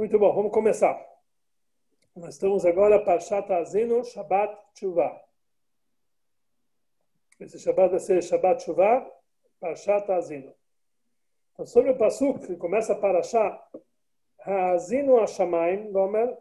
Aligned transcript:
Muito 0.00 0.18
bom, 0.18 0.32
vamos 0.34 0.50
começar. 0.50 0.98
Nós 2.16 2.32
estamos 2.32 2.64
agora 2.64 3.04
para 3.04 3.18
Azino 3.58 4.02
Shabbat 4.02 4.56
Tshuva. 4.72 5.22
Esse 7.38 7.58
Shabbat 7.58 7.90
vai 7.90 8.00
ser 8.00 8.22
Shabbat 8.22 8.62
Tshuva, 8.62 9.06
Parshat 9.60 10.10
Azino. 10.10 10.54
Então, 11.52 11.66
sobre 11.66 11.90
o 11.90 11.98
Pasuk, 11.98 12.46
que 12.46 12.56
começa 12.56 12.94
para 12.94 13.12
Parashá, 13.12 13.62
Ha'azinu 14.38 15.18
Hashamayim, 15.18 15.92
Gomer, 15.92 16.34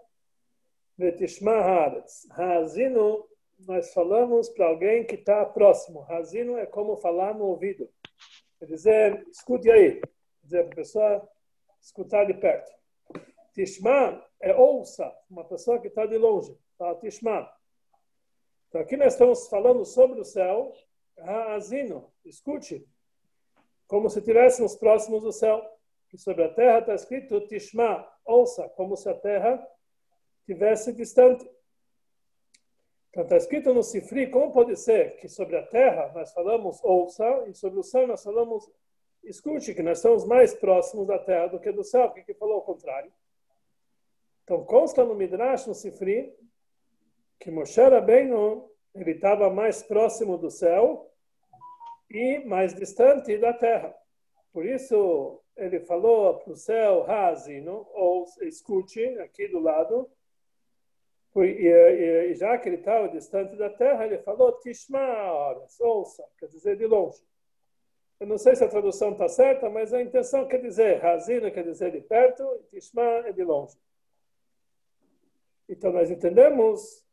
Vetishma 0.97 1.55
Haaretz. 1.55 2.29
Ha'azinu, 2.31 3.27
nós 3.67 3.93
falamos 3.93 4.47
para 4.47 4.67
alguém 4.67 5.05
que 5.05 5.15
está 5.15 5.45
próximo. 5.45 6.03
Ha'azinu 6.03 6.57
é 6.57 6.65
como 6.65 6.95
falar 6.95 7.33
no 7.33 7.43
ouvido. 7.43 7.89
Quer 8.57 8.67
dizer, 8.67 9.27
escute 9.27 9.69
aí. 9.69 9.99
Quer 9.99 10.09
dizer, 10.45 10.63
para 10.63 10.71
a 10.71 10.75
pessoa 10.77 11.29
escutar 11.81 12.23
de 12.23 12.35
perto. 12.35 12.78
Tishma 13.59 14.25
é 14.39 14.55
ouça, 14.55 15.13
uma 15.29 15.43
pessoa 15.43 15.81
que 15.81 15.89
está 15.89 16.05
de 16.05 16.17
longe. 16.17 16.57
Tishma. 17.01 17.51
Então 18.69 18.79
aqui 18.79 18.95
nós 18.95 19.11
estamos 19.11 19.49
falando 19.49 19.83
sobre 19.83 20.21
o 20.21 20.23
céu. 20.23 20.71
Ha'azino, 21.17 22.09
escute. 22.23 22.87
Como 23.85 24.09
se 24.09 24.19
estivéssemos 24.19 24.77
próximos 24.77 25.23
do 25.23 25.33
céu. 25.33 25.61
E 26.13 26.17
sobre 26.17 26.45
a 26.45 26.53
terra 26.53 26.79
está 26.79 26.95
escrito 26.95 27.45
Tishma, 27.47 28.09
ouça, 28.23 28.69
como 28.69 28.95
se 28.95 29.09
a 29.09 29.13
terra 29.13 29.61
estivesse 30.39 30.93
distante. 30.93 31.45
Então 33.09 33.23
está 33.23 33.35
escrito 33.35 33.73
no 33.73 33.83
Sifri, 33.83 34.31
como 34.31 34.53
pode 34.53 34.77
ser 34.77 35.17
que 35.17 35.27
sobre 35.27 35.57
a 35.57 35.67
terra 35.67 36.13
nós 36.15 36.31
falamos 36.31 36.81
ouça 36.81 37.45
e 37.49 37.53
sobre 37.53 37.77
o 37.79 37.83
céu 37.83 38.07
nós 38.07 38.23
falamos 38.23 38.71
escute, 39.21 39.75
que 39.75 39.83
nós 39.83 39.97
estamos 39.97 40.23
mais 40.25 40.53
próximos 40.53 41.05
da 41.05 41.19
terra 41.19 41.47
do 41.47 41.59
que 41.59 41.73
do 41.73 41.83
céu. 41.83 42.05
O 42.05 42.13
que, 42.13 42.23
que 42.23 42.33
falou 42.33 42.59
o 42.59 42.61
contrário? 42.61 43.11
Então 44.49 44.65
consta 44.65 45.05
no 45.05 45.13
Midrash, 45.13 45.67
no 45.67 45.75
Sifri, 45.75 46.35
que 47.39 47.51
Moshe 47.51 47.79
Rabbeinu 47.79 48.67
ele 48.95 49.11
estava 49.11 49.47
mais 49.47 49.83
próximo 49.83 50.39
do 50.39 50.49
céu 50.49 51.13
e 52.09 52.39
mais 52.45 52.73
distante 52.73 53.37
da 53.37 53.53
terra. 53.53 53.95
Por 54.51 54.65
isso 54.65 55.39
ele 55.55 55.81
falou 55.81 56.39
para 56.39 56.51
o 56.51 56.55
céu, 56.55 57.05
Hazino, 57.07 57.87
ou 57.93 58.25
escute, 58.41 59.05
aqui 59.19 59.47
do 59.49 59.59
lado, 59.59 60.09
e, 61.35 62.33
já 62.33 62.57
que 62.57 62.69
ele 62.69 62.77
estava 62.77 63.07
distante 63.07 63.55
da 63.55 63.69
terra, 63.69 64.07
ele 64.07 64.17
falou 64.17 64.59
Tishma, 64.61 64.99
ouça, 65.79 66.25
quer 66.39 66.47
dizer 66.47 66.75
de 66.75 66.87
longe. 66.87 67.21
Eu 68.19 68.25
não 68.25 68.39
sei 68.39 68.55
se 68.55 68.63
a 68.63 68.67
tradução 68.67 69.11
está 69.11 69.29
certa, 69.29 69.69
mas 69.69 69.93
a 69.93 70.01
intenção 70.01 70.47
quer 70.47 70.59
dizer 70.59 70.97
Razina 70.97 71.51
quer 71.51 71.63
dizer 71.63 71.91
de 71.91 72.01
perto, 72.01 72.43
e 72.55 72.79
Tishma 72.79 73.27
é 73.27 73.31
de 73.31 73.43
longe. 73.43 73.77
Então 75.69 75.91
nós 75.91 76.09
entendemos 76.09 77.05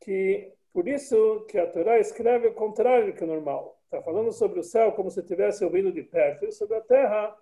que 0.00 0.52
por 0.72 0.88
isso 0.88 1.44
que 1.48 1.58
a 1.58 1.70
Torá 1.70 1.98
escreve 1.98 2.48
o 2.48 2.54
contrário 2.54 3.14
que 3.14 3.22
o 3.22 3.26
normal. 3.26 3.78
Está 3.84 4.00
falando 4.02 4.32
sobre 4.32 4.58
o 4.58 4.64
céu 4.64 4.92
como 4.92 5.10
se 5.10 5.20
estivesse 5.20 5.62
ouvindo 5.62 5.92
de 5.92 6.02
perto, 6.02 6.46
e 6.46 6.52
sobre 6.52 6.78
a 6.78 6.80
terra 6.80 7.36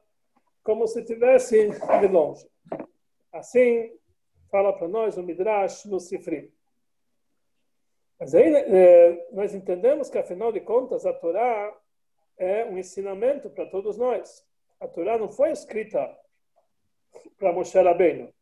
como 0.64 0.86
se 0.88 0.98
estivesse 0.98 1.70
de 1.70 2.06
longe. 2.08 2.50
Assim, 3.32 3.96
fala 4.50 4.72
para 4.72 4.88
nós 4.88 5.16
o 5.16 5.22
Midrash 5.22 5.84
no 5.84 6.00
Sifri. 6.00 6.52
Mas 8.18 8.34
aí 8.34 8.52
é, 8.52 9.28
nós 9.32 9.54
entendemos 9.54 10.10
que, 10.10 10.18
afinal 10.18 10.50
de 10.50 10.60
contas, 10.60 11.06
a 11.06 11.12
Torá 11.12 11.74
é 12.36 12.64
um 12.64 12.76
ensinamento 12.76 13.48
para 13.48 13.66
todos 13.66 13.96
nós. 13.96 14.44
A 14.80 14.88
Torá 14.88 15.16
não 15.16 15.30
foi 15.30 15.52
escrita 15.52 16.18
para 17.38 17.52
Moshe 17.52 17.78
Rabbeinu. 17.78 18.32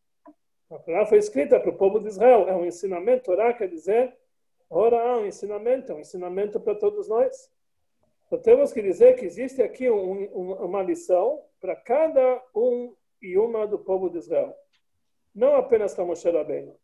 A 0.71 0.79
Torá 0.79 1.07
foi 1.07 1.19
escrita 1.19 1.59
para 1.59 1.71
o 1.71 1.77
povo 1.77 1.99
de 2.01 2.09
Israel. 2.09 2.49
É 2.49 2.55
um 2.55 2.65
ensinamento. 2.65 3.25
Torá 3.25 3.53
quer 3.53 3.69
dizer, 3.69 4.15
ora, 4.69 4.97
é 4.97 5.17
um 5.17 5.27
ensinamento, 5.27 5.93
é 5.93 5.95
um 5.95 6.01
ensinamento 6.01 6.61
para 6.61 6.75
todos 6.75 7.09
nós. 7.09 7.51
Então 8.27 8.39
temos 8.39 8.73
que 8.73 8.83
dizer 8.83 9.17
que 9.17 9.25
existe 9.25 9.63
aqui 9.63 9.91
um, 9.91 10.25
um, 10.37 10.53
uma 10.65 10.83
lição 10.83 11.43
para 11.61 11.75
cada 11.75 12.43
um 12.55 12.95
e 13.23 13.39
uma 13.39 13.67
do 13.67 13.79
povo 13.79 14.11
de 14.11 14.19
Israel 14.19 14.55
não 15.39 15.55
apenas 15.55 15.95
para 15.95 16.05
Moshe 16.05 16.29
Rabbeinu. 16.29 16.77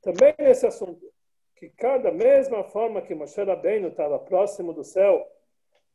Também 0.00 0.32
nesse 0.38 0.64
assunto, 0.64 1.12
que 1.56 1.68
cada 1.70 2.12
mesma 2.12 2.62
forma 2.62 3.02
que 3.02 3.16
Moshe 3.16 3.42
Rabbeinu 3.42 3.88
estava 3.88 4.18
próximo 4.18 4.72
do 4.72 4.84
céu 4.84 5.28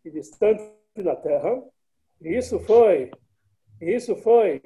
e 0.04 0.12
distante 0.12 0.64
da 0.96 1.16
terra, 1.16 1.64
e 2.20 2.36
isso 2.36 2.60
foi, 2.60 3.12
isso 3.80 4.16
foi, 4.18 4.62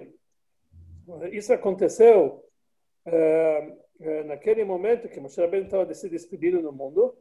isso 1.31 1.53
aconteceu 1.53 2.45
é, 3.05 3.77
é, 3.99 4.23
naquele 4.23 4.63
momento 4.63 5.09
que 5.09 5.19
Moshe 5.19 5.39
Rabbeinu 5.39 5.65
estava 5.65 5.93
se 5.93 6.09
despedindo 6.09 6.61
do 6.61 6.71
mundo, 6.71 7.17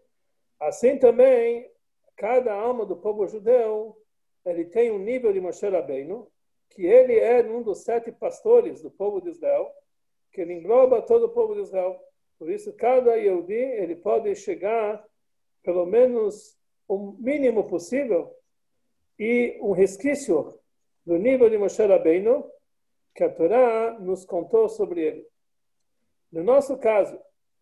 assim 0.59 0.99
também 0.99 1.71
cada 2.17 2.53
alma 2.53 2.85
do 2.85 2.97
povo 2.97 3.27
judeu 3.27 3.97
ele 4.45 4.65
tem 4.65 4.91
um 4.91 4.99
nível 4.99 5.33
de 5.33 5.41
Moshe 5.41 5.69
Rabbeinu 5.69 6.31
que 6.71 6.87
ele 6.87 7.19
é 7.19 7.43
um 7.43 7.63
dos 7.63 7.83
sete 7.83 8.13
pastores 8.13 8.81
do 8.81 8.91
povo 8.91 9.21
de 9.21 9.31
Israel, 9.31 9.71
que 10.33 10.41
ele 10.41 10.55
engloba 10.55 11.03
todo 11.03 11.27
o 11.27 11.31
povo 11.31 11.55
de 11.55 11.63
Israel. 11.63 12.01
Por 12.39 12.51
isso, 12.51 12.73
cada 12.75 13.17
Yehudi, 13.17 13.53
ele 13.53 13.97
pode 13.97 14.35
chegar, 14.37 15.05
pelo 15.63 15.85
menos, 15.85 16.57
o 16.87 17.13
mínimo 17.19 17.65
possível, 17.65 18.35
e 19.19 19.59
um 19.61 19.73
resquício 19.73 20.59
do 21.05 21.17
nível 21.17 21.51
de 21.51 21.59
Moshe 21.59 21.85
Rabbeinu, 21.85 22.49
que 23.15 23.25
a 23.25 23.31
Torá 23.31 23.99
nos 23.99 24.25
contou 24.25 24.69
sobre 24.69 25.03
ele. 25.03 25.27
No 26.31 26.43
nosso 26.43 26.79
caso, 26.79 27.19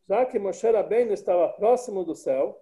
já 0.08 0.24
que 0.26 0.38
Moshe 0.38 0.70
Rabbeinu 0.70 1.12
estava 1.12 1.48
próximo 1.48 2.04
do 2.04 2.14
céu, 2.14 2.60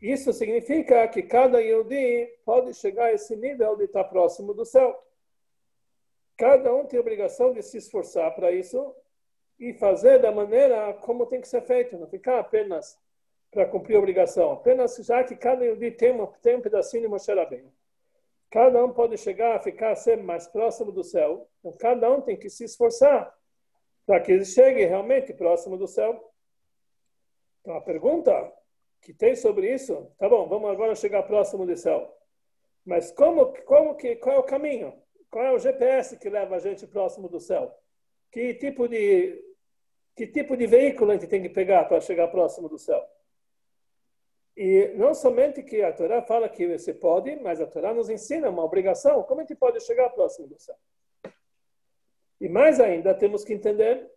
isso 0.00 0.32
significa 0.32 1.06
que 1.08 1.22
cada 1.22 1.60
Yehudi 1.60 2.26
pode 2.44 2.74
chegar 2.74 3.06
a 3.06 3.12
esse 3.12 3.36
nível 3.36 3.76
de 3.76 3.84
estar 3.84 4.04
próximo 4.04 4.52
do 4.52 4.64
céu. 4.64 5.00
Cada 6.36 6.74
um 6.74 6.84
tem 6.84 6.98
a 6.98 7.00
obrigação 7.00 7.52
de 7.52 7.62
se 7.62 7.78
esforçar 7.78 8.34
para 8.34 8.50
isso 8.50 8.94
e 9.58 9.72
fazer 9.74 10.18
da 10.18 10.32
maneira 10.32 10.92
como 10.94 11.26
tem 11.26 11.40
que 11.40 11.46
ser 11.46 11.62
feito, 11.62 11.96
não 11.96 12.08
ficar 12.08 12.40
apenas 12.40 12.98
para 13.50 13.66
cumprir 13.66 13.96
a 13.96 13.98
obrigação, 13.98 14.50
apenas 14.50 14.96
já 14.96 15.22
que 15.22 15.36
cada 15.36 15.64
um 15.64 15.78
tem, 15.78 16.26
tem 16.40 16.56
um 16.56 16.60
pedacinho 16.60 17.02
de 17.02 17.08
Moshe 17.08 17.32
bem. 17.46 17.70
Cada 18.52 18.84
um 18.84 18.92
pode 18.92 19.16
chegar 19.16 19.56
a 19.56 19.58
ficar 19.58 19.96
sempre 19.96 20.26
mais 20.26 20.46
próximo 20.46 20.92
do 20.92 21.02
céu, 21.02 21.48
então 21.58 21.72
cada 21.72 22.12
um 22.12 22.20
tem 22.20 22.36
que 22.36 22.50
se 22.50 22.64
esforçar 22.64 23.34
para 24.04 24.20
que 24.20 24.30
ele 24.30 24.44
chegue 24.44 24.84
realmente 24.84 25.32
próximo 25.32 25.78
do 25.78 25.88
céu. 25.88 26.22
Então 27.62 27.74
a 27.74 27.80
pergunta 27.80 28.52
que 29.00 29.14
tem 29.14 29.34
sobre 29.34 29.72
isso, 29.72 30.06
tá 30.18 30.28
bom, 30.28 30.46
vamos 30.46 30.70
agora 30.70 30.94
chegar 30.94 31.22
próximo 31.22 31.64
do 31.64 31.74
céu. 31.74 32.14
Mas 32.84 33.10
como, 33.10 33.54
como 33.64 33.96
que, 33.96 34.16
qual 34.16 34.36
é 34.36 34.38
o 34.38 34.44
caminho? 34.44 35.02
Qual 35.30 35.46
é 35.46 35.52
o 35.52 35.58
GPS 35.58 36.18
que 36.18 36.28
leva 36.28 36.56
a 36.56 36.58
gente 36.58 36.86
próximo 36.86 37.30
do 37.30 37.40
céu? 37.40 37.74
Que 38.30 38.52
tipo 38.52 38.86
de, 38.86 39.42
que 40.14 40.26
tipo 40.26 40.58
de 40.58 40.66
veículo 40.66 41.10
a 41.10 41.14
gente 41.14 41.26
tem 41.26 41.40
que 41.40 41.48
pegar 41.48 41.86
para 41.86 42.02
chegar 42.02 42.28
próximo 42.28 42.68
do 42.68 42.78
céu? 42.78 43.02
E 44.56 44.92
não 44.96 45.14
somente 45.14 45.62
que 45.62 45.82
a 45.82 45.92
Torá 45.92 46.22
fala 46.22 46.48
que 46.48 46.66
você 46.66 46.92
pode, 46.92 47.36
mas 47.36 47.60
a 47.60 47.66
Torá 47.66 47.94
nos 47.94 48.10
ensina 48.10 48.50
uma 48.50 48.64
obrigação. 48.64 49.22
Como 49.22 49.40
a 49.40 49.44
gente 49.44 49.56
pode 49.56 49.80
chegar 49.80 50.10
próximo 50.10 50.46
do 50.46 50.58
céu? 50.58 50.76
E 52.40 52.48
mais 52.48 52.80
ainda, 52.80 53.14
temos 53.14 53.44
que 53.44 53.54
entender, 53.54 54.10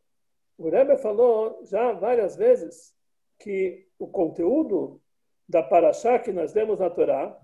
o 0.58 0.70
Rebbe 0.70 0.98
falou 0.98 1.64
já 1.64 1.94
várias 1.94 2.36
vezes 2.36 2.94
que 3.40 3.88
o 4.00 4.08
conteúdo 4.08 5.02
da 5.48 5.62
Paraxá 5.62 6.18
que 6.18 6.32
nós 6.32 6.52
demos 6.52 6.80
na 6.80 6.90
Torá 6.90 7.40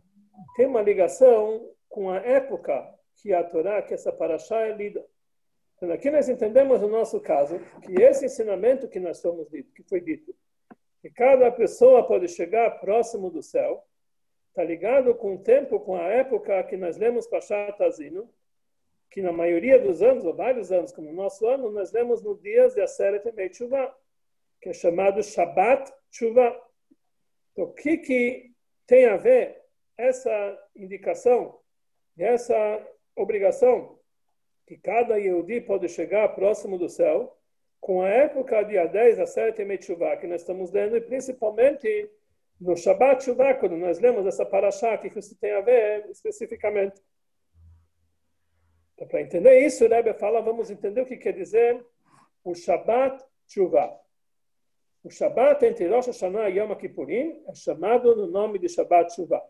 tem 0.55 0.65
uma 0.65 0.81
ligação 0.81 1.69
com 1.87 2.09
a 2.09 2.17
época 2.17 2.93
que 3.17 3.33
a 3.33 3.43
Torá, 3.43 3.81
que 3.81 3.93
essa 3.93 4.11
paraxá 4.11 4.61
é 4.61 4.73
lida. 4.73 5.05
Então, 5.75 5.91
aqui 5.91 6.09
nós 6.09 6.27
entendemos 6.29 6.81
no 6.81 6.87
nosso 6.87 7.19
caso 7.19 7.59
que 7.83 8.01
esse 8.01 8.25
ensinamento 8.25 8.87
que 8.87 8.99
nós 8.99 9.19
somos 9.19 9.49
dito, 9.49 9.71
que 9.73 9.83
foi 9.83 10.01
dito, 10.01 10.35
que 11.01 11.09
cada 11.09 11.51
pessoa 11.51 12.05
pode 12.05 12.27
chegar 12.27 12.79
próximo 12.79 13.31
do 13.31 13.41
céu, 13.41 13.83
está 14.49 14.63
ligado 14.63 15.15
com 15.15 15.35
o 15.35 15.39
tempo, 15.39 15.79
com 15.79 15.95
a 15.95 16.03
época 16.03 16.63
que 16.63 16.77
nós 16.77 16.97
lemos 16.97 17.25
Pashat 17.25 17.81
Azino, 17.81 18.31
que 19.09 19.21
na 19.21 19.31
maioria 19.31 19.79
dos 19.79 20.01
anos, 20.01 20.23
ou 20.23 20.33
vários 20.33 20.71
anos, 20.71 20.91
como 20.91 21.07
no 21.07 21.13
nosso 21.13 21.45
ano, 21.47 21.71
nós 21.71 21.91
lemos 21.91 22.21
no 22.21 22.37
dias 22.37 22.75
de 22.75 22.81
Aseret 22.81 23.27
Emei 23.27 23.49
Tshuva, 23.49 23.93
que 24.61 24.69
é 24.69 24.73
chamado 24.73 25.23
Shabbat 25.23 25.91
Tshuva. 26.11 26.55
Então, 27.51 27.65
o 27.65 27.73
que, 27.73 27.97
que 27.97 28.51
tem 28.85 29.05
a 29.05 29.17
ver 29.17 29.59
essa 29.97 30.69
indicação, 30.75 31.59
essa 32.17 32.87
obrigação 33.15 33.99
que 34.67 34.77
cada 34.77 35.17
Yehudi 35.17 35.61
pode 35.61 35.89
chegar 35.89 36.29
próximo 36.29 36.77
do 36.77 36.87
céu 36.87 37.37
com 37.81 38.03
a 38.03 38.09
época 38.09 38.63
dia 38.63 38.85
10 38.85 39.19
a 39.19 39.25
7 39.25 39.65
Metchuvah, 39.65 40.15
que 40.17 40.27
nós 40.27 40.41
estamos 40.41 40.71
lendo, 40.71 40.95
e 40.95 41.01
principalmente 41.01 42.09
no 42.59 42.77
Shabbat 42.77 43.23
Shuvah, 43.23 43.55
quando 43.55 43.75
nós 43.75 43.99
lemos 43.99 44.25
essa 44.27 44.45
paraxá, 44.45 44.95
que 44.99 45.07
isso 45.17 45.35
tem 45.39 45.51
a 45.51 45.61
ver 45.61 46.07
especificamente. 46.11 47.01
Então, 48.93 49.07
para 49.07 49.21
entender 49.21 49.65
isso, 49.65 49.83
o 49.83 49.89
Rebbe 49.89 50.13
fala, 50.13 50.41
vamos 50.41 50.69
entender 50.69 51.01
o 51.01 51.05
que 51.07 51.17
quer 51.17 51.33
dizer 51.33 51.83
o 52.43 52.53
Shabbat 52.53 53.23
Tshuva. 53.47 53.99
O 55.03 55.09
Shabbat 55.09 55.65
entre 55.65 55.87
Rosh 55.87 56.07
Hashanah 56.07 56.51
e 56.51 56.59
Yom 56.59 56.75
Kippurim 56.75 57.43
é 57.47 57.55
chamado 57.55 58.15
no 58.15 58.27
nome 58.27 58.59
de 58.59 58.69
Shabbat 58.69 59.11
Tshuva. 59.11 59.41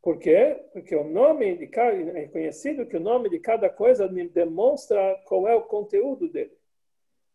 Por 0.00 0.18
quê? 0.18 0.64
Porque 0.72 0.96
o 0.96 1.04
nome 1.04 1.54
de 1.56 1.66
cada, 1.66 1.96
é 2.18 2.28
conhecido 2.28 2.86
que 2.86 2.96
o 2.96 3.00
nome 3.00 3.28
de 3.28 3.40
cada 3.40 3.68
coisa 3.68 4.08
demonstra 4.08 5.20
qual 5.26 5.46
é 5.46 5.54
o 5.54 5.64
conteúdo 5.64 6.26
dele. 6.28 6.55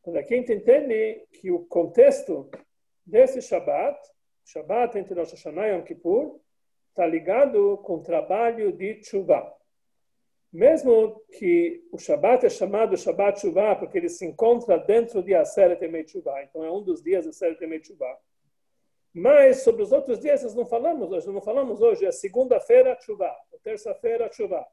Então 0.02 0.16
aqui 0.18 0.34
a 0.34 0.38
gente 0.38 0.54
entende 0.54 1.28
que 1.32 1.52
o 1.52 1.64
contexto 1.66 2.50
desse 3.06 3.42
Shabbat, 3.42 4.00
Shabbat 4.44 4.98
entre 4.98 5.14
Rosh 5.14 5.32
Hashanah 5.32 5.68
e 5.68 5.72
Yom 5.72 5.84
Kippur, 5.84 6.40
está 6.90 7.06
ligado 7.06 7.78
com 7.80 7.96
o 7.96 8.04
trabalho 8.04 8.72
de 8.72 8.96
Tshuva. 8.96 9.54
Mesmo 10.52 11.24
que 11.38 11.88
o 11.92 11.98
Shabbat 11.98 12.46
é 12.46 12.50
chamado 12.50 12.98
Shabbat 12.98 13.40
Tshuva, 13.40 13.76
porque 13.76 13.98
ele 13.98 14.10
se 14.10 14.26
encontra 14.26 14.78
dentro 14.78 15.24
de 15.24 15.36
Aseret 15.36 15.82
Emei 15.84 16.04
Tshuva, 16.04 16.44
então 16.44 16.64
é 16.64 16.72
um 16.72 16.84
dos 16.84 17.02
dias 17.02 17.24
de 17.24 17.30
Aseret 17.30 17.64
Emei 17.64 17.80
Tshuva. 17.80 18.18
Mas 19.14 19.64
sobre 19.64 19.84
os 19.84 19.92
outros 19.92 20.20
dias 20.20 20.44
nós 20.44 20.56
não 20.56 20.66
falamos 20.66 21.12
hoje, 21.12 21.28
não 21.28 21.42
falamos 21.42 21.80
hoje, 21.80 22.06
é 22.06 22.12
segunda-feira 22.12 22.96
Tshuva, 22.96 23.34
terça-feira 23.64 24.28
Tshuva. 24.30 24.66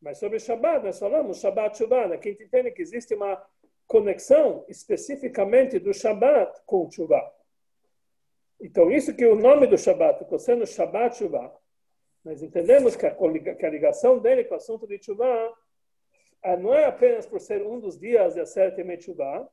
Mas 0.00 0.18
sobre 0.18 0.38
Shabbat 0.38 0.84
nós 0.84 0.98
falamos 0.98 1.40
Shabbat 1.40 1.74
Tshuva, 1.74 2.06
né? 2.06 2.18
que 2.18 2.30
entende 2.30 2.70
que 2.70 2.82
existe 2.82 3.14
uma 3.14 3.42
conexão 3.86 4.64
especificamente 4.68 5.78
do 5.78 5.94
Shabbat 5.94 6.60
com 6.66 6.84
o 6.84 6.88
Tshuva. 6.88 7.22
Então, 8.60 8.90
isso 8.90 9.14
que 9.14 9.26
o 9.26 9.34
nome 9.36 9.66
do 9.66 9.78
Shabbat 9.78 10.18
ficou 10.18 10.38
sendo 10.38 10.66
Shabbat 10.66 11.16
Tshuva, 11.16 11.52
nós 12.24 12.42
entendemos 12.42 12.96
que 12.96 13.06
a, 13.06 13.16
ligação 13.68 14.18
dele 14.18 14.44
com 14.44 14.54
o 14.54 14.56
assunto 14.56 14.86
de 14.86 14.98
Tshuva 14.98 15.54
ah, 16.42 16.56
não 16.56 16.74
é 16.74 16.84
apenas 16.84 17.26
por 17.26 17.40
ser 17.40 17.64
um 17.64 17.78
dos 17.78 17.98
dias 17.98 18.34
de 18.34 18.40
Aseret 18.40 18.76
Yemei 18.78 18.96
Tshuva, 18.96 19.48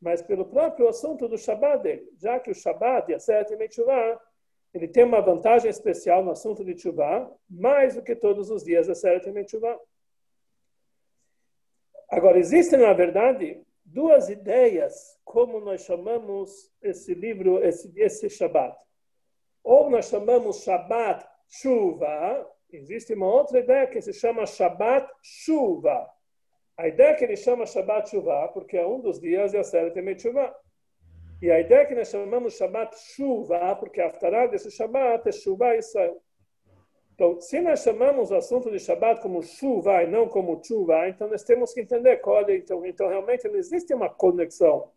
mas 0.00 0.22
pelo 0.22 0.46
próprio 0.46 0.88
assunto 0.88 1.28
do 1.28 1.36
Shabbat 1.36 1.82
dele, 1.82 2.08
já 2.16 2.40
que 2.40 2.50
o 2.50 2.54
Shabbat 2.54 3.08
de 3.08 3.14
Aseret 3.14 3.50
Yemei 3.50 3.68
Tshuva 3.68 4.20
ele 4.72 4.86
tem 4.86 5.04
uma 5.04 5.20
vantagem 5.20 5.70
especial 5.70 6.22
no 6.22 6.30
assunto 6.30 6.64
de 6.64 6.74
Tshuva, 6.74 7.30
mais 7.48 7.94
do 7.94 8.02
que 8.02 8.14
todos 8.14 8.50
os 8.50 8.62
dias 8.62 8.86
de 8.86 8.92
Aseret 8.92 9.26
Yemei 9.26 9.44
Tshuva. 9.44 9.78
Agora, 12.10 12.38
existem, 12.38 12.78
na 12.78 12.92
verdade, 12.92 13.62
duas 13.84 14.28
ideias 14.28 15.18
como 15.24 15.60
nós 15.60 15.82
chamamos 15.82 16.72
esse 16.82 17.14
livro, 17.14 17.62
esse, 17.62 17.92
esse 18.00 18.30
Shabbat. 18.30 18.76
Ou 19.62 19.90
nós 19.90 20.08
chamamos 20.08 20.62
Shabbat 20.62 21.26
Chuva, 21.48 22.50
existe 22.72 23.12
uma 23.14 23.26
outra 23.26 23.58
ideia 23.58 23.86
que 23.86 24.00
se 24.00 24.12
chama 24.12 24.46
Shabbat 24.46 25.06
Chuva. 25.22 26.08
A 26.76 26.88
ideia 26.88 27.14
que 27.14 27.24
ele 27.24 27.36
chama 27.36 27.66
Shabbat 27.66 28.08
Chuva, 28.08 28.48
porque 28.48 28.76
é 28.76 28.86
um 28.86 29.00
dos 29.00 29.20
dias 29.20 29.50
de 29.50 29.58
Aseret 29.58 29.98
Emet 29.98 30.22
Chuva. 30.22 30.54
E 31.42 31.50
a 31.50 31.60
ideia 31.60 31.86
que 31.86 31.94
nós 31.94 32.08
chamamos 32.08 32.56
Shabbat 32.56 32.96
Chuva, 33.14 33.76
porque 33.76 34.00
a 34.00 34.06
aftará 34.06 34.46
desse 34.46 34.70
Shabbat 34.70 35.28
é 35.28 35.32
Chuva 35.32 35.76
Israel. 35.76 36.22
Então, 37.18 37.40
se 37.40 37.60
nós 37.60 37.82
chamamos 37.82 38.30
o 38.30 38.36
assunto 38.36 38.70
de 38.70 38.78
Shabbat 38.78 39.20
como 39.20 39.42
chuva 39.42 40.04
e 40.04 40.06
não 40.06 40.28
como 40.28 40.62
chuva, 40.64 41.08
então 41.08 41.26
nós 41.26 41.42
temos 41.42 41.72
que 41.72 41.80
entender 41.80 42.18
qual 42.18 42.48
é. 42.48 42.54
Então, 42.54 42.86
então 42.86 43.08
realmente 43.08 43.48
não 43.48 43.56
existe 43.56 43.92
uma 43.92 44.08
conexão 44.08 44.92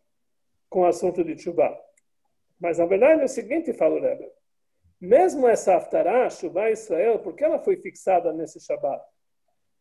com 0.69 0.81
o 0.81 0.85
assunto 0.85 1.23
de 1.23 1.35
chuva. 1.35 1.75
Mas, 2.59 2.77
na 2.77 2.85
verdade, 2.85 3.23
é 3.23 3.25
o 3.25 3.27
seguinte, 3.27 3.73
fala 3.73 3.95
o 3.95 3.99
Rebbe. 3.99 4.31
Mesmo 5.01 5.47
essa 5.47 5.73
Haftarah, 5.73 6.29
chuva 6.29 6.69
Israel, 6.69 7.17
porque 7.17 7.43
ela 7.43 7.57
foi 7.57 7.75
fixada 7.77 8.31
nesse 8.31 8.59
Shabbat? 8.59 9.03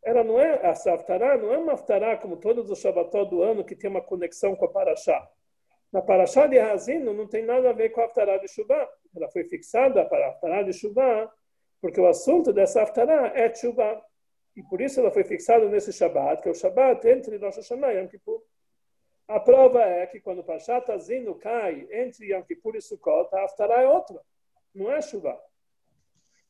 Ela 0.02 0.24
não 0.24 0.40
é, 0.40 0.60
essa 0.62 0.94
Haftarah 0.94 1.36
não 1.36 1.52
é 1.52 1.58
uma 1.58 1.74
Haftarah 1.74 2.16
como 2.16 2.38
todos 2.38 2.70
os 2.70 2.78
Shabbatot 2.78 3.28
do 3.28 3.42
ano 3.42 3.62
que 3.62 3.76
tem 3.76 3.90
uma 3.90 4.00
conexão 4.00 4.56
com 4.56 4.64
a 4.64 4.68
Parashá. 4.68 5.28
Na 5.92 6.00
Parashá 6.00 6.46
de 6.46 6.58
Hazino 6.58 7.12
não 7.12 7.26
tem 7.26 7.44
nada 7.44 7.68
a 7.68 7.74
ver 7.74 7.90
com 7.90 8.00
a 8.00 8.04
Haftarah 8.04 8.38
de 8.38 8.48
chuva. 8.48 8.88
Ela 9.14 9.28
foi 9.28 9.44
fixada 9.44 10.06
para 10.06 10.24
a 10.24 10.28
Haftarah 10.30 10.62
de 10.62 10.72
chuva 10.72 11.30
porque 11.80 12.00
o 12.00 12.06
assunto 12.06 12.52
dessa 12.52 12.82
Haftarah 12.82 13.32
é 13.34 13.48
Tshuva. 13.48 14.04
E 14.56 14.62
por 14.62 14.80
isso 14.80 15.00
ela 15.00 15.10
foi 15.10 15.24
fixada 15.24 15.68
nesse 15.68 15.92
Shabbat, 15.92 16.42
que 16.42 16.48
é 16.48 16.50
o 16.52 16.54
Shabbat 16.54 17.06
entre 17.08 17.36
Rosh 17.38 17.56
Hashanah 17.56 17.94
e 17.94 17.98
Yom 17.98 18.08
Kippur. 18.08 18.42
A 19.28 19.38
prova 19.38 19.80
é 19.80 20.06
que 20.06 20.20
quando 20.20 20.42
Pashat 20.42 20.90
Azino 20.90 21.36
cai 21.36 21.86
entre 21.92 22.26
Yom 22.32 22.42
Kippur 22.42 22.74
e 22.74 22.82
Sukkot, 22.82 23.34
a 23.34 23.44
Haftarah 23.44 23.82
é 23.82 23.88
outra, 23.88 24.20
não 24.74 24.90
é 24.90 24.98
Tshuva. 24.98 25.40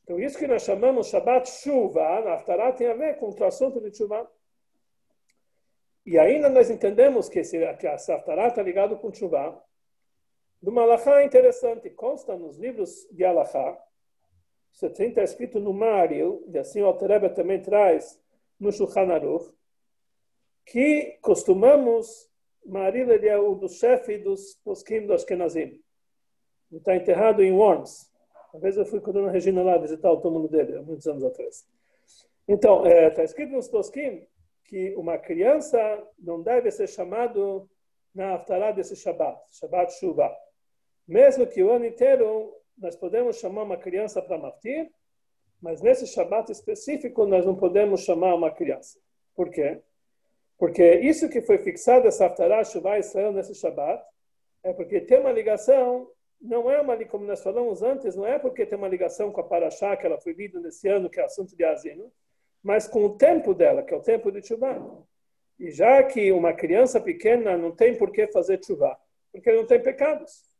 Então 0.03 0.19
isso 0.19 0.37
que 0.37 0.47
nós 0.47 0.63
chamamos 0.63 1.07
Shabbat 1.07 1.49
Tshuva, 1.49 2.21
na 2.21 2.33
Haftarah 2.33 2.73
tem 2.73 2.87
a 2.87 2.95
ver 2.95 3.17
com 3.17 3.29
o 3.29 3.43
assunto 3.45 3.79
de 3.79 3.91
Tshuva. 3.91 4.29
E 6.05 6.17
ainda 6.17 6.49
nós 6.49 6.71
entendemos 6.71 7.29
que, 7.29 7.39
esse, 7.39 7.57
que 7.75 7.85
a 7.85 7.93
Haftarah 7.93 8.47
está 8.47 8.63
ligado 8.63 8.97
com 8.97 9.11
Tshuva. 9.11 9.63
Do 10.59 10.71
Malachá 10.71 11.23
interessante, 11.23 11.89
consta 11.91 12.35
nos 12.35 12.57
livros 12.57 13.07
de 13.11 13.23
Alachá, 13.23 13.79
isso 14.73 14.85
está 14.85 15.23
escrito 15.23 15.59
no 15.59 15.73
Mário, 15.73 16.43
e 16.47 16.57
assim 16.57 16.81
o 16.81 16.85
Altareba 16.85 17.29
também 17.29 17.61
traz 17.61 18.19
no 18.59 18.71
Shulchan 18.71 19.11
Aruch, 19.11 19.51
que 20.65 21.17
costumamos, 21.21 22.29
Maril 22.65 23.11
ele 23.11 23.27
é 23.27 23.37
o 23.37 23.55
do 23.55 23.67
chefe 23.67 24.17
dos 24.17 24.55
posquim 24.63 25.05
do 25.05 25.13
Ashkenazim. 25.13 25.81
Ele 26.71 26.79
está 26.79 26.95
enterrado 26.95 27.43
em 27.43 27.51
Worms. 27.51 28.09
Uma 28.53 28.61
vez 28.61 28.77
eu 28.77 28.85
fui 28.85 28.99
com 28.99 29.09
a 29.09 29.13
dona 29.13 29.31
Regina 29.31 29.63
lá 29.63 29.77
visitar 29.77 30.11
o 30.11 30.21
túmulo 30.21 30.47
dele, 30.47 30.77
há 30.77 30.81
muitos 30.81 31.07
anos 31.07 31.23
atrás. 31.23 31.65
Então, 32.47 32.85
está 32.85 33.21
é, 33.21 33.25
escrito 33.25 33.51
nos 33.51 33.67
posquim 33.67 34.25
que 34.65 34.95
uma 34.95 35.17
criança 35.17 35.77
não 36.17 36.41
deve 36.41 36.71
ser 36.71 36.87
chamado 36.87 37.69
na 38.13 38.35
aftará 38.35 38.71
desse 38.71 38.95
Shabbat, 38.95 39.39
Shabbat 39.51 39.93
Shuvah. 39.93 40.35
Mesmo 41.07 41.47
que 41.47 41.63
o 41.63 41.71
ano 41.71 41.85
inteiro 41.85 42.53
nós 42.77 42.95
podemos 42.95 43.37
chamar 43.37 43.63
uma 43.63 43.77
criança 43.77 44.21
para 44.21 44.37
maftir, 44.37 44.91
mas 45.61 45.81
nesse 45.81 46.07
Shabat 46.07 46.51
específico 46.51 47.25
nós 47.25 47.45
não 47.45 47.55
podemos 47.55 48.01
chamar 48.01 48.33
uma 48.33 48.51
criança. 48.51 48.99
Por 49.35 49.49
quê? 49.49 49.81
Porque 50.57 50.95
isso 50.99 51.29
que 51.29 51.41
foi 51.41 51.57
fixado, 51.57 52.07
essa 52.07 52.25
Haftarah 52.25 52.63
Shuvah 52.63 52.99
Israel 52.99 53.31
nesse 53.33 53.55
Shabat, 53.55 54.03
é 54.63 54.73
porque 54.73 55.01
tem 55.01 55.19
uma 55.19 55.31
ligação, 55.31 56.07
não 56.39 56.69
é 56.69 56.79
uma, 56.79 56.97
como 57.05 57.25
nós 57.25 57.41
falamos 57.41 57.81
antes, 57.81 58.15
não 58.15 58.25
é 58.25 58.37
porque 58.37 58.65
tem 58.65 58.77
uma 58.77 58.87
ligação 58.87 59.31
com 59.31 59.41
a 59.41 59.43
Parashá, 59.43 59.95
que 59.95 60.05
ela 60.05 60.19
foi 60.19 60.33
lida 60.33 60.59
nesse 60.59 60.87
ano, 60.87 61.09
que 61.09 61.19
é 61.19 61.23
assunto 61.23 61.55
de 61.55 61.63
Azino, 61.63 62.11
mas 62.61 62.87
com 62.87 63.05
o 63.05 63.17
tempo 63.17 63.53
dela, 63.53 63.83
que 63.83 63.93
é 63.93 63.97
o 63.97 64.01
tempo 64.01 64.31
de 64.31 64.45
Shuvah. 64.45 64.79
E 65.59 65.71
já 65.71 66.03
que 66.03 66.31
uma 66.31 66.53
criança 66.53 66.99
pequena 66.99 67.57
não 67.57 67.71
tem 67.71 67.95
por 67.95 68.11
que 68.11 68.27
fazer 68.27 68.63
Shuvah, 68.63 68.99
porque 69.31 69.51
não 69.51 69.65
tem 69.65 69.81
pecados. 69.81 70.50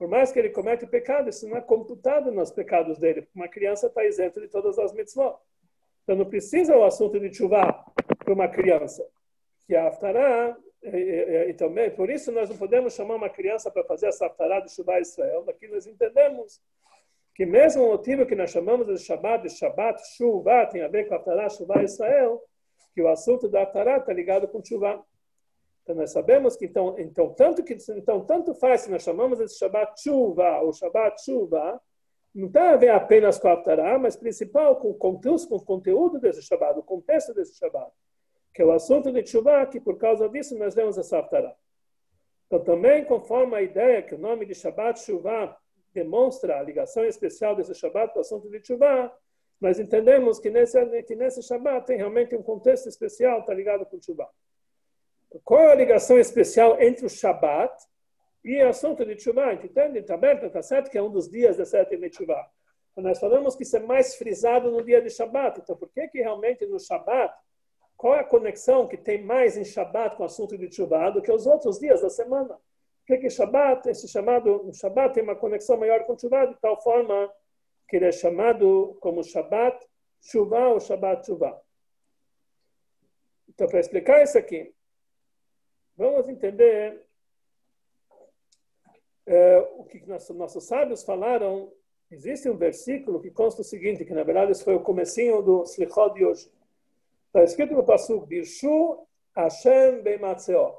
Por 0.00 0.08
mais 0.08 0.32
que 0.32 0.38
ele 0.38 0.48
cometa 0.48 0.86
pecado, 0.86 1.28
isso 1.28 1.46
não 1.46 1.58
é 1.58 1.60
computado 1.60 2.32
nos 2.32 2.50
pecados 2.50 2.96
dele. 2.96 3.28
Uma 3.34 3.48
criança 3.48 3.86
está 3.86 4.02
isenta 4.02 4.40
de 4.40 4.48
todas 4.48 4.78
as 4.78 4.94
mitzvot. 4.94 5.36
Então 6.02 6.16
não 6.16 6.24
precisa 6.24 6.74
o 6.74 6.82
assunto 6.84 7.20
de 7.20 7.30
chuva 7.34 7.84
para 8.18 8.32
uma 8.32 8.48
criança. 8.48 9.06
Que 9.66 9.76
a 9.76 9.88
aftará, 9.88 10.56
então, 11.46 11.70
por 11.94 12.08
isso 12.08 12.32
nós 12.32 12.48
não 12.48 12.56
podemos 12.56 12.94
chamar 12.94 13.16
uma 13.16 13.28
criança 13.28 13.70
para 13.70 13.84
fazer 13.84 14.06
essa 14.06 14.24
aftará 14.24 14.60
de 14.60 14.72
chuva 14.72 14.98
Israel. 14.98 15.44
Aqui 15.46 15.68
nós 15.68 15.86
entendemos 15.86 16.62
que 17.34 17.44
mesmo 17.44 17.84
o 17.84 17.90
motivo 17.90 18.24
que 18.24 18.34
nós 18.34 18.50
chamamos 18.50 18.86
de 18.86 18.96
Shabbat, 18.96 19.42
de 19.42 19.50
Shabbat, 19.50 20.00
chuva, 20.16 20.64
tem 20.64 20.80
a 20.80 20.88
ver 20.88 21.08
com 21.08 21.14
a 21.14 21.18
aftará, 21.18 21.46
chuva 21.50 21.82
Israel, 21.82 22.42
que 22.94 23.02
o 23.02 23.08
assunto 23.08 23.50
da 23.50 23.64
aftará 23.64 23.98
está 23.98 24.14
ligado 24.14 24.48
com 24.48 24.64
chuva. 24.64 25.04
Então 25.82 25.94
nós 25.94 26.12
sabemos 26.12 26.56
que 26.56 26.66
então, 26.66 26.94
então 26.98 27.32
tanto 27.34 27.62
que 27.62 27.76
então 27.90 28.24
tanto 28.24 28.54
faz 28.54 28.82
se 28.82 28.90
nós 28.90 29.02
chamamos 29.02 29.40
esse 29.40 29.58
Shabbat 29.58 30.00
chuva 30.00 30.60
ou 30.60 30.72
Shabbat 30.72 31.24
chuva, 31.24 31.80
não 32.34 32.48
tem 32.50 32.62
a 32.62 32.76
ver 32.76 32.90
apenas 32.90 33.38
com 33.38 33.48
a 33.48 33.54
Aftará, 33.54 33.98
mas 33.98 34.16
principal 34.16 34.76
com 34.76 34.90
o 34.90 34.94
conteúdo, 34.94 35.48
com 35.48 35.56
o 35.56 35.64
conteúdo 35.64 36.20
desse 36.20 36.42
Shabbat, 36.42 36.78
o 36.78 36.82
contexto 36.82 37.34
desse 37.34 37.56
Shabbat, 37.56 37.90
que 38.54 38.62
é 38.62 38.64
o 38.64 38.72
assunto 38.72 39.10
de 39.10 39.26
chuva, 39.26 39.66
que 39.66 39.80
por 39.80 39.98
causa 39.98 40.28
disso 40.28 40.56
nós 40.56 40.74
lemos 40.74 40.96
essa 40.96 41.18
Aftará. 41.18 41.54
Então 42.46 42.62
também 42.62 43.04
conforme 43.04 43.56
a 43.56 43.62
ideia 43.62 44.02
que 44.02 44.14
o 44.14 44.18
nome 44.18 44.46
de 44.46 44.54
Shabbat 44.54 45.00
chuva 45.00 45.56
demonstra 45.92 46.58
a 46.58 46.62
ligação 46.62 47.04
especial 47.04 47.56
desse 47.56 47.74
Shabbat 47.74 48.12
com 48.12 48.20
o 48.20 48.22
assunto 48.22 48.48
de 48.48 48.64
chuva, 48.64 49.12
nós 49.60 49.78
entendemos 49.78 50.38
que 50.38 50.50
nesse, 50.50 51.02
que 51.02 51.14
nesse 51.14 51.42
Shabbat 51.42 51.86
tem 51.86 51.96
realmente 51.96 52.34
um 52.34 52.42
contexto 52.42 52.88
especial, 52.88 53.40
está 53.40 53.52
ligado 53.52 53.84
com 53.84 54.00
chuva. 54.00 54.28
Qual 55.44 55.60
é 55.60 55.72
a 55.72 55.76
ligação 55.76 56.18
especial 56.18 56.80
entre 56.80 57.06
o 57.06 57.08
Shabat 57.08 57.72
e 58.44 58.62
o 58.62 58.68
assunto 58.68 59.04
de 59.04 59.14
Tshuva? 59.14 59.52
Entende? 59.54 60.00
Está 60.00 60.14
aberto, 60.14 60.46
está 60.46 60.62
certo 60.62 60.90
que 60.90 60.98
é 60.98 61.02
um 61.02 61.10
dos 61.10 61.28
dias 61.28 61.56
da 61.56 61.84
de 61.84 62.10
Tshuva. 62.10 62.50
Então, 62.90 63.04
nós 63.04 63.18
falamos 63.20 63.54
que 63.54 63.62
isso 63.62 63.76
é 63.76 63.80
mais 63.80 64.16
frisado 64.16 64.70
no 64.70 64.82
dia 64.82 65.00
de 65.00 65.08
Shabat. 65.08 65.60
Então, 65.60 65.76
por 65.76 65.88
que 65.90 66.08
que 66.08 66.18
realmente 66.18 66.66
no 66.66 66.80
Shabat, 66.80 67.32
qual 67.96 68.16
é 68.16 68.20
a 68.20 68.24
conexão 68.24 68.88
que 68.88 68.96
tem 68.96 69.22
mais 69.22 69.56
em 69.56 69.64
Shabat 69.64 70.16
com 70.16 70.24
o 70.24 70.26
assunto 70.26 70.58
de 70.58 70.68
Tshuva 70.68 71.10
do 71.10 71.22
que 71.22 71.30
os 71.30 71.46
outros 71.46 71.78
dias 71.78 72.00
da 72.00 72.10
semana? 72.10 72.54
Por 72.54 73.06
que 73.06 73.18
que 73.18 73.30
Shabat, 73.30 73.88
esse 73.88 74.08
chamado, 74.08 74.68
o 74.68 74.72
Shabat 74.72 75.14
tem 75.14 75.22
uma 75.22 75.36
conexão 75.36 75.76
maior 75.76 76.04
com 76.04 76.16
Tshuva 76.16 76.46
de 76.46 76.54
tal 76.60 76.80
forma 76.82 77.32
que 77.88 77.96
ele 77.96 78.06
é 78.06 78.12
chamado 78.12 78.96
como 79.00 79.22
Shabat 79.22 79.86
Tshuva 80.20 80.70
ou 80.70 80.80
Shabat 80.80 81.22
Tshuva? 81.22 81.60
Então, 83.48 83.68
para 83.68 83.80
explicar 83.80 84.22
isso 84.22 84.38
aqui, 84.38 84.74
vamos 86.00 86.30
entender 86.30 87.06
é, 89.26 89.58
o 89.76 89.84
que 89.84 90.02
nossos, 90.06 90.64
sábios 90.64 91.04
falaram. 91.04 91.70
Existe 92.10 92.48
um 92.48 92.56
versículo 92.56 93.20
que 93.20 93.30
consta 93.30 93.60
o 93.60 93.64
seguinte, 93.64 94.04
que 94.04 94.14
na 94.14 94.24
verdade 94.24 94.50
esse 94.50 94.64
foi 94.64 94.74
o 94.74 94.82
comecinho 94.82 95.42
do 95.42 95.62
Slichot 95.64 96.14
de 96.14 96.24
hoje. 96.24 96.50
Está 97.26 97.44
escrito 97.44 97.74
no 97.74 97.84
Pasuk, 97.84 98.26
Birshu 98.26 99.06
Hashem 99.36 100.02
Beimatzeo. 100.02 100.74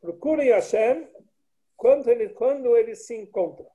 Procurem 0.00 0.50
Hashem 0.50 1.06
quando 1.76 2.08
ele, 2.08 2.30
quando 2.30 2.76
ele 2.76 2.96
se 2.96 3.14
encontra. 3.14 3.66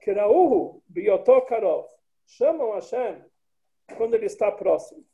Kirauhu 0.00 0.82
Biotokarov. 0.88 1.86
Chamam 2.24 2.72
Hashem 2.72 3.22
quando 3.98 4.14
ele 4.14 4.26
está 4.26 4.50
próximo. 4.50 5.04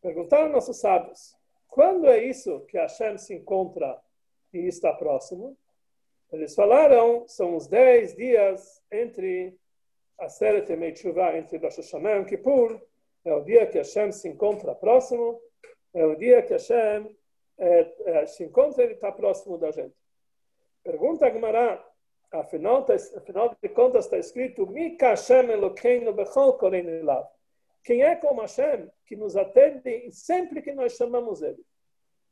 Perguntaram 0.00 0.50
nossos 0.50 0.78
sábios, 0.78 1.34
quando 1.74 2.06
é 2.06 2.22
isso 2.22 2.60
que 2.68 2.78
Hashem 2.78 3.18
se 3.18 3.34
encontra 3.34 4.00
e 4.52 4.58
está 4.68 4.92
próximo? 4.92 5.58
Eles 6.30 6.54
falaram, 6.54 7.26
são 7.26 7.56
os 7.56 7.66
dez 7.66 8.14
dias 8.14 8.80
entre 8.92 9.58
a 10.16 10.28
Seret 10.28 10.72
e 10.72 10.76
Meitshuvah, 10.76 11.36
entre 11.36 11.58
Rosh 11.58 11.78
Hashanah 11.78 12.18
e 12.18 12.24
Kippur, 12.26 12.80
é 13.24 13.34
o 13.34 13.42
dia 13.42 13.66
que 13.66 13.78
Hashem 13.78 14.12
se 14.12 14.28
encontra 14.28 14.72
próximo, 14.72 15.40
é 15.92 16.06
o 16.06 16.14
dia 16.14 16.42
que 16.42 16.52
Hashem 16.52 17.16
é, 17.58 17.92
é, 18.04 18.26
se 18.26 18.44
encontra 18.44 18.84
e 18.84 18.92
está 18.92 19.10
próximo 19.10 19.58
da 19.58 19.72
gente. 19.72 19.96
Pergunta 20.84 21.28
Gemara, 21.28 21.84
afinal, 22.30 22.84
tá, 22.84 22.94
afinal 22.94 23.52
de 23.60 23.68
contas 23.70 24.04
está 24.04 24.16
escrito, 24.16 24.64
Mika 24.64 25.08
Hashem 25.08 25.50
Elokeinu 25.50 26.12
Bechol 26.12 26.52
Korein 26.52 26.86
Elav. 26.86 27.33
Quem 27.84 28.02
é 28.02 28.16
como 28.16 28.40
Hashem 28.40 28.88
que 29.06 29.14
nos 29.14 29.36
atende 29.36 30.10
sempre 30.10 30.62
que 30.62 30.72
nós 30.72 30.94
chamamos 30.94 31.42
Ele? 31.42 31.62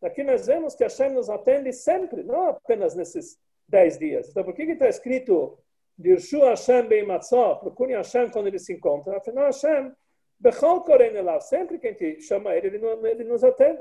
Aqui 0.03 0.25
nós 0.25 0.47
vemos 0.47 0.75
que 0.75 0.83
Hashem 0.83 1.11
nos 1.11 1.31
atende 1.31 1.73
sempre, 1.73 2.25
não 2.25 2.49
apenas 2.49 2.95
nesses 2.95 3.39
dez 3.69 3.99
dias. 3.99 4.29
Então, 4.31 4.43
por 4.43 4.55
que 4.55 4.63
está 4.63 4.89
escrito 4.89 5.59
Dirshu 5.97 6.41
Hashem 6.41 6.89
Bem 6.89 7.07
Matzó? 7.07 7.57
Procure 7.57 7.95
Hashem 7.95 8.31
quando 8.31 8.49
ele 8.49 8.59
se 8.59 8.73
encontra. 8.73 9.17
Afinal, 9.19 9.45
Hashem, 9.45 9.93
Bechol 10.41 10.81
Koren 10.83 11.15
Elav, 11.15 11.41
sempre 11.43 11.79
que 11.79 11.87
a 11.87 11.93
gente 11.93 12.23
chama 12.23 12.53
Ele, 12.55 12.67
ele, 12.69 13.09
ele 13.09 13.25
nos 13.25 13.45
atende. 13.45 13.81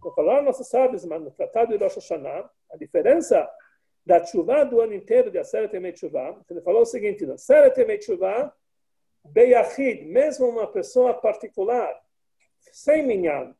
Vou 0.00 0.12
falar 0.14 0.42
nossos 0.42 0.68
sábios, 0.68 1.04
mas 1.04 1.20
no 1.20 1.30
Tratado 1.32 1.76
de 1.76 1.82
Rosh 1.82 1.96
Hashanah, 1.96 2.48
a 2.72 2.76
diferença 2.76 3.48
da 4.06 4.24
chuva 4.24 4.64
do 4.64 4.80
ano 4.80 4.94
inteiro 4.94 5.30
de 5.30 5.38
Aseret 5.38 5.74
Emet 5.74 5.96
Tshuva, 5.96 6.40
ele 6.48 6.60
falou 6.60 6.82
o 6.82 6.86
seguinte, 6.86 7.24
Aseret 7.30 7.76
Emet 7.80 8.04
Tshuva, 8.04 8.52
Beyachid, 9.24 10.04
mesmo 10.06 10.48
uma 10.48 10.66
pessoa 10.66 11.14
particular, 11.14 12.00
sem 12.72 13.06
minyan, 13.06 13.54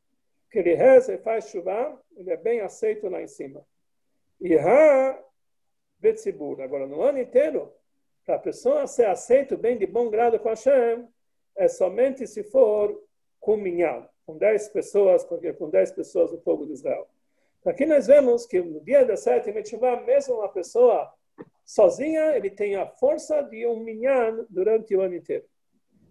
que 0.50 0.58
ele 0.58 0.74
reza 0.74 1.14
e 1.14 1.18
faz 1.18 1.48
chuva, 1.48 2.00
ele 2.16 2.30
é 2.30 2.36
bem 2.36 2.60
aceito 2.60 3.08
lá 3.08 3.22
em 3.22 3.28
cima. 3.28 3.64
E 4.40 4.56
ha 4.58 5.22
betzibur. 5.98 6.60
Agora, 6.60 6.86
no 6.86 7.02
ano 7.02 7.18
inteiro, 7.18 7.72
para 8.24 8.36
a 8.36 8.38
pessoa 8.38 8.86
ser 8.86 9.06
aceita 9.06 9.56
bem 9.56 9.76
de 9.76 9.86
bom 9.86 10.10
grado 10.10 10.38
com 10.38 10.48
Hashem, 10.48 11.06
é 11.56 11.68
somente 11.68 12.26
se 12.26 12.42
for 12.42 13.00
com 13.38 13.56
minyan, 13.56 14.08
com 14.26 14.36
10 14.36 14.68
pessoas, 14.68 15.24
porque 15.24 15.52
com 15.52 15.68
10 15.68 15.92
pessoas 15.92 16.30
do 16.30 16.38
povo 16.38 16.66
de 16.66 16.72
Israel. 16.72 17.08
Aqui 17.64 17.84
nós 17.84 18.06
vemos 18.06 18.46
que 18.46 18.60
no 18.60 18.80
dia 18.80 19.04
da 19.04 19.16
sete 19.16 19.52
mesmo 20.06 20.36
uma 20.36 20.48
pessoa 20.48 21.12
sozinha, 21.70 22.36
ele 22.36 22.50
tem 22.50 22.74
a 22.74 22.84
força 22.84 23.42
de 23.42 23.64
um 23.64 23.78
minyan 23.78 24.44
durante 24.50 24.96
o 24.96 25.00
ano 25.00 25.14
inteiro. 25.14 25.44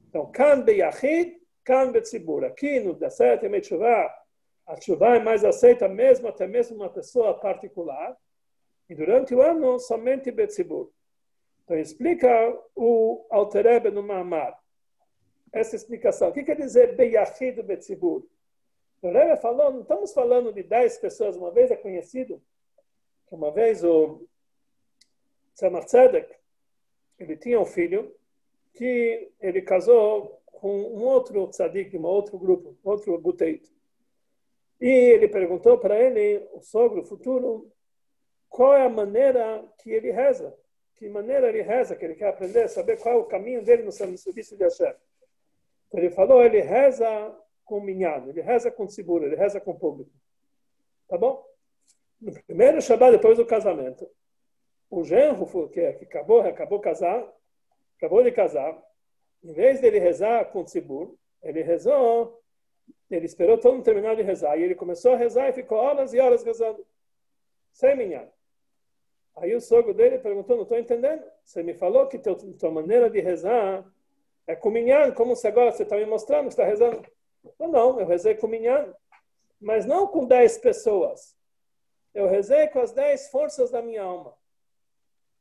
Então, 0.08 0.32
kan 0.32 0.62
beyachid, 0.62 1.38
kan 1.66 1.92
betzibur. 1.92 2.46
Aqui 2.46 2.80
no 2.80 2.94
Daseret 2.94 3.48
Metchuvah, 3.50 4.10
a 4.66 4.80
chuva 4.80 5.18
é 5.18 5.20
mais 5.20 5.44
aceita 5.44 5.90
mesmo, 5.90 6.30
até 6.30 6.48
mesmo 6.48 6.78
uma 6.78 6.90
pessoa 6.90 7.38
particular. 7.38 8.18
E 8.90 8.96
durante 8.96 9.36
o 9.36 9.42
ano, 9.42 9.78
somente 9.80 10.32
betzibur. 10.32 10.90
Então, 11.66 11.78
explica 11.78 12.30
o 12.74 13.26
Alterebe 13.30 13.92
no 13.92 14.02
Mamar. 14.02 14.58
Essa 15.52 15.76
explicação. 15.76 16.30
O 16.30 16.34
que 16.34 16.44
quer 16.44 16.56
dizer 16.56 16.96
beyachid 16.96 17.62
betzibur? 17.64 18.26
O 19.02 19.12
Rebbe 19.12 19.36
falou, 19.42 19.72
não 19.72 19.82
estamos 19.82 20.14
falando 20.14 20.54
de 20.54 20.64
10 20.64 21.00
pessoas. 21.00 21.36
Uma 21.36 21.52
vez 21.52 21.70
é 21.70 21.76
conhecido 21.76 22.42
uma 23.32 23.52
vez 23.52 23.84
o 23.84 24.28
Tzemach 25.60 25.88
Tzedek, 25.88 26.34
ele 27.20 27.36
tinha 27.36 27.60
um 27.60 27.66
filho 27.66 28.16
que 28.74 29.30
ele 29.42 29.62
casou 29.62 30.42
com 30.46 30.70
um 30.70 31.04
outro 31.04 31.46
tzadik, 31.48 31.98
um 31.98 32.06
outro 32.06 32.38
grupo, 32.38 32.78
outro 32.82 33.18
buteito. 33.20 33.70
E 34.80 34.88
ele 34.88 35.28
perguntou 35.28 35.78
para 35.78 36.00
ele, 36.00 36.48
o 36.54 36.62
sogro 36.62 37.04
futuro, 37.04 37.70
qual 38.48 38.74
é 38.74 38.86
a 38.86 38.90
maneira 38.90 39.66
que 39.80 39.92
ele 39.92 40.12
reza, 40.12 40.58
que 40.96 41.10
maneira 41.10 41.50
ele 41.50 41.62
reza, 41.62 41.94
que 41.96 42.06
ele 42.06 42.16
quer 42.16 42.30
aprender, 42.30 42.70
saber 42.70 42.98
qual 42.98 43.16
é 43.16 43.18
o 43.18 43.26
caminho 43.26 43.62
dele 43.62 43.84
no 43.84 43.92
serviço 43.92 44.32
de 44.32 44.64
Hashem. 44.64 44.96
Então 45.88 46.00
ele 46.00 46.10
falou, 46.10 46.42
ele 46.42 46.62
reza 46.62 47.36
com 47.66 47.82
minhado, 47.82 48.30
ele 48.30 48.42
reza 48.42 48.72
com 48.72 48.88
seguro, 48.88 49.26
ele 49.26 49.36
reza 49.36 49.60
com 49.60 49.76
público. 49.76 50.12
Tá 51.10 51.18
bom? 51.18 51.46
No 52.22 52.32
primeiro 52.44 52.82
Shabbat, 52.82 53.12
depois 53.12 53.38
do 53.38 53.46
casamento, 53.46 54.10
o 54.90 55.04
genro, 55.04 55.70
que, 55.70 55.82
acabou, 55.82 56.42
acabou 56.42 56.80
casar, 56.80 57.28
acabou 57.98 58.24
de 58.24 58.32
casar, 58.32 58.78
em 59.44 59.54
vez 59.54 59.80
dele 59.80 60.00
rezar 60.00 60.46
com 60.46 60.64
tzibur, 60.64 61.16
ele 61.42 61.62
rezou, 61.62 62.42
ele 63.10 63.26
esperou 63.26 63.58
todo 63.58 63.76
mundo 63.76 63.84
terminar 63.86 64.16
de 64.16 64.22
rezar, 64.22 64.58
e 64.58 64.64
ele 64.64 64.76
começou 64.76 65.14
a 65.14 65.18
rezar 65.18 65.50
e 65.50 65.54
ficou 65.54 65.78
horas 65.78 66.14
e 66.14 66.20
horas 66.20 66.44
rezando, 66.44 66.86
sem 67.72 67.96
minhar. 67.96 68.28
Aí 69.36 69.56
o 69.56 69.62
sogro 69.62 69.94
dele 69.94 70.18
perguntou, 70.18 70.56
não 70.56 70.64
estou 70.64 70.78
entendendo, 70.78 71.24
você 71.44 71.64
me 71.64 71.74
falou 71.74 72.08
que 72.08 72.20
teu, 72.20 72.36
tua 72.36 72.72
maneira 72.72 73.10
de 73.10 73.22
rezar 73.22 73.86
é 74.46 74.56
com 74.56 74.72
minyan, 74.72 75.12
como 75.12 75.36
se 75.36 75.48
agora 75.48 75.72
você 75.72 75.84
está 75.84 75.96
me 75.96 76.06
mostrando 76.06 76.48
está 76.48 76.66
rezando. 76.66 77.06
Não, 77.58 77.68
não, 77.68 78.00
eu 78.00 78.08
rezei 78.08 78.36
com 78.36 78.48
minyan, 78.48 78.94
mas 79.62 79.86
não 79.86 80.08
com 80.08 80.26
dez 80.26 80.58
pessoas. 80.58 81.38
Eu 82.14 82.28
rezei 82.28 82.68
com 82.68 82.80
as 82.80 82.92
dez 82.92 83.30
forças 83.30 83.70
da 83.70 83.82
minha 83.82 84.02
alma. 84.02 84.39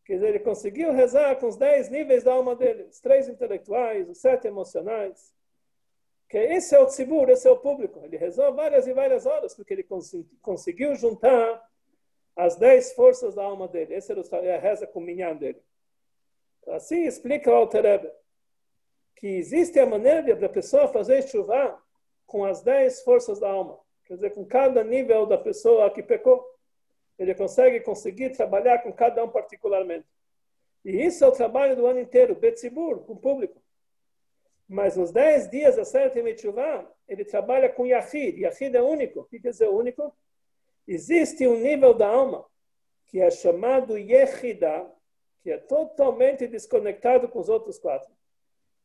Quer 0.08 0.14
dizer, 0.14 0.28
ele 0.28 0.38
conseguiu 0.38 0.90
rezar 0.90 1.36
com 1.36 1.48
os 1.48 1.56
dez 1.58 1.90
níveis 1.90 2.24
da 2.24 2.32
alma 2.32 2.56
dele, 2.56 2.84
os 2.84 2.98
três 2.98 3.28
intelectuais, 3.28 4.08
os 4.08 4.16
sete 4.16 4.46
emocionais. 4.46 5.34
Que 6.30 6.38
esse 6.38 6.74
é 6.74 6.78
o 6.78 6.86
tzibur, 6.86 7.28
esse 7.28 7.46
é 7.46 7.50
o 7.50 7.58
público. 7.58 8.02
Ele 8.02 8.16
rezou 8.16 8.50
várias 8.54 8.86
e 8.86 8.94
várias 8.94 9.26
horas 9.26 9.54
porque 9.54 9.74
ele 9.74 9.86
conseguiu 10.40 10.94
juntar 10.94 11.62
as 12.34 12.56
dez 12.56 12.94
forças 12.94 13.34
da 13.34 13.44
alma 13.44 13.68
dele. 13.68 13.94
Essa 13.94 14.14
é 14.14 14.56
a 14.56 14.58
reza 14.58 14.86
com 14.86 14.98
o 14.98 15.02
minyan 15.02 15.36
dele. 15.36 15.62
Assim 16.68 17.04
explica 17.04 17.50
o 17.50 17.54
Alter 17.54 18.10
que 19.14 19.26
existe 19.26 19.78
a 19.78 19.84
maneira 19.84 20.34
da 20.34 20.48
pessoa 20.48 20.88
fazer 20.88 21.20
chuva 21.20 21.78
com 22.26 22.46
as 22.46 22.62
dez 22.62 23.02
forças 23.02 23.38
da 23.40 23.50
alma. 23.50 23.78
Quer 24.06 24.14
dizer, 24.14 24.30
com 24.30 24.46
cada 24.46 24.82
nível 24.82 25.26
da 25.26 25.36
pessoa 25.36 25.90
que 25.90 26.02
pecou 26.02 26.42
ele 27.18 27.34
consegue 27.34 27.80
conseguir 27.80 28.30
trabalhar 28.30 28.78
com 28.78 28.92
cada 28.92 29.24
um 29.24 29.28
particularmente. 29.28 30.06
E 30.84 31.04
isso 31.04 31.24
é 31.24 31.26
o 31.26 31.32
trabalho 31.32 31.74
do 31.74 31.86
ano 31.86 32.00
inteiro, 32.00 32.34
Betzibur, 32.34 33.00
com 33.00 33.14
o 33.14 33.18
público. 33.18 33.60
Mas 34.68 34.96
nos 34.96 35.10
dez 35.10 35.50
dias 35.50 35.76
da 35.76 35.84
Sete 35.84 36.22
Mitzvah, 36.22 36.86
ele 37.08 37.24
trabalha 37.24 37.68
com 37.68 37.86
Yahid. 37.86 38.40
Yahid 38.40 38.76
é 38.76 38.82
único. 38.82 39.20
O 39.20 39.24
que 39.24 39.40
quer 39.40 39.50
dizer 39.50 39.68
único? 39.68 40.14
Existe 40.86 41.46
um 41.48 41.58
nível 41.58 41.92
da 41.92 42.06
alma 42.06 42.46
que 43.06 43.20
é 43.20 43.30
chamado 43.30 43.96
Yehida, 43.96 44.86
que 45.42 45.50
é 45.50 45.56
totalmente 45.56 46.46
desconectado 46.46 47.26
com 47.28 47.38
os 47.40 47.48
outros 47.48 47.78
quatro. 47.78 48.12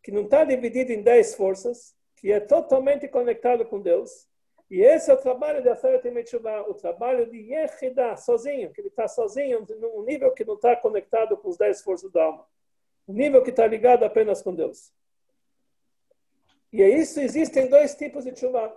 Que 0.02 0.12
não 0.12 0.24
está 0.24 0.46
dividido 0.46 0.92
em 0.94 1.02
dez 1.02 1.36
forças, 1.36 1.94
que 2.16 2.32
é 2.32 2.40
totalmente 2.40 3.08
conectado 3.08 3.66
com 3.66 3.82
Deus 3.82 4.28
e 4.70 4.82
esse 4.82 5.12
é 5.12 5.14
o 5.14 5.18
trabalho 5.18 5.62
de 5.62 5.70
Aseret 5.70 6.04
o 6.68 6.74
trabalho 6.74 7.30
de 7.30 7.38
Yehidah, 7.38 8.18
sozinho, 8.18 8.72
que 8.72 8.82
ele 8.82 8.88
está 8.88 9.08
sozinho, 9.08 9.66
num 9.80 10.04
nível 10.04 10.32
que 10.32 10.46
não 10.46 10.56
está 10.56 10.76
conectado 10.76 11.38
com 11.38 11.50
os 11.50 11.58
dez 11.58 11.82
forças 11.82 12.12
da 12.12 12.24
alma. 12.24 12.46
Um 13.08 13.14
nível 13.14 13.44
que 13.44 13.50
está 13.50 13.68
ligado 13.68 14.04
apenas 14.04 14.42
com 14.42 14.56
Deus. 14.56 14.92
E 16.72 16.82
é 16.82 16.90
isso, 16.90 17.20
existem 17.20 17.68
dois 17.68 17.94
tipos 17.94 18.24
de 18.24 18.36
chuva. 18.36 18.76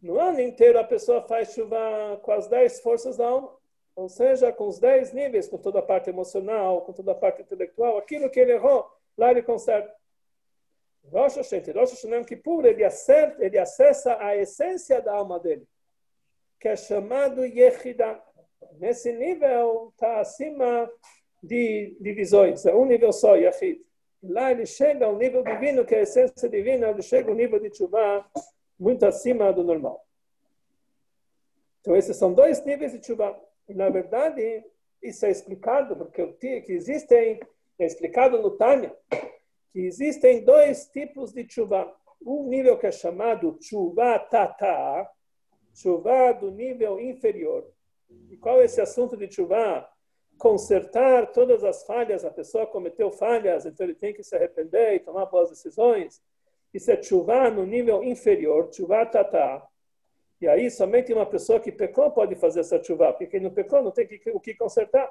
No 0.00 0.18
ano 0.18 0.40
inteiro 0.40 0.78
a 0.78 0.84
pessoa 0.84 1.20
faz 1.20 1.52
chuva 1.52 2.18
com 2.22 2.32
as 2.32 2.48
dez 2.48 2.80
forças 2.80 3.18
da 3.18 3.26
alma, 3.26 3.54
ou 3.94 4.08
seja, 4.08 4.50
com 4.50 4.68
os 4.68 4.78
dez 4.78 5.12
níveis, 5.12 5.46
com 5.46 5.58
toda 5.58 5.80
a 5.80 5.82
parte 5.82 6.08
emocional, 6.08 6.80
com 6.82 6.94
toda 6.94 7.12
a 7.12 7.14
parte 7.14 7.42
intelectual, 7.42 7.98
aquilo 7.98 8.30
que 8.30 8.40
ele 8.40 8.52
errou, 8.52 8.90
lá 9.18 9.30
ele 9.30 9.42
conserta. 9.42 9.94
Rosh 11.04 11.36
Hashanah, 11.36 11.72
Rosh 11.72 11.90
Hashanah 11.90 12.24
Kippur, 12.24 12.64
ele, 12.64 12.84
acerta, 12.84 13.44
ele 13.44 13.58
acessa 13.58 14.16
a 14.20 14.36
essência 14.36 15.00
da 15.00 15.12
alma 15.12 15.38
dele, 15.38 15.66
que 16.58 16.68
é 16.68 16.76
chamado 16.76 17.44
Yehidah. 17.44 18.22
Nesse 18.78 19.12
nível 19.12 19.90
está 19.92 20.20
acima 20.20 20.90
de 21.42 21.96
divisões, 22.00 22.66
é 22.66 22.74
um 22.74 22.84
nível 22.84 23.12
só, 23.12 23.36
Yahid. 23.36 23.80
Lá 24.22 24.50
ele 24.50 24.66
chega 24.66 25.06
ao 25.06 25.16
nível 25.16 25.42
divino, 25.42 25.84
que 25.84 25.94
é 25.94 26.00
a 26.00 26.02
essência 26.02 26.48
divina, 26.48 26.90
ele 26.90 27.02
chega 27.02 27.30
ao 27.30 27.34
nível 27.34 27.58
de 27.58 27.70
Tshuva 27.70 28.26
muito 28.78 29.06
acima 29.06 29.52
do 29.52 29.64
normal. 29.64 30.06
Então, 31.80 31.96
esses 31.96 32.16
são 32.16 32.32
dois 32.32 32.62
níveis 32.64 32.92
de. 32.92 33.12
E, 33.68 33.74
na 33.74 33.88
verdade, 33.88 34.62
isso 35.02 35.24
é 35.24 35.30
explicado, 35.30 35.96
porque 35.96 36.60
que 36.60 36.72
existem, 36.72 37.40
é 37.78 37.86
explicado 37.86 38.40
no 38.42 38.50
Tânia, 38.50 38.94
que 39.72 39.80
existem 39.80 40.44
dois 40.44 40.86
tipos 40.88 41.32
de 41.32 41.46
chuva. 41.48 41.92
Um 42.24 42.48
nível 42.48 42.76
que 42.78 42.86
é 42.86 42.92
chamado 42.92 43.56
chuva 43.62 44.18
tata, 44.18 45.08
chuva 45.74 46.32
do 46.32 46.50
nível 46.50 47.00
inferior. 47.00 47.66
E 48.28 48.36
qual 48.36 48.60
é 48.60 48.64
esse 48.64 48.80
assunto 48.80 49.16
de 49.16 49.32
chuva? 49.32 49.88
Consertar 50.36 51.32
todas 51.32 51.62
as 51.64 51.84
falhas, 51.84 52.24
a 52.24 52.30
pessoa 52.30 52.66
cometeu 52.66 53.10
falhas, 53.12 53.66
então 53.66 53.86
ele 53.86 53.94
tem 53.94 54.12
que 54.12 54.22
se 54.22 54.34
arrepender 54.34 54.94
e 54.94 55.00
tomar 55.00 55.26
boas 55.26 55.50
decisões. 55.50 56.22
Isso 56.72 56.90
é 56.90 57.02
chuva 57.02 57.50
no 57.50 57.64
nível 57.64 58.02
inferior, 58.02 58.70
chuva 58.72 59.04
tata. 59.06 59.62
E 60.40 60.48
aí 60.48 60.70
somente 60.70 61.12
uma 61.12 61.26
pessoa 61.26 61.60
que 61.60 61.70
pecou 61.70 62.10
pode 62.10 62.34
fazer 62.34 62.60
essa 62.60 62.82
chuva, 62.82 63.12
porque 63.12 63.26
quem 63.26 63.40
não 63.40 63.50
pecou 63.50 63.82
não 63.82 63.90
tem 63.90 64.08
o 64.32 64.40
que 64.40 64.54
consertar. 64.54 65.10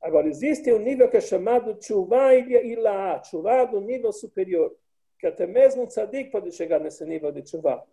Agora, 0.00 0.28
existe 0.28 0.72
um 0.72 0.78
nível 0.78 1.08
que 1.08 1.16
é 1.16 1.20
chamado 1.20 1.76
chuva 1.80 2.34
ilá, 2.34 3.22
chuva 3.22 3.64
do 3.66 3.80
nível 3.80 4.12
superior, 4.12 4.74
que 5.18 5.26
até 5.26 5.46
mesmo 5.46 5.82
um 5.82 5.86
tzadik 5.86 6.30
pode 6.30 6.52
chegar 6.52 6.78
nesse 6.78 7.04
nível 7.04 7.32
de 7.32 7.48
chuva. 7.48 7.84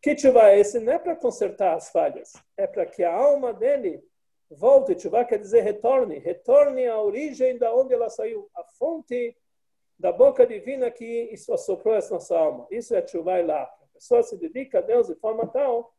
Que 0.00 0.16
chuva 0.16 0.50
é 0.50 0.60
esse? 0.60 0.78
Não 0.78 0.92
é 0.92 0.98
para 0.98 1.16
consertar 1.16 1.74
as 1.74 1.88
falhas, 1.90 2.34
é 2.56 2.66
para 2.66 2.84
que 2.84 3.02
a 3.02 3.14
alma 3.14 3.52
dele 3.52 4.02
volte. 4.50 4.98
Chuva 5.00 5.24
quer 5.24 5.38
dizer 5.38 5.62
retorne, 5.62 6.18
retorne 6.18 6.86
à 6.86 7.00
origem 7.00 7.56
da 7.56 7.74
onde 7.74 7.94
ela 7.94 8.10
saiu, 8.10 8.48
a 8.54 8.62
fonte 8.78 9.36
da 9.98 10.12
boca 10.12 10.46
divina 10.46 10.90
que 10.90 11.34
assoprou 11.50 11.94
essa 11.94 12.14
nossa 12.14 12.36
alma. 12.36 12.66
Isso 12.70 12.94
é 12.94 13.06
chuva 13.06 13.40
ilá 13.40 13.70
pessoa 13.96 14.22
se 14.22 14.36
dedica 14.36 14.78
a 14.78 14.82
Deus 14.82 15.08
de 15.08 15.14
forma 15.16 15.46
tal 15.46 15.92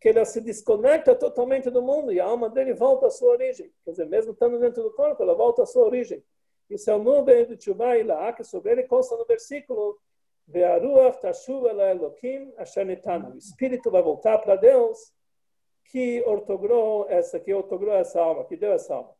que 0.00 0.08
ela 0.08 0.24
se 0.24 0.40
desconecta 0.40 1.14
totalmente 1.14 1.68
do 1.70 1.82
mundo 1.82 2.10
e 2.10 2.18
a 2.18 2.24
alma 2.24 2.48
dele 2.48 2.72
volta 2.72 3.06
à 3.06 3.10
sua 3.10 3.32
origem. 3.32 3.70
Quer 3.84 3.90
dizer, 3.90 4.06
mesmo 4.06 4.32
estando 4.32 4.58
dentro 4.58 4.82
do 4.82 4.92
corpo, 4.92 5.22
ela 5.22 5.34
volta 5.34 5.62
à 5.62 5.66
sua 5.66 5.84
origem. 5.84 6.24
Isso 6.70 6.90
é 6.90 6.94
o 6.94 7.02
nuvem 7.02 7.44
de 7.46 7.56
Tchuvah 7.56 7.98
e 7.98 8.02
Laá, 8.02 8.32
que 8.32 8.42
sobre 8.42 8.72
ele 8.72 8.84
consta 8.84 9.16
no 9.16 9.26
versículo 9.26 9.98
tashuv 11.20 11.66
ela 11.66 11.94
O 13.34 13.36
espírito 13.36 13.90
vai 13.90 14.02
voltar 14.02 14.38
para 14.38 14.56
Deus 14.56 15.12
que 15.84 16.22
ortogrou 16.22 17.06
essa, 17.08 17.38
que 17.38 17.52
ortogrou 17.52 17.94
essa 17.94 18.20
alma, 18.20 18.44
que 18.44 18.56
deu 18.56 18.72
essa 18.72 18.94
alma. 18.94 19.14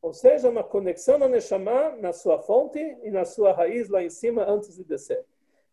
Ou 0.00 0.12
seja, 0.12 0.48
uma 0.48 0.64
conexão 0.64 1.18
na 1.18 1.28
Neshama, 1.28 1.90
na 1.96 2.12
sua 2.12 2.38
fonte 2.38 2.78
e 3.02 3.10
na 3.10 3.24
sua 3.24 3.52
raiz 3.52 3.88
lá 3.88 4.02
em 4.02 4.10
cima 4.10 4.44
antes 4.44 4.76
de 4.76 4.84
descer. 4.84 5.24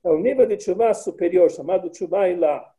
É 0.03 0.09
o 0.09 0.17
nível 0.17 0.45
de 0.45 0.59
chuva 0.59 0.93
superior, 0.93 1.49
chamado 1.49 1.95
chuva 1.95 2.27
ilá. 2.27 2.75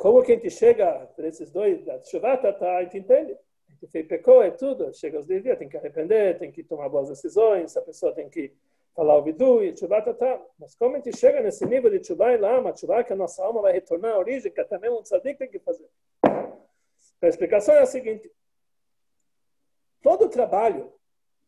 Como 0.00 0.22
que 0.22 0.32
a 0.32 0.34
gente 0.34 0.50
chega 0.50 1.06
para 1.14 1.28
esses 1.28 1.50
dois, 1.50 1.84
da 1.84 2.00
chuva 2.00 2.34
tá, 2.38 2.78
a 2.78 2.82
gente 2.84 2.96
entende. 2.96 3.32
A 3.68 3.72
gente 3.72 3.86
fez 3.88 4.06
pecou, 4.06 4.42
é 4.42 4.50
tudo. 4.50 4.94
Chega 4.94 5.18
os 5.18 5.26
dias, 5.26 5.58
tem 5.58 5.68
que 5.68 5.76
arrepender, 5.76 6.38
tem 6.38 6.50
que 6.50 6.64
tomar 6.64 6.88
boas 6.88 7.10
decisões, 7.10 7.76
a 7.76 7.82
pessoa 7.82 8.10
tem 8.14 8.26
que 8.30 8.50
falar 8.96 9.18
o 9.18 9.22
vidu 9.22 9.62
e 9.62 9.76
chuva 9.76 10.00
tá. 10.00 10.42
Mas 10.58 10.74
como 10.74 10.96
a 10.96 11.00
gente 11.00 11.14
chega 11.18 11.42
nesse 11.42 11.66
nível 11.66 11.90
de 11.90 12.02
chuva 12.02 12.32
ilá, 12.32 12.60
uma 12.60 12.74
chuva 12.74 13.04
que 13.04 13.12
a 13.12 13.16
nossa 13.16 13.44
alma 13.44 13.60
vai 13.60 13.74
retornar 13.74 14.14
à 14.14 14.18
origem, 14.18 14.50
que 14.50 14.58
até 14.62 14.78
mesmo 14.78 15.00
um 15.00 15.02
tzadik 15.02 15.38
tem 15.38 15.50
que 15.50 15.58
fazer. 15.58 15.86
A 16.22 17.28
explicação 17.28 17.74
é 17.74 17.80
a 17.80 17.86
seguinte. 17.86 18.32
Todo 20.00 20.30
trabalho, 20.30 20.90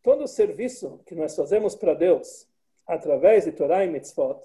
todo 0.02 0.28
serviço 0.28 1.00
que 1.06 1.14
nós 1.14 1.34
fazemos 1.34 1.74
para 1.74 1.94
Deus, 1.94 2.46
através 2.86 3.46
de 3.46 3.52
Torá 3.52 3.82
e 3.82 3.88
Mitzvot, 3.88 4.42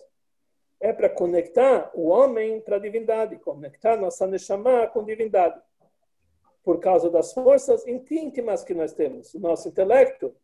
é 0.79 0.93
para 0.93 1.09
conectar 1.09 1.91
o 1.93 2.07
homem 2.07 2.61
para 2.61 2.75
a 2.75 2.79
divindade, 2.79 3.37
conectar 3.37 3.97
nossa 3.97 4.27
Neshama 4.27 4.87
com 4.87 5.03
divindade. 5.03 5.59
Por 6.63 6.79
causa 6.79 7.09
das 7.09 7.33
forças 7.33 7.85
íntimas 7.87 8.63
que 8.63 8.73
nós 8.73 8.93
temos. 8.93 9.33
O 9.33 9.39
nosso 9.39 9.69
intelecto 9.69 10.35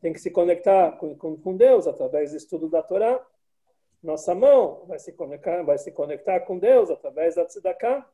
tem 0.00 0.12
que 0.12 0.20
se 0.20 0.30
conectar 0.30 0.98
com, 0.98 1.56
Deus 1.56 1.86
através 1.86 2.32
do 2.32 2.36
estudo 2.36 2.68
da 2.68 2.82
Torá. 2.82 3.24
Nossa 4.02 4.34
mão 4.34 4.84
vai 4.86 4.98
se 4.98 5.12
conectar, 5.12 5.62
vai 5.62 5.78
se 5.78 5.92
conectar 5.92 6.40
com 6.40 6.58
Deus 6.58 6.90
através 6.90 7.36
da 7.36 7.44
tzedakah. 7.44 8.06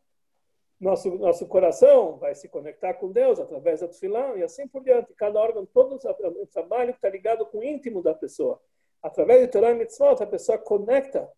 Nosso, 0.78 1.14
nosso 1.16 1.46
coração 1.46 2.18
vai 2.18 2.34
se 2.34 2.48
conectar 2.48 2.94
com 2.94 3.10
Deus 3.10 3.40
através 3.40 3.80
da 3.80 3.88
tefilá 3.88 4.36
e 4.36 4.42
assim 4.42 4.68
por 4.68 4.82
diante. 4.82 5.14
Cada 5.14 5.40
órgão, 5.40 5.64
todo 5.64 5.96
o 5.96 6.46
trabalho 6.46 6.90
está 6.90 7.08
ligado 7.08 7.46
com 7.46 7.58
o 7.58 7.64
íntimo 7.64 8.02
da 8.02 8.14
pessoa 8.14 8.60
através 9.04 9.42
de 9.42 9.48
Torah 9.48 9.70
e 9.70 9.74
Mitzvot, 9.74 10.22
a 10.22 10.26
pessoa 10.26 10.56
conecta 10.56 11.30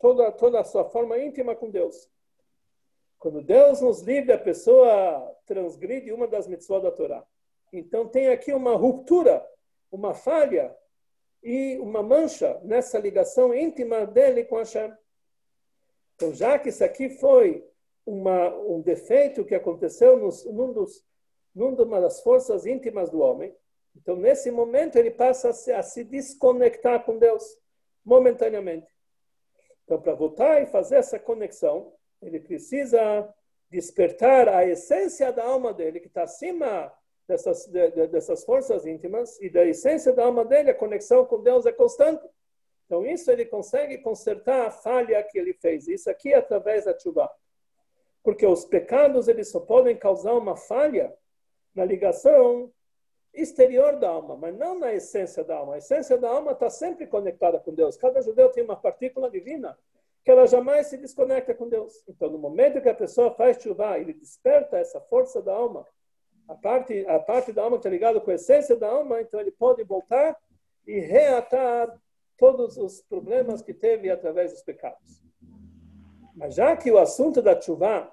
toda, 0.00 0.32
toda 0.32 0.60
a 0.60 0.64
sua 0.64 0.84
forma 0.84 1.18
íntima 1.18 1.54
com 1.54 1.70
Deus. 1.70 2.10
Quando 3.18 3.42
Deus 3.42 3.80
nos 3.80 4.00
livra, 4.00 4.34
a 4.34 4.38
pessoa 4.38 5.36
transgride 5.46 6.12
uma 6.12 6.26
das 6.26 6.48
mitzvot 6.48 6.80
da 6.80 6.90
Torá. 6.90 7.24
Então 7.72 8.08
tem 8.08 8.28
aqui 8.28 8.52
uma 8.52 8.74
ruptura, 8.74 9.46
uma 9.92 10.14
falha 10.14 10.74
e 11.42 11.78
uma 11.78 12.02
mancha 12.02 12.58
nessa 12.64 12.98
ligação 12.98 13.54
íntima 13.54 14.06
dele 14.06 14.44
com 14.44 14.56
Hashem. 14.56 14.92
Então, 16.16 16.34
já 16.34 16.58
que 16.58 16.70
isso 16.70 16.84
aqui 16.84 17.08
foi 17.08 17.64
uma, 18.04 18.48
um 18.56 18.80
defeito 18.80 19.44
que 19.44 19.54
aconteceu 19.54 20.18
nos, 20.18 20.44
num 20.44 20.72
dos, 20.72 21.04
numa 21.54 22.00
das 22.00 22.20
forças 22.22 22.66
íntimas 22.66 23.08
do 23.10 23.20
homem, 23.20 23.54
então, 23.96 24.16
nesse 24.16 24.50
momento, 24.50 24.96
ele 24.96 25.10
passa 25.10 25.50
a 25.50 25.52
se, 25.52 25.72
a 25.72 25.82
se 25.82 26.04
desconectar 26.04 27.04
com 27.04 27.18
Deus, 27.18 27.42
momentaneamente. 28.04 28.89
Então, 29.90 30.00
para 30.00 30.14
voltar 30.14 30.62
e 30.62 30.66
fazer 30.66 30.98
essa 30.98 31.18
conexão, 31.18 31.92
ele 32.22 32.38
precisa 32.38 33.28
despertar 33.68 34.48
a 34.48 34.64
essência 34.64 35.32
da 35.32 35.44
alma 35.44 35.74
dele, 35.74 35.98
que 35.98 36.06
está 36.06 36.22
acima 36.22 36.92
dessas, 37.26 37.66
de, 37.66 37.90
de, 37.90 38.06
dessas 38.06 38.44
forças 38.44 38.86
íntimas, 38.86 39.40
e 39.40 39.50
da 39.50 39.64
essência 39.64 40.12
da 40.12 40.26
alma 40.26 40.44
dele, 40.44 40.70
a 40.70 40.74
conexão 40.74 41.26
com 41.26 41.42
Deus 41.42 41.66
é 41.66 41.72
constante. 41.72 42.24
Então, 42.86 43.04
isso 43.04 43.32
ele 43.32 43.44
consegue 43.44 43.98
consertar 43.98 44.68
a 44.68 44.70
falha 44.70 45.20
que 45.24 45.36
ele 45.36 45.54
fez. 45.54 45.88
Isso 45.88 46.08
aqui 46.08 46.32
é 46.32 46.36
através 46.36 46.84
da 46.84 46.96
chuva. 46.96 47.28
Porque 48.22 48.46
os 48.46 48.64
pecados, 48.64 49.26
eles 49.26 49.50
só 49.50 49.58
podem 49.58 49.96
causar 49.96 50.34
uma 50.34 50.56
falha 50.56 51.12
na 51.74 51.84
ligação 51.84 52.72
exterior 53.32 53.96
da 53.96 54.08
alma, 54.08 54.36
mas 54.36 54.56
não 54.56 54.78
na 54.78 54.92
essência 54.92 55.44
da 55.44 55.56
alma. 55.56 55.74
A 55.74 55.78
essência 55.78 56.18
da 56.18 56.28
alma 56.28 56.52
está 56.52 56.68
sempre 56.68 57.06
conectada 57.06 57.58
com 57.58 57.72
Deus. 57.72 57.96
Cada 57.96 58.20
judeu 58.20 58.50
tem 58.50 58.64
uma 58.64 58.76
partícula 58.76 59.30
divina 59.30 59.78
que 60.22 60.30
ela 60.30 60.46
jamais 60.46 60.88
se 60.88 60.96
desconecta 60.96 61.54
com 61.54 61.68
Deus. 61.68 62.04
Então, 62.08 62.28
no 62.28 62.38
momento 62.38 62.80
que 62.80 62.88
a 62.88 62.94
pessoa 62.94 63.32
faz 63.34 63.62
chuva, 63.62 63.98
ele 63.98 64.12
desperta 64.12 64.76
essa 64.76 65.00
força 65.00 65.40
da 65.40 65.52
alma, 65.54 65.86
a 66.46 66.54
parte, 66.54 67.06
a 67.06 67.18
parte 67.18 67.52
da 67.52 67.62
alma 67.62 67.76
que 67.76 67.80
está 67.80 67.90
ligada 67.90 68.20
com 68.20 68.30
a 68.30 68.34
essência 68.34 68.76
da 68.76 68.88
alma, 68.88 69.20
então 69.20 69.40
ele 69.40 69.52
pode 69.52 69.82
voltar 69.84 70.36
e 70.86 70.98
reatar 70.98 71.96
todos 72.36 72.76
os 72.76 73.00
problemas 73.02 73.62
que 73.62 73.72
teve 73.72 74.10
através 74.10 74.52
dos 74.52 74.62
pecados. 74.62 75.22
Mas 76.34 76.54
já 76.54 76.76
que 76.76 76.90
o 76.90 76.98
assunto 76.98 77.40
da 77.40 77.58
chuva 77.60 78.12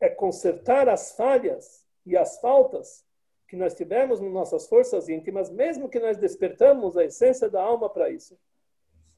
é 0.00 0.08
consertar 0.08 0.88
as 0.88 1.16
falhas 1.16 1.86
e 2.04 2.16
as 2.16 2.38
faltas 2.40 3.04
que 3.48 3.56
nós 3.56 3.74
tivemos 3.74 4.20
nas 4.20 4.32
nossas 4.32 4.66
forças 4.66 5.08
íntimas, 5.08 5.50
mesmo 5.50 5.88
que 5.88 6.00
nós 6.00 6.16
despertamos 6.16 6.96
a 6.96 7.04
essência 7.04 7.48
da 7.48 7.62
alma 7.62 7.88
para 7.88 8.10
isso. 8.10 8.38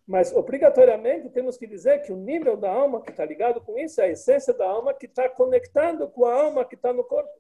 Mas, 0.06 0.34
obrigatoriamente, 0.34 1.30
temos 1.30 1.56
que 1.56 1.66
dizer 1.66 2.02
que 2.02 2.12
o 2.12 2.16
nível 2.16 2.56
da 2.56 2.70
alma 2.70 3.02
que 3.02 3.10
está 3.10 3.24
ligado 3.24 3.60
com 3.60 3.76
isso 3.78 4.00
é 4.00 4.04
a 4.04 4.10
essência 4.10 4.54
da 4.54 4.66
alma 4.66 4.94
que 4.94 5.06
está 5.06 5.28
conectando 5.28 6.08
com 6.08 6.24
a 6.24 6.32
alma 6.32 6.64
que 6.64 6.76
está 6.76 6.92
no 6.92 7.02
corpo. 7.02 7.30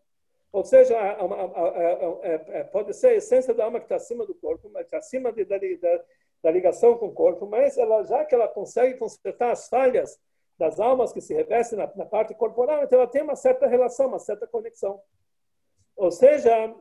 Ou 0.50 0.64
seja, 0.64 0.98
a, 0.98 1.12
a, 1.12 2.60
a, 2.60 2.64
pode 2.64 2.94
ser 2.94 3.08
a 3.08 3.14
essência 3.14 3.54
da 3.54 3.64
alma 3.64 3.78
que 3.78 3.84
está 3.84 3.96
acima 3.96 4.26
do 4.26 4.34
corpo, 4.34 4.68
mas 4.72 4.86
está 4.86 4.98
acima 4.98 5.32
de, 5.32 5.44
da, 5.44 5.58
da, 5.58 6.04
da 6.42 6.50
ligação 6.50 6.96
com 6.96 7.06
o 7.06 7.12
corpo, 7.12 7.46
mas 7.46 7.76
ela, 7.76 8.02
já 8.04 8.24
que 8.24 8.34
ela 8.34 8.48
consegue 8.48 8.98
consertar 8.98 9.52
as 9.52 9.68
falhas 9.68 10.18
das 10.58 10.80
almas 10.80 11.12
que 11.12 11.20
se 11.20 11.34
revestem 11.34 11.78
na, 11.78 11.92
na 11.94 12.06
parte 12.06 12.34
corporal, 12.34 12.82
então 12.82 12.98
ela 12.98 13.08
tem 13.08 13.22
uma 13.22 13.36
certa 13.36 13.66
relação, 13.66 14.08
uma 14.08 14.18
certa 14.18 14.46
conexão. 14.46 15.00
Ou 15.96 16.10
seja, 16.10 16.74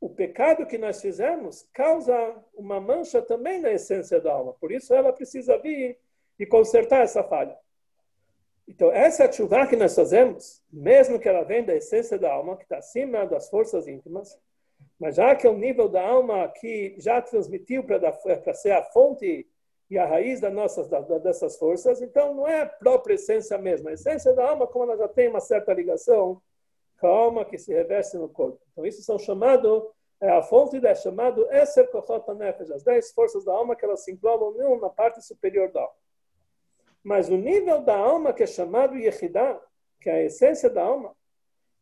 o 0.00 0.08
pecado 0.08 0.66
que 0.66 0.78
nós 0.78 1.00
fizemos 1.00 1.68
causa 1.72 2.34
uma 2.54 2.80
mancha 2.80 3.22
também 3.22 3.60
na 3.60 3.72
essência 3.72 4.20
da 4.20 4.32
alma. 4.32 4.54
Por 4.54 4.72
isso 4.72 4.94
ela 4.94 5.12
precisa 5.12 5.58
vir 5.58 5.98
e 6.38 6.46
consertar 6.46 7.02
essa 7.02 7.22
falha. 7.22 7.56
Então, 8.66 8.90
essa 8.90 9.30
chuva 9.30 9.66
que 9.66 9.76
nós 9.76 9.94
fazemos, 9.94 10.62
mesmo 10.72 11.18
que 11.18 11.28
ela 11.28 11.44
venha 11.44 11.64
da 11.64 11.74
essência 11.74 12.18
da 12.18 12.32
alma, 12.32 12.56
que 12.56 12.62
está 12.64 12.78
acima 12.78 13.26
das 13.26 13.48
forças 13.48 13.86
íntimas, 13.86 14.38
mas 14.98 15.16
já 15.16 15.34
que 15.36 15.46
é 15.46 15.50
o 15.50 15.56
nível 15.56 15.88
da 15.88 16.02
alma 16.02 16.48
que 16.48 16.94
já 16.98 17.20
transmitiu 17.20 17.84
para 17.84 18.54
ser 18.54 18.72
a 18.72 18.82
fonte 18.84 19.46
e 19.90 19.98
a 19.98 20.06
raiz 20.06 20.40
das 20.40 20.52
nossas, 20.52 20.88
dessas 21.22 21.58
forças, 21.58 22.00
então 22.00 22.34
não 22.34 22.48
é 22.48 22.62
a 22.62 22.66
própria 22.66 23.14
essência 23.14 23.58
mesmo. 23.58 23.88
A 23.88 23.92
essência 23.92 24.32
da 24.32 24.48
alma, 24.48 24.66
como 24.66 24.84
ela 24.84 24.96
já 24.96 25.08
tem 25.08 25.28
uma 25.28 25.40
certa 25.40 25.74
ligação 25.74 26.40
com 26.98 27.06
a 27.06 27.10
alma 27.10 27.44
que 27.44 27.58
se 27.58 27.72
reveste 27.72 28.16
no 28.16 28.28
corpo. 28.28 28.60
Então, 28.72 28.86
isso 28.86 29.02
são 29.02 29.18
chamados, 29.18 29.82
é 30.20 30.30
a 30.30 30.42
fonte 30.42 30.84
é 30.84 30.94
chamado 30.94 31.46
Eser 31.52 31.90
Kochot 31.90 32.32
Nefesh, 32.34 32.70
as 32.70 32.82
dez 32.82 33.12
forças 33.12 33.44
da 33.44 33.52
alma 33.52 33.76
que 33.76 33.84
elas 33.84 34.04
se 34.04 34.12
englobam 34.12 34.54
na 34.80 34.88
parte 34.88 35.20
superior 35.22 35.70
da 35.70 35.80
alma. 35.80 35.94
Mas 37.02 37.28
o 37.28 37.36
nível 37.36 37.82
da 37.82 37.96
alma 37.96 38.32
que 38.32 38.42
é 38.42 38.46
chamado 38.46 38.96
Yehidah, 38.96 39.60
que 40.00 40.08
a 40.08 40.22
essência 40.22 40.70
da 40.70 40.82
alma, 40.82 41.14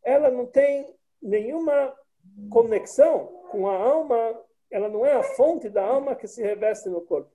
ela 0.03 0.29
não 0.29 0.45
tem 0.45 0.93
nenhuma 1.21 1.95
conexão 2.49 3.27
com 3.49 3.69
a 3.69 3.77
alma, 3.77 4.41
ela 4.69 4.89
não 4.89 5.05
é 5.05 5.13
a 5.13 5.23
fonte 5.23 5.69
da 5.69 5.83
alma 5.83 6.15
que 6.15 6.27
se 6.27 6.41
reveste 6.41 6.89
no 6.89 7.01
corpo. 7.01 7.31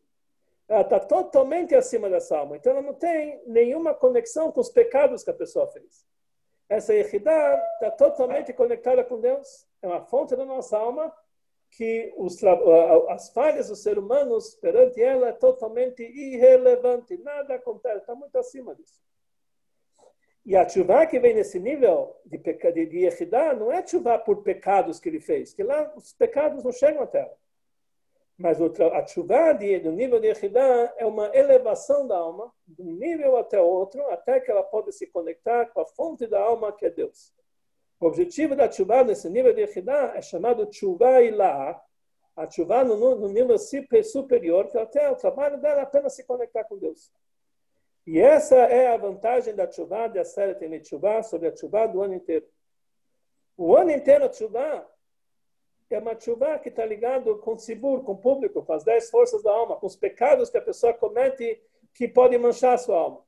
Ela 0.69 0.83
está 0.83 1.01
totalmente 1.01 1.75
acima 1.75 2.11
dessa 2.11 2.37
alma. 2.37 2.57
Então, 2.57 2.73
ela 2.73 2.83
não 2.83 2.93
tem 2.93 3.41
nenhuma 3.47 3.95
conexão 3.95 4.53
com 4.53 4.61
os 4.61 4.69
pecados 4.69 5.25
que 5.25 5.31
a 5.31 5.35
pessoa 5.35 5.67
fez. 5.69 6.08
Essa 6.69 6.93
Yehidah 6.93 7.63
está 7.75 7.91
totalmente 7.91 8.53
conectada 8.53 9.03
com 9.03 9.21
Deus. 9.21 9.67
É 9.81 9.87
uma 9.87 10.03
fonte 10.03 10.37
da 10.37 10.45
nossa 10.45 10.77
alma 10.77 11.13
que 11.71 12.13
os, 12.17 12.43
as 13.09 13.31
falhas 13.31 13.69
dos 13.69 13.83
seres 13.83 14.03
humanos 14.03 14.55
perante 14.55 15.03
ela 15.03 15.29
é 15.29 15.33
totalmente 15.33 16.03
irrelevante. 16.03 17.17
Nada 17.19 17.55
acontece, 17.55 17.99
está 17.99 18.15
muito 18.15 18.37
acima 18.39 18.75
disso. 18.75 19.01
E 20.45 20.57
a 20.57 20.67
chuva 20.69 21.07
que 21.07 21.19
vem 21.19 21.35
nesse 21.35 21.59
nível 21.59 22.17
de, 22.25 22.39
de, 22.39 22.87
de 22.87 22.99
Yehidah 22.99 23.55
não 23.55 23.71
é 23.71 23.87
chuva 23.87 24.19
por 24.19 24.43
pecados 24.43 24.99
que 24.99 25.09
ele 25.09 25.21
fez, 25.21 25.53
que 25.53 25.63
lá 25.63 25.93
os 25.95 26.13
pecados 26.13 26.63
não 26.65 26.73
chegam 26.73 27.03
até 27.03 27.21
ela. 27.21 27.37
Mas 28.39 28.59
a 28.61 29.05
chuva 29.05 29.53
do 29.53 29.91
nível 29.91 30.21
de 30.21 30.29
Yehidah 30.29 30.95
é 30.97 31.05
uma 31.05 31.35
elevação 31.35 32.07
da 32.07 32.17
alma, 32.17 32.53
de 32.69 32.81
um 32.81 32.93
nível 32.93 33.37
até 33.37 33.61
outro, 33.61 34.01
até 34.11 34.39
que 34.39 34.49
ela 34.49 34.63
pode 34.63 34.93
se 34.93 35.09
conectar 35.09 35.67
com 35.67 35.81
a 35.81 35.87
fonte 35.87 36.25
da 36.25 36.41
alma, 36.41 36.73
que 36.73 36.87
é 36.87 36.91
Deus. 36.91 37.35
O 37.99 38.07
objetivo 38.07 38.55
da 38.55 38.71
chuva 38.71 39.03
nesse 39.03 39.29
nível 39.29 39.53
de 39.53 39.63
Yehidah 39.63 40.13
é 40.17 40.23
chamado 40.23 40.73
chuva 40.73 41.21
ilá, 41.21 41.83
a 42.37 42.49
chuva 42.49 42.85
no, 42.85 43.17
no 43.17 43.29
nível 43.29 43.59
superior, 43.59 44.69
que 44.69 44.79
até 44.79 45.11
o 45.11 45.17
trabalho 45.17 45.61
dela 45.61 45.81
é 45.81 45.83
apenas 45.83 46.15
se 46.15 46.23
conectar 46.23 46.63
com 46.63 46.79
Deus. 46.79 47.11
E 48.07 48.21
essa 48.21 48.55
é 48.55 48.95
a 48.95 48.97
vantagem 48.97 49.53
da 49.53 49.69
chuva, 49.69 50.07
da 50.07 50.25
série 50.25 50.55
tem 50.55 50.83
chuva, 50.85 51.25
sobre 51.25 51.49
a 51.49 51.57
chuva 51.57 51.89
do 51.89 52.01
ano 52.01 52.15
inteiro. 52.15 52.47
O 53.57 53.77
ano 53.77 53.91
inteiro 53.91 54.27
a 54.27 54.33
chuva 54.33 54.89
é 55.95 55.99
uma 55.99 56.19
chuva 56.19 56.59
que 56.59 56.69
está 56.69 56.85
ligado 56.85 57.39
com 57.39 57.55
o 57.55 57.59
Sibur, 57.59 58.03
com 58.03 58.13
o 58.13 58.19
público, 58.19 58.63
com 58.63 58.73
as 58.73 58.85
dez 58.85 59.11
forças 59.11 59.43
da 59.43 59.51
alma, 59.51 59.77
com 59.77 59.87
os 59.87 59.97
pecados 59.97 60.51
que 60.51 60.59
a 60.59 60.63
pessoa 60.63 60.93
comete 60.93 61.61
que 61.95 62.07
podem 62.07 62.39
manchar 62.39 62.75
a 62.75 62.79
sua 62.79 62.99
alma. 62.99 63.25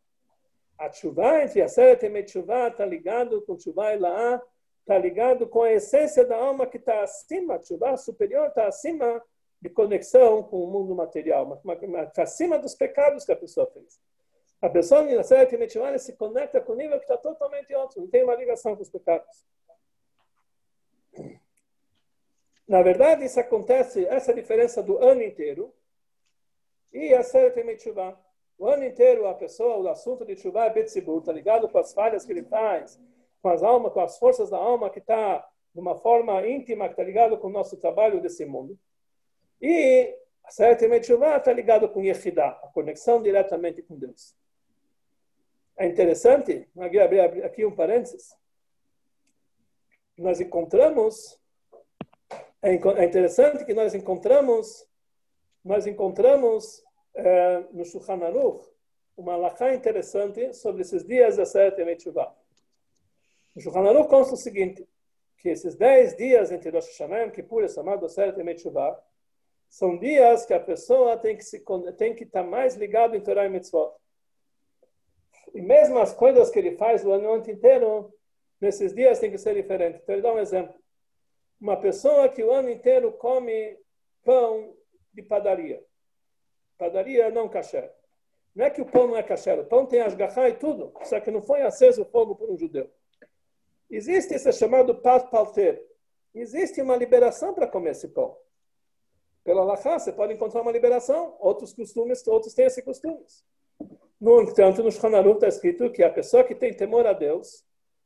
A 0.79 0.93
chuva, 0.93 1.43
entre 1.43 1.61
a 1.63 1.69
Seret 1.69 2.07
e 2.07 2.29
chuva, 2.29 2.69
está 2.69 2.85
ligado 2.85 3.43
com 3.43 3.59
chuva 3.59 3.95
e 3.95 3.99
laá, 3.99 4.41
está 4.81 4.99
ligado 4.99 5.47
com 5.47 5.63
a 5.63 5.73
essência 5.73 6.25
da 6.25 6.37
alma 6.37 6.67
que 6.67 6.77
está 6.77 7.03
acima, 7.03 7.57
a 7.57 7.63
chuva 7.63 7.97
superior 7.97 8.49
está 8.49 8.67
acima 8.67 9.23
de 9.61 9.69
conexão 9.69 10.43
com 10.43 10.65
o 10.65 10.67
mundo 10.67 10.95
material, 10.95 11.61
está 12.07 12.23
acima 12.23 12.59
dos 12.59 12.75
pecados 12.75 13.25
que 13.25 13.33
a 13.33 13.37
pessoa 13.37 13.67
fez. 13.73 14.01
A 14.63 14.69
pessoa 14.69 15.03
na 15.03 15.23
Seret 15.23 15.55
e 15.55 15.71
chuva 15.71 15.99
se 15.99 16.15
conecta 16.15 16.61
com 16.61 16.73
o 16.73 16.77
nível 16.77 16.99
que 16.99 17.05
está 17.05 17.17
totalmente 17.17 17.75
outro, 17.75 18.01
não 18.01 18.09
tem 18.09 18.23
uma 18.23 18.35
ligação 18.35 18.77
com 18.77 18.83
os 18.83 18.91
pecados. 18.91 19.45
Na 22.71 22.83
verdade, 22.83 23.25
isso 23.25 23.41
acontece, 23.41 24.07
essa 24.07 24.33
diferença 24.33 24.81
do 24.81 24.97
ano 24.99 25.25
inteiro 25.25 25.75
e 26.93 27.13
a 27.13 27.21
Seret 27.21 27.61
Tshuva. 27.75 28.17
O 28.57 28.69
ano 28.69 28.85
inteiro, 28.85 29.27
a 29.27 29.35
pessoa, 29.35 29.79
o 29.79 29.89
assunto 29.89 30.25
de 30.25 30.37
Tshuva 30.37 30.67
é 30.67 30.71
Betzibur, 30.71 31.19
está 31.19 31.33
ligado 31.33 31.69
com 31.69 31.79
as 31.79 31.93
falhas 31.93 32.25
que 32.25 32.31
ele 32.31 32.45
faz, 32.45 32.97
com 33.43 33.49
as 33.49 33.65
almas, 33.65 33.93
com 33.93 33.99
as 33.99 34.17
forças 34.21 34.51
da 34.51 34.57
alma 34.57 34.89
que 34.89 35.01
está 35.01 35.45
de 35.75 35.81
uma 35.81 35.97
forma 35.97 36.47
íntima, 36.47 36.87
que 36.87 36.93
está 36.93 37.03
ligado 37.03 37.37
com 37.39 37.49
o 37.49 37.51
nosso 37.51 37.77
trabalho 37.77 38.21
desse 38.21 38.47
mundo. 38.47 38.79
E 39.61 40.17
a 40.45 40.53
Seret 40.53 41.01
Tshuva 41.01 41.39
está 41.39 41.53
ligado 41.53 41.89
com 41.89 42.05
Yehidah, 42.05 42.61
a 42.63 42.69
conexão 42.69 43.21
diretamente 43.21 43.83
com 43.83 43.99
Deus. 43.99 44.37
É 45.77 45.89
interessante, 45.89 46.69
aqui 46.79 47.01
abrir 47.01 47.45
aqui 47.45 47.67
um 47.67 47.75
parênteses, 47.75 48.33
nós 50.17 50.41
encontramos 50.41 51.40
é, 52.63 52.75
é 52.75 53.05
interessante 53.05 53.65
que 53.65 53.75
nós 53.75 53.95
encontramos, 53.95 54.87
nós 55.65 55.87
encontramos 55.87 56.83
é, 57.15 57.65
no 57.73 57.85
Shulchan 57.85 58.23
Aruch 58.25 58.69
uma 59.17 59.35
alahá 59.35 59.75
interessante 59.75 60.55
sobre 60.55 60.83
esses 60.83 61.05
dias 61.05 61.37
da 61.37 61.45
Seret 61.45 61.79
Yemet 61.79 62.05
No 62.07 63.61
Shulchan 63.61 63.89
Aruch 63.89 64.09
consta 64.09 64.35
o 64.35 64.39
seguinte, 64.39 64.87
que 65.39 65.51
esses 65.51 65.75
dez 65.75 66.17
dias 66.17 66.51
entre 66.51 66.71
Rosh 66.71 66.89
Hashanah 66.89 67.27
e 67.27 67.31
Kippur, 67.31 67.69
chamado 67.69 68.09
Seret 68.09 68.39
Yemet 68.39 68.63
são 69.71 69.97
dias 69.97 70.45
que 70.45 70.53
a 70.53 70.59
pessoa 70.59 71.17
tem 71.17 71.37
que 71.37 71.45
se 71.45 71.63
tem 71.97 72.15
que 72.15 72.25
estar 72.25 72.43
mais 72.43 72.75
ligado 72.75 73.15
em 73.15 73.21
Torah 73.21 73.47
e 73.47 73.49
Mitzvot. 73.49 73.95
E 75.55 75.63
mesmo 75.63 76.01
as 76.01 76.13
coisas 76.13 76.51
que 76.51 76.59
ele 76.59 76.77
faz 76.77 77.05
o 77.05 77.13
ano 77.13 77.37
inteiro, 77.49 78.13
nesses 78.61 78.93
dias 78.93 79.21
tem 79.21 79.31
que 79.31 79.39
ser 79.39 79.55
diferente. 79.55 80.01
Então, 80.03 80.15
ele 80.15 80.23
dá 80.23 80.33
um 80.33 80.39
exemplo 80.41 80.75
uma 81.61 81.77
pessoa 81.77 82.29
que 82.29 82.43
o 82.43 82.51
ano 82.51 82.71
inteiro 82.71 83.13
come 83.13 83.79
pão 84.25 84.75
de 85.13 85.23
padaria. 85.23 85.85
Padaria 86.79 87.31
não 87.31 87.49
kasher. 87.49 87.93
Não 88.55 88.65
é 88.65 88.71
que 88.71 88.81
o 88.81 88.87
pão 88.87 89.07
não 89.07 89.17
é 89.17 89.23
kasher, 89.23 89.61
o 89.61 89.67
pão 89.67 89.87
tem 89.87 90.01
asgarra 90.01 90.49
e 90.49 90.55
tudo, 90.55 90.93
só 91.05 91.21
que 91.21 91.31
não 91.31 91.43
foi 91.43 91.63
aceso 91.63 92.03
o 92.03 92.05
fogo 92.05 92.35
por 92.35 92.51
um 92.51 92.59
judeu. 92.59 92.91
Existe 93.89 94.35
esse 94.35 94.53
chamado 94.53 94.95
pat 95.01 95.31
palter. 95.31 95.85
Existe 96.35 96.81
uma 96.81 96.97
liberação 96.97 97.53
para 97.53 97.67
comer 97.67 97.91
esse 97.91 98.09
pão. 98.09 98.37
Pela 99.43 99.65
Lachá, 99.65 99.99
você 99.99 100.13
pode 100.13 100.33
encontrar 100.33 100.63
uma 100.63 100.71
liberação. 100.71 101.37
Outros 101.41 101.73
costumes, 101.73 102.25
outros 102.27 102.55
têm 102.55 102.67
esses 102.67 102.85
costumes. 102.85 103.45
No 104.21 104.43
entanto, 104.43 104.83
no 104.83 104.93
Shanaru 104.93 105.33
está 105.33 105.49
escrito 105.49 105.91
que 105.91 106.05
a 106.05 106.13
pessoa 106.13 106.45
que 106.45 106.55
tem 106.55 106.73
temor 106.73 107.07
a 107.07 107.13
Deus, 107.13 107.65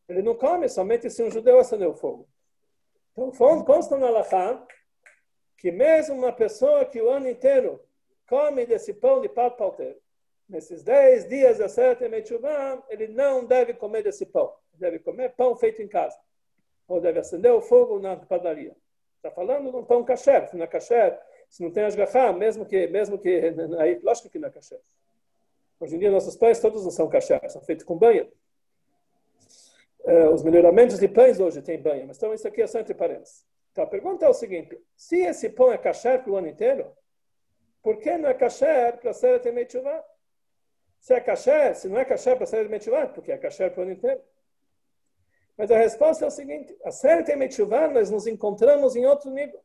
ele 0.08 0.22
não 0.22 0.34
come 0.34 0.68
somente 0.68 1.10
se 1.10 1.22
um 1.22 1.30
judeu 1.30 1.58
acendeu 1.58 1.90
o 1.90 1.94
fogo. 1.94 2.28
Então, 3.16 3.64
consta 3.64 3.96
na 3.96 4.08
Alahá 4.08 4.66
que 5.56 5.70
mesmo 5.70 6.16
uma 6.16 6.32
pessoa 6.32 6.84
que 6.84 7.00
o 7.00 7.08
ano 7.08 7.28
inteiro 7.28 7.80
come 8.28 8.66
desse 8.66 8.92
pão 8.92 9.20
de 9.20 9.28
pato 9.28 9.56
palteiro, 9.56 9.98
nesses 10.48 10.82
dez 10.82 11.28
dias 11.28 11.58
da 11.58 11.68
sete 11.68 12.08
Mechuvá, 12.08 12.82
ele 12.88 13.08
não 13.08 13.44
deve 13.44 13.74
comer 13.74 14.02
desse 14.02 14.26
pão. 14.26 14.52
Deve 14.74 14.98
comer 14.98 15.30
pão 15.30 15.56
feito 15.56 15.80
em 15.80 15.88
casa. 15.88 16.18
Ou 16.88 17.00
deve 17.00 17.20
acender 17.20 17.52
o 17.52 17.62
fogo 17.62 17.98
na 17.98 18.16
padaria. 18.16 18.76
Está 19.16 19.30
falando 19.30 19.70
de 19.70 19.76
um 19.76 19.84
pão 19.84 20.04
kasher. 20.04 20.48
Se 20.48 20.56
não 20.56 20.64
é 20.64 20.66
kasher, 20.66 21.18
se 21.48 21.62
não 21.62 21.70
tem 21.70 21.84
asgahá, 21.84 22.32
mesmo 22.32 22.66
que, 22.66 22.86
mesmo 22.88 23.18
que, 23.18 23.54
aí, 23.78 23.98
lógico 24.02 24.28
que 24.28 24.38
não 24.38 24.48
é 24.48 24.50
kasher. 24.50 24.80
Hoje 25.80 25.96
em 25.96 25.98
dia, 25.98 26.10
nossos 26.10 26.36
pães 26.36 26.60
todos 26.60 26.84
não 26.84 26.90
são 26.90 27.08
kasher, 27.08 27.40
são 27.50 27.62
feitos 27.62 27.84
com 27.84 27.96
banha. 27.96 28.28
Uh, 30.04 30.28
os 30.34 30.42
melhoramentos 30.42 30.98
de 30.98 31.08
pães 31.08 31.40
hoje 31.40 31.62
têm 31.62 31.80
banho, 31.80 32.06
mas 32.06 32.18
então 32.18 32.34
isso 32.34 32.46
aqui 32.46 32.60
é 32.60 32.66
só 32.66 32.78
entre 32.78 32.94
parênteses. 32.94 33.46
Então 33.72 33.84
a 33.84 33.86
pergunta 33.86 34.26
é 34.26 34.28
o 34.28 34.34
seguinte: 34.34 34.78
se 34.94 35.16
esse 35.20 35.48
pão 35.48 35.72
é 35.72 35.78
kasher 35.78 36.22
para 36.22 36.30
o 36.30 36.36
ano 36.36 36.46
inteiro, 36.46 36.94
por 37.82 37.98
que 37.98 38.16
não 38.18 38.28
é 38.28 38.34
kasher 38.34 38.98
para 38.98 39.12
ser 39.14 39.40
Meitchuvah? 39.52 40.04
Se 41.00 41.14
é 41.14 41.20
kasher, 41.20 41.74
se 41.74 41.88
não 41.88 41.98
é 41.98 42.04
kasher 42.04 42.36
para 42.36 42.46
ser 42.46 42.68
Meitchuvah, 42.68 43.08
porque 43.08 43.32
é 43.32 43.38
kasher 43.38 43.72
para 43.72 43.80
o 43.80 43.82
ano 43.82 43.92
inteiro. 43.92 44.20
Mas 45.56 45.70
a 45.70 45.78
resposta 45.78 46.24
é 46.24 46.28
o 46.28 46.30
seguinte: 46.30 46.76
a 46.84 46.90
Seret 46.90 47.34
Meitchuvah 47.36 47.88
nós 47.88 48.10
nos 48.10 48.26
encontramos 48.26 48.96
em 48.96 49.06
outro 49.06 49.30
nível. 49.30 49.60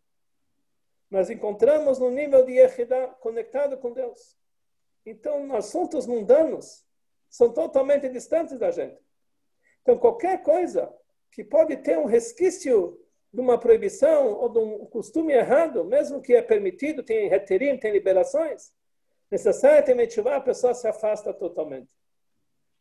Nós 1.09 1.29
encontramos 1.29 1.97
no 1.97 2.11
nível 2.11 2.45
de 2.45 2.53
Yehidah, 2.53 3.07
conectado 3.19 3.77
com 3.77 3.91
Deus. 3.91 4.37
Então, 5.05 5.55
assuntos 5.55 6.05
mundanos 6.05 6.85
são 7.29 7.51
totalmente 7.51 8.07
distantes 8.09 8.59
da 8.59 8.69
gente. 8.69 9.01
Então, 9.81 9.97
qualquer 9.97 10.43
coisa 10.43 10.93
que 11.31 11.43
pode 11.43 11.77
ter 11.77 11.97
um 11.97 12.05
resquício 12.05 12.99
de 13.31 13.39
uma 13.39 13.57
proibição 13.59 14.33
ou 14.33 14.49
de 14.49 14.59
um 14.59 14.85
costume 14.87 15.33
errado, 15.33 15.85
mesmo 15.85 16.21
que 16.21 16.33
é 16.33 16.41
permitido, 16.41 17.03
tem 17.03 17.29
reterim, 17.29 17.77
tem 17.77 17.91
liberações, 17.91 18.73
necessariamente 19.29 20.19
a 20.19 20.41
pessoa 20.41 20.73
se 20.73 20.87
afasta 20.87 21.33
totalmente. 21.33 21.89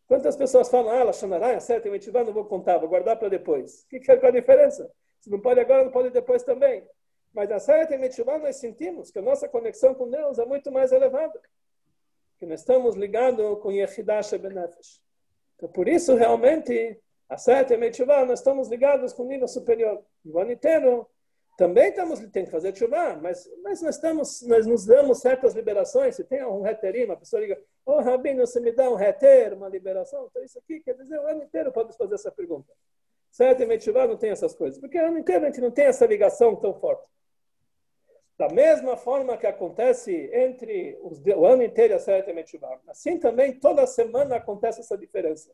Quantas 0.07 0.37
pessoas 0.37 0.71
falam, 0.71 0.91
ah, 0.91 1.05
Lashonará, 1.05 1.51
é 1.51 1.61
certo, 1.61 1.87
não 1.89 2.33
vou 2.33 2.47
contar, 2.47 2.79
vou 2.79 2.89
guardar 2.89 3.19
para 3.19 3.29
depois. 3.29 3.83
O 3.83 3.89
que, 3.89 4.01
que 4.01 4.11
é 4.11 4.15
a 4.15 4.31
diferença? 4.31 4.91
Se 5.21 5.29
não 5.31 5.39
pode 5.39 5.61
agora, 5.61 5.85
não 5.85 5.91
pode 5.91 6.09
depois 6.11 6.43
também. 6.43 6.83
Mas 7.35 7.49
na 7.51 7.61
Seret 7.61 7.95
Mitzvah 7.99 8.39
nós 8.39 8.57
sentimos 8.57 9.11
que 9.11 9.19
a 9.19 9.23
nossa 9.23 9.47
conexão 9.49 9.95
com 9.95 10.09
Deus 10.09 10.39
é 10.39 10.47
muito 10.47 10.73
mais 10.73 10.93
elevada. 10.93 11.39
Que 12.39 12.47
nós 12.47 12.61
estamos 12.61 12.95
ligados 12.95 13.61
com 13.61 13.71
Yehidah 13.71 14.23
Shebenefesh. 14.23 15.03
Então, 15.59 15.69
por 15.69 15.89
isso, 15.89 16.15
realmente, 16.15 16.99
a 17.29 17.37
sete 17.37 17.75
e 17.75 17.77
nós 17.77 18.39
estamos 18.39 18.69
ligados 18.69 19.13
com 19.13 19.25
o 19.25 19.29
nível 19.29 19.49
superior. 19.49 20.03
O 20.25 20.39
ano 20.39 20.53
inteiro 20.53 21.07
também 21.59 21.89
estamos, 21.89 22.21
tem 22.31 22.45
que 22.45 22.51
fazer 22.53 22.75
chuva, 22.77 23.19
mas, 23.21 23.51
mas 23.65 23.83
nós, 23.83 23.97
estamos, 23.97 24.43
nós 24.43 24.65
nos 24.65 24.87
damos 24.87 25.21
certas 25.21 25.55
liberações. 25.55 26.15
Se 26.15 26.23
tem 26.23 26.45
um 26.45 26.63
reterim, 26.63 27.11
a 27.11 27.17
pessoa 27.17 27.43
liga, 27.43 27.61
ô 27.85 27.95
oh, 27.95 28.01
Rabino, 28.01 28.47
você 28.47 28.61
me 28.61 28.71
dá 28.71 28.89
um 28.89 28.95
reter, 28.95 29.53
uma 29.55 29.69
liberação? 29.69 30.29
Então, 30.31 30.45
isso 30.45 30.57
aqui 30.61 30.79
quer 30.79 30.95
dizer, 30.95 31.19
o 31.19 31.27
ano 31.27 31.43
inteiro 31.43 31.73
pode 31.73 31.97
fazer 31.97 32.15
essa 32.15 32.31
pergunta. 32.31 32.73
Sete 33.31 33.65
e 33.65 34.07
não 34.07 34.17
tem 34.17 34.31
essas 34.31 34.55
coisas, 34.55 34.81
porque 34.81 34.99
o 34.99 35.07
ano 35.07 35.19
inteiro 35.19 35.45
a 35.45 35.49
gente 35.49 35.61
não 35.61 35.73
tem 35.73 35.87
essa 35.87 36.07
ligação 36.07 36.55
tão 36.55 36.73
forte. 36.73 37.07
Da 38.39 38.49
mesma 38.49 38.97
forma 38.97 39.37
que 39.37 39.49
acontece 39.49 40.31
entre 40.33 40.97
os, 41.03 41.19
o 41.19 41.45
ano 41.45 41.65
inteiro 41.65 41.93
e 41.93 41.97
a 41.97 41.99
Seret 41.99 42.33
Metivá, 42.33 42.79
assim 42.87 43.19
também 43.19 43.59
toda 43.59 43.85
semana 43.85 44.37
acontece 44.37 44.81
essa 44.81 44.97
diferença. 44.97 45.53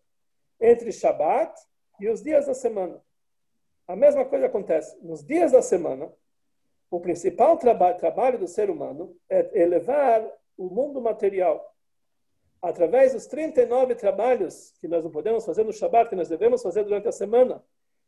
entre 0.61 0.93
Shabat 0.93 1.59
e 1.99 2.09
os 2.09 2.23
dias 2.23 2.47
da 2.47 2.53
semana. 2.53 3.03
A 3.89 3.97
mesma 3.97 4.25
coisa 4.27 4.47
acontece. 4.47 4.99
Nos 5.03 5.25
dias 5.25 5.53
da 5.53 5.63
semana, 5.63 6.13
o 6.91 7.01
principal 7.01 7.57
traba 7.57 7.95
trabalho 7.95 8.39
do 8.39 8.47
ser 8.47 8.69
humano 8.69 9.17
é 9.31 9.63
elevar 9.63 10.23
o 10.57 10.69
mundo 10.69 11.01
material. 11.01 11.75
Através 12.61 13.15
dos 13.15 13.27
39 13.27 13.95
trabalhos 13.95 14.75
que 14.79 14.87
nós 14.87 15.03
não 15.03 15.11
podemos 15.11 15.45
fazer 15.45 15.65
no 15.65 15.73
Shabat, 15.73 16.11
que 16.11 16.17
nós 16.17 16.29
devemos 16.29 16.63
fazer 16.63 16.85
durante 16.85 17.09
a 17.09 17.13
semana, 17.13 17.65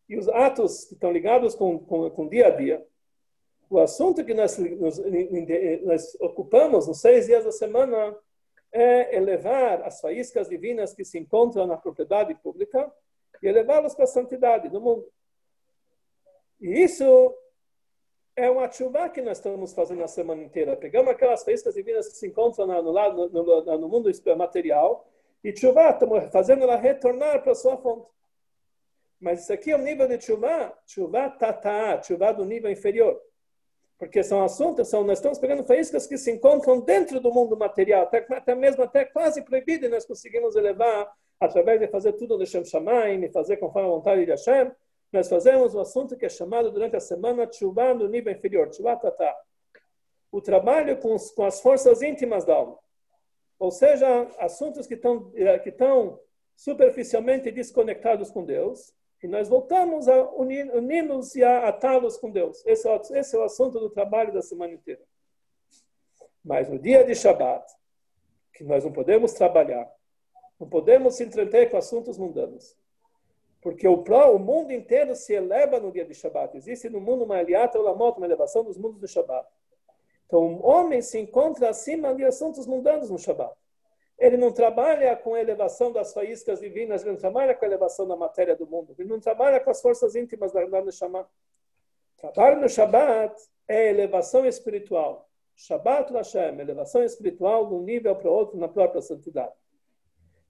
e 0.08 0.18
os 0.18 0.28
atos 0.28 0.84
que 0.84 0.94
estão 0.94 1.10
ligados 1.10 1.54
com, 1.54 1.78
com, 1.78 2.10
com 2.10 2.26
o 2.26 2.30
dia 2.30 2.48
a 2.48 2.50
dia, 2.50 2.86
o 3.68 3.78
assunto 3.78 4.24
que 4.24 4.34
nós, 4.34 4.58
nos, 4.58 4.98
nós 5.82 6.16
ocupamos 6.20 6.86
nos 6.86 7.00
seis 7.00 7.26
dias 7.26 7.44
da 7.44 7.52
semana 7.52 8.16
é 8.72 9.16
elevar 9.16 9.82
as 9.82 10.00
faíscas 10.00 10.48
divinas 10.48 10.94
que 10.94 11.04
se 11.04 11.18
encontram 11.18 11.66
na 11.66 11.76
propriedade 11.76 12.34
pública 12.34 12.92
e 13.42 13.46
elevá-las 13.46 13.94
para 13.94 14.04
a 14.04 14.08
santidade 14.08 14.68
no 14.68 14.80
mundo. 14.80 15.10
E 16.60 16.82
isso 16.82 17.34
é 18.34 18.50
uma 18.50 18.70
chuva 18.70 19.08
que 19.08 19.22
nós 19.22 19.38
estamos 19.38 19.72
fazendo 19.72 20.04
a 20.04 20.08
semana 20.08 20.42
inteira. 20.42 20.76
Pegamos 20.76 21.10
aquelas 21.10 21.42
faíscas 21.42 21.74
divinas 21.74 22.08
que 22.08 22.16
se 22.16 22.26
encontram 22.26 22.66
no, 22.66 22.90
lado, 22.90 23.30
no, 23.30 23.78
no, 23.78 23.88
mundo 23.88 24.10
material 24.36 25.10
e 25.42 25.56
chuva, 25.56 25.90
estamos 25.90 26.30
fazendo 26.30 26.64
ela 26.64 26.76
retornar 26.76 27.42
para 27.42 27.52
a 27.52 27.54
sua 27.54 27.76
fonte. 27.78 28.06
Mas 29.18 29.42
isso 29.42 29.52
aqui 29.52 29.70
é 29.70 29.76
o 29.76 29.78
nível 29.82 30.06
de 30.06 30.20
chuva, 30.20 30.76
chuva 30.86 31.30
tata, 31.30 32.02
chuva 32.02 32.32
do 32.32 32.44
nível 32.44 32.70
inferior. 32.70 33.18
Porque 33.98 34.22
são 34.22 34.42
assuntos, 34.42 34.88
são, 34.88 35.04
nós 35.04 35.18
estamos 35.18 35.38
pegando 35.38 35.64
faíscas 35.64 36.06
que 36.06 36.18
se 36.18 36.30
encontram 36.30 36.80
dentro 36.80 37.18
do 37.18 37.32
mundo 37.32 37.56
material, 37.56 38.02
até, 38.02 38.26
até 38.30 38.54
mesmo 38.54 38.82
até 38.82 39.04
quase 39.04 39.42
proibido, 39.42 39.86
e 39.86 39.88
nós 39.88 40.04
conseguimos 40.04 40.54
elevar 40.54 41.10
através 41.40 41.80
de 41.80 41.88
fazer 41.88 42.12
tudo 42.12 42.44
Shem 42.46 42.64
Shamayim 42.64 43.24
e 43.24 43.32
fazer 43.32 43.56
conforme 43.56 43.88
a 43.88 43.92
vontade 43.92 44.24
de 44.24 44.30
Hashem. 44.30 44.70
Nós 45.12 45.28
fazemos 45.28 45.74
um 45.74 45.80
assunto 45.80 46.16
que 46.16 46.26
é 46.26 46.28
chamado 46.28 46.70
durante 46.70 46.96
a 46.96 47.00
semana 47.00 47.46
Tshuva 47.46 47.94
no 47.94 48.08
nível 48.08 48.32
inferior, 48.32 48.68
Tshuva 48.68 48.96
Tata. 48.96 49.34
O 50.30 50.40
trabalho 50.40 50.98
com, 50.98 51.16
com 51.34 51.44
as 51.44 51.60
forças 51.60 52.02
íntimas 52.02 52.44
da 52.44 52.54
alma. 52.54 52.78
Ou 53.58 53.70
seja, 53.70 54.28
assuntos 54.38 54.86
que 54.86 54.94
estão, 54.94 55.32
eh, 55.34 55.58
que 55.60 55.70
estão 55.70 56.20
superficialmente 56.54 57.50
desconectados 57.50 58.30
com 58.30 58.44
Deus, 58.44 58.92
e 59.22 59.26
nós 59.26 59.48
voltamos 59.48 60.08
a 60.08 60.30
unir-nos 60.32 61.34
e 61.34 61.42
a 61.42 61.68
atá-los 61.68 62.16
com 62.16 62.30
Deus. 62.30 62.62
Esse 62.66 62.88
é, 62.88 63.00
esse 63.18 63.36
é 63.36 63.38
o 63.38 63.42
assunto 63.42 63.80
do 63.80 63.90
trabalho 63.90 64.32
da 64.32 64.42
semana 64.42 64.72
inteira. 64.74 65.02
Mas 66.44 66.68
no 66.68 66.78
dia 66.78 67.04
de 67.04 67.14
Shabat, 67.14 67.64
que 68.52 68.62
nós 68.62 68.84
não 68.84 68.92
podemos 68.92 69.32
trabalhar, 69.32 69.90
não 70.60 70.68
podemos 70.68 71.16
se 71.16 71.24
entreter 71.24 71.70
com 71.70 71.76
assuntos 71.76 72.16
mundanos. 72.16 72.76
Porque 73.60 73.88
o, 73.88 73.94
o 73.94 74.38
mundo 74.38 74.72
inteiro 74.72 75.14
se 75.16 75.34
eleva 75.34 75.80
no 75.80 75.90
dia 75.90 76.04
de 76.04 76.14
Shabat. 76.14 76.56
Existe 76.56 76.88
no 76.88 77.00
mundo 77.00 77.24
uma 77.24 77.38
aliata 77.38 77.78
olamot, 77.78 78.16
uma 78.16 78.26
elevação 78.26 78.62
dos 78.62 78.78
mundos 78.78 79.00
do 79.00 79.08
Shabat. 79.08 79.48
Então, 80.26 80.40
o 80.40 80.66
homem 80.66 81.02
se 81.02 81.18
encontra 81.18 81.70
acima 81.70 82.14
de 82.14 82.24
assuntos 82.24 82.66
mundanos 82.66 83.10
no 83.10 83.18
Shabat. 83.18 83.54
Ele 84.18 84.36
não 84.36 84.50
trabalha 84.50 85.14
com 85.16 85.34
a 85.34 85.40
elevação 85.40 85.92
das 85.92 86.12
faíscas 86.12 86.60
divinas, 86.60 87.02
ele 87.02 87.12
não 87.12 87.18
trabalha 87.18 87.54
com 87.54 87.64
a 87.64 87.68
elevação 87.68 88.08
da 88.08 88.16
matéria 88.16 88.56
do 88.56 88.66
mundo, 88.66 88.94
ele 88.98 89.08
não 89.08 89.20
trabalha 89.20 89.60
com 89.60 89.70
as 89.70 89.80
forças 89.82 90.14
íntimas 90.14 90.52
da 90.52 90.66
Neshama. 90.82 91.28
Trabalho 92.16 92.60
no 92.60 92.68
Shabat 92.68 93.34
é 93.68 93.90
elevação 93.90 94.46
espiritual. 94.46 95.28
Shabbat 95.56 96.12
Lashem, 96.12 96.60
elevação 96.60 97.02
espiritual 97.02 97.66
de 97.66 97.74
um 97.74 97.82
nível 97.82 98.14
para 98.14 98.30
outro 98.30 98.58
na 98.58 98.68
própria 98.68 99.00
santidade. 99.00 99.52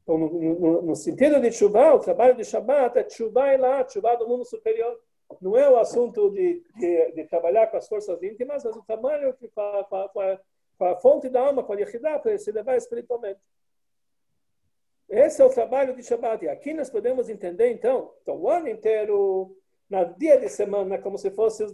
Então, 0.02 0.18
no, 0.18 0.28
no, 0.30 0.82
no 0.82 0.96
sentido 0.96 1.40
de 1.40 1.50
Tshuva, 1.50 1.94
o 1.94 2.00
trabalho 2.00 2.36
de 2.36 2.44
Shabbat 2.44 2.98
é 2.98 3.04
Tshuva 3.04 3.52
e 3.52 3.56
lá, 3.56 3.84
Tshuva 3.84 4.16
do 4.16 4.28
mundo 4.28 4.44
superior. 4.44 5.00
Não 5.40 5.56
é 5.56 5.68
o 5.68 5.76
assunto 5.76 6.30
de, 6.30 6.62
de, 6.76 7.12
de 7.12 7.24
trabalhar 7.24 7.66
com 7.68 7.76
as 7.76 7.88
forças 7.88 8.22
íntimas, 8.22 8.64
mas 8.64 8.76
o 8.76 8.82
trabalho 8.82 9.30
a, 9.56 10.08
com 10.08 10.20
a, 10.20 10.40
a 10.80 10.96
fonte 10.96 11.28
da 11.28 11.40
alma, 11.40 11.64
com 11.64 11.72
a 11.72 11.76
Yehidah, 11.76 12.18
para 12.20 12.38
se 12.38 12.50
elevar 12.50 12.76
espiritualmente. 12.76 13.40
Esse 15.08 15.40
é 15.40 15.44
o 15.44 15.50
trabalho 15.50 15.94
de 15.94 16.02
Shabbat. 16.02 16.44
E 16.44 16.48
aqui 16.48 16.74
nós 16.74 16.90
podemos 16.90 17.28
entender, 17.28 17.70
então, 17.70 18.12
então 18.22 18.36
o 18.36 18.48
ano 18.48 18.68
inteiro, 18.68 19.56
na 19.88 20.04
dia 20.04 20.38
de 20.38 20.48
semana, 20.48 20.98
como 20.98 21.16
se 21.16 21.30
fosse, 21.30 21.64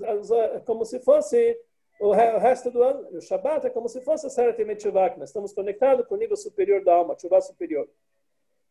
como 0.67 0.85
se 0.85 1.01
fosse 1.01 1.59
o 1.99 2.13
resto 2.13 2.71
do 2.71 2.83
ano. 2.83 3.09
O 3.17 3.21
Shabbat 3.21 3.67
é 3.67 3.71
como 3.71 3.89
se 3.89 4.01
fosse 4.01 4.27
a 4.27 4.31
Seret 4.31 4.63
Mitzvah, 4.65 5.17
nós 5.17 5.31
estamos 5.31 5.53
conectados 5.53 6.07
com 6.07 6.15
o 6.15 6.19
nível 6.19 6.37
superior 6.37 6.85
da 6.85 6.95
alma, 6.95 7.15
Tshuva 7.15 7.41
superior. 7.41 7.89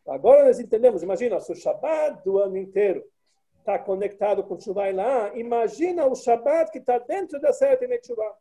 Agora 0.07 0.45
nós 0.45 0.59
entendemos, 0.59 1.01
imagina, 1.01 1.39
se 1.39 1.51
o 1.51 1.55
Shabbat 1.55 2.23
do 2.23 2.39
ano 2.39 2.57
inteiro 2.57 3.03
está 3.59 3.79
conectado 3.79 4.43
com 4.43 4.57
Tshuva 4.57 4.91
lá, 4.91 5.35
imagina 5.35 6.05
o 6.05 6.15
Shabbat 6.15 6.71
que 6.71 6.79
está 6.79 6.99
dentro 6.99 7.39
da 7.39 7.53
Seret 7.53 7.87
Mitzvah 7.87 8.35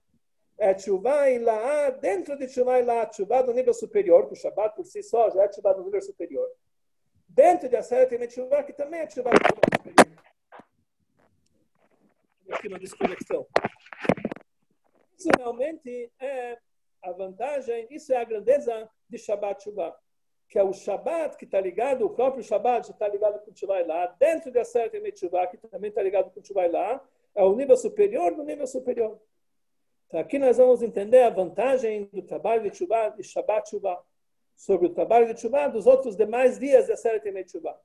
é 0.60 0.74
Tshuva 0.74 1.26
Laá, 1.40 1.88
dentro 1.88 2.36
de 2.36 2.46
Tshuva 2.46 2.78
Laá, 2.84 3.06
Tshuva 3.06 3.42
do 3.42 3.54
nível 3.54 3.72
superior, 3.72 4.26
que 4.26 4.34
o 4.34 4.36
Shabbat 4.36 4.76
por 4.76 4.84
si 4.84 5.02
só 5.02 5.30
já 5.30 5.44
é 5.44 5.48
Tshuva 5.48 5.72
do 5.72 5.84
nível 5.84 6.02
superior. 6.02 6.46
Dentro 7.26 7.66
de 7.66 7.76
Aseret 7.76 8.10
tem 8.10 8.28
Tshuva, 8.28 8.62
que 8.62 8.74
também 8.74 9.00
é 9.00 9.06
Tshuva 9.06 9.30
do 9.30 9.38
nível 9.38 9.94
superior. 9.94 10.24
Aqui 12.50 12.68
uma 12.68 12.78
desconexão. 12.78 13.46
Isso 15.16 15.28
realmente 15.38 16.12
é 16.20 16.58
a 17.02 17.12
vantagem, 17.12 17.86
isso 17.90 18.12
é 18.12 18.18
a 18.18 18.24
grandeza 18.24 18.86
de 19.08 19.16
Shabbat 19.16 19.60
Tshuva. 19.60 19.96
Que 20.46 20.58
é 20.58 20.62
o 20.62 20.74
Shabbat 20.74 21.38
que 21.38 21.46
está 21.46 21.58
ligado, 21.58 22.04
o 22.04 22.10
próprio 22.10 22.44
Shabbat 22.44 22.90
está 22.90 23.08
ligado 23.08 23.42
com 23.42 23.52
Tshuva 23.52 23.80
e 23.80 23.84
Laá, 23.84 24.14
dentro 24.18 24.50
de 24.50 24.58
Aseret 24.58 24.90
tem 24.90 25.10
Tshuva, 25.10 25.46
que 25.46 25.56
também 25.56 25.88
está 25.88 26.02
ligado 26.02 26.30
com 26.30 26.42
Tshuva 26.42 26.66
e 26.66 26.68
Laá, 26.68 27.00
é 27.34 27.42
o 27.42 27.56
nível 27.56 27.78
superior 27.78 28.34
do 28.34 28.42
nível 28.42 28.66
superior. 28.66 29.18
Então, 30.10 30.18
aqui 30.18 30.40
nós 30.40 30.56
vamos 30.56 30.82
entender 30.82 31.22
a 31.22 31.30
vantagem 31.30 32.10
do 32.12 32.20
trabalho 32.20 32.64
de 32.64 32.70
Tshuva, 32.70 33.14
de 33.16 33.22
Shabbat 33.22 33.70
Tshuva, 33.70 33.96
sobre 34.56 34.88
o 34.88 34.90
trabalho 34.90 35.28
de 35.28 35.34
Tshuva 35.34 35.68
dos 35.68 35.86
outros 35.86 36.16
demais 36.16 36.58
dias 36.58 36.88
da 36.88 36.96
série 36.96 37.20
Temet 37.20 37.48
Tshuva. 37.48 37.80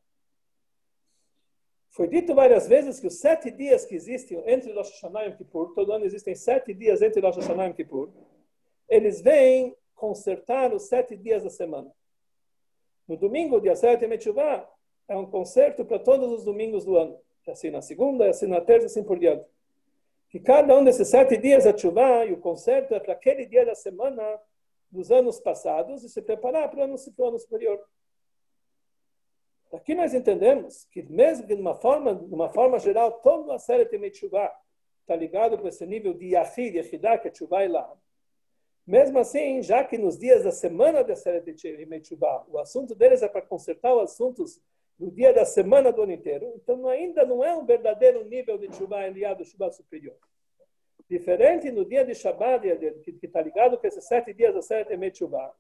Foi 1.92 2.08
dito 2.08 2.34
várias 2.34 2.68
vezes 2.68 3.00
que 3.00 3.06
os 3.06 3.20
sete 3.20 3.52
dias 3.52 3.86
que 3.86 3.94
existem 3.94 4.42
entre 4.50 4.74
Rosh 4.74 4.90
Hashanah 4.90 5.28
e 5.28 5.38
Kippur, 5.38 5.76
todo 5.76 5.92
ano 5.92 6.04
existem 6.04 6.34
sete 6.34 6.74
dias 6.74 7.04
entre 7.04 7.22
Rosh 7.22 7.36
Hashanah 7.36 7.70
e 7.70 7.74
Kippur, 7.76 8.12
eles 8.90 9.22
vêm 9.22 9.78
consertar 9.94 10.74
os 10.74 10.88
sete 10.88 11.16
dias 11.16 11.44
da 11.44 11.52
semana. 11.52 11.94
No 13.08 13.18
domingo, 13.18 13.62
dia 13.62 13.76
7 13.76 14.08
de 14.08 14.18
Tshuva, 14.18 14.68
é 15.08 15.16
um 15.16 15.30
concerto 15.30 15.86
para 15.86 16.00
todos 16.00 16.32
os 16.32 16.44
domingos 16.44 16.86
do 16.86 16.98
ano. 16.98 17.20
Assim 17.48 17.70
na 17.70 17.84
segunda, 17.84 18.28
assim 18.28 18.48
na 18.48 18.62
terça, 18.62 18.88
assim 18.88 19.04
por 19.04 19.20
diante 19.20 19.46
que 20.36 20.40
cada 20.42 20.78
um 20.78 20.84
desses 20.84 21.08
sete 21.08 21.38
dias 21.38 21.66
a 21.66 21.78
chuva 21.78 22.26
e 22.26 22.34
o 22.34 22.38
concerto 22.42 22.94
é 22.94 23.00
para 23.00 23.14
aquele 23.14 23.46
dia 23.46 23.66
da 23.66 23.74
semana 23.74 24.22
dos 24.92 25.10
anos 25.10 25.40
passados 25.40 26.04
e 26.04 26.10
se 26.10 26.22
preparar 26.22 26.70
para 26.70 26.82
o 26.82 26.84
ano, 26.84 26.98
para 27.16 27.24
o 27.24 27.28
ano 27.30 27.40
superior. 27.40 27.80
Aqui 29.72 29.96
nós 29.96 30.14
entendemos 30.14 30.84
que 30.92 31.02
mesmo 31.04 31.48
que 31.48 31.56
de 31.56 31.62
uma 31.62 31.76
forma, 31.76 32.14
de 32.14 32.34
uma 32.34 32.50
forma 32.50 32.78
geral, 32.80 33.14
toda 33.22 33.56
a 33.56 33.60
série 33.60 33.86
de 33.86 34.14
chuva 34.14 34.52
está 35.00 35.16
ligado 35.16 35.58
com 35.58 35.70
esse 35.70 35.86
nível 35.86 36.14
de 36.14 36.26
Yahid, 36.32 36.80
Yahidah, 36.80 37.18
que 37.18 37.30
é 37.30 37.66
e 37.66 37.68
lá. 37.70 37.90
Mesmo 38.86 39.18
assim, 39.20 39.62
já 39.62 39.86
que 39.86 39.98
nos 39.98 40.18
dias 40.20 40.44
da 40.44 40.52
semana 40.52 41.02
da 41.02 41.16
série 41.16 41.40
de 41.40 42.06
chuva, 42.06 42.46
o 42.50 42.60
assunto 42.60 42.94
deles 42.94 43.22
é 43.22 43.30
para 43.30 43.42
consertar 43.42 43.96
os 43.96 44.12
assuntos 44.12 44.60
no 44.98 45.12
dia 45.12 45.34
da 45.34 45.46
semana 45.46 45.92
do 45.92 46.04
ano 46.04 46.14
inteiro. 46.14 46.54
Então, 46.56 46.88
ainda 46.88 47.26
não 47.26 47.44
é 47.44 47.56
um 47.56 47.66
verdadeiro 47.66 48.24
nível 48.24 48.58
de 48.58 48.74
chuva 48.76 48.98
aliado, 48.98 49.44
chuva 49.46 49.72
superior. 49.72 50.18
Diferente 51.10 51.70
no 51.72 51.86
dia 51.86 52.04
de 52.04 52.16
Shabbat, 52.16 52.62
que 53.04 53.26
está 53.26 53.42
ligado 53.42 53.78
com 53.78 53.86
esses 53.86 54.06
sete 54.08 54.34
dias 54.34 54.54
da 54.54 54.62
sete 54.62 54.94
Emet 54.94 55.18
Chuva, 55.18 55.54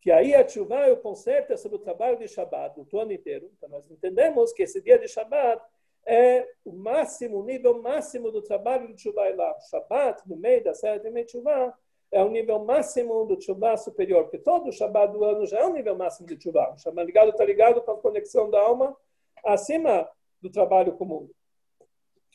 que 0.00 0.10
aí 0.12 0.34
a 0.34 0.46
chuva 0.46 0.86
é 0.86 0.92
o 0.92 0.96
conceito 0.96 1.56
sobre 1.58 1.78
o 1.78 1.80
trabalho 1.80 2.18
de 2.18 2.28
Shabbat, 2.28 2.80
do 2.80 2.98
ano 3.00 3.12
inteiro. 3.12 3.50
Então, 3.56 3.68
nós 3.68 3.90
entendemos 3.90 4.52
que 4.52 4.62
esse 4.62 4.80
dia 4.80 4.98
de 4.98 5.08
Shabbat 5.08 5.60
é 6.06 6.46
o 6.64 6.72
máximo, 6.72 7.38
o 7.38 7.44
nível 7.44 7.82
máximo 7.82 8.30
do 8.30 8.40
trabalho 8.40 8.94
de 8.94 9.02
chuva 9.02 9.28
lá. 9.34 9.58
Shabbat, 9.68 10.22
no 10.28 10.36
meio 10.36 10.62
da 10.62 10.74
sete 10.74 11.08
Emet 11.08 11.32
Chuva, 11.32 11.76
é 12.10 12.22
o 12.22 12.30
nível 12.30 12.64
máximo 12.64 13.24
do 13.26 13.36
Tshuva 13.36 13.76
superior, 13.76 14.24
porque 14.24 14.38
todo 14.38 14.68
o 14.68 14.72
Shabbat 14.72 15.12
do 15.12 15.24
ano 15.24 15.46
já 15.46 15.60
é 15.60 15.66
o 15.66 15.72
nível 15.72 15.96
máximo 15.96 16.26
de 16.26 16.36
Tshuva. 16.36 16.72
O 16.74 16.78
Shabbat 16.78 17.06
ligado 17.06 17.30
está 17.30 17.44
ligado 17.44 17.82
com 17.82 17.90
a 17.90 17.98
conexão 17.98 18.50
da 18.50 18.60
alma 18.60 18.96
acima 19.44 20.08
do 20.40 20.50
trabalho 20.50 20.92
comum. 20.96 21.28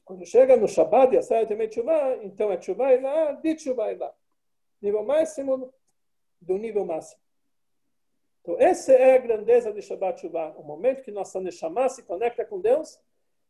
Quando 0.06 0.26
chega 0.26 0.56
no 0.58 0.68
Shabbat 0.68 1.16
e 1.16 1.18
a 1.18 1.46
também 1.46 1.68
Tshuva, 1.68 2.20
então 2.22 2.52
é 2.52 2.58
Tshuva 2.58 2.94
e 2.94 3.00
lá, 3.00 3.32
de 3.32 3.56
Tshuva 3.56 3.92
e 3.92 3.96
lá. 3.96 4.14
Nível 4.82 5.04
máximo 5.04 5.74
do 6.42 6.58
nível 6.58 6.86
máximo. 6.86 7.22
Então, 8.42 8.60
essa 8.60 8.92
é 8.92 9.16
a 9.16 9.20
grandeza 9.20 9.72
de 9.72 9.82
Shabbat 9.82 10.18
Tshuva, 10.18 10.54
o 10.58 10.64
momento 10.64 11.02
que 11.02 11.12
nossa 11.12 11.40
Neshama 11.40 11.88
se 11.90 12.04
conecta 12.04 12.46
com 12.46 12.60
Deus 12.60 13.00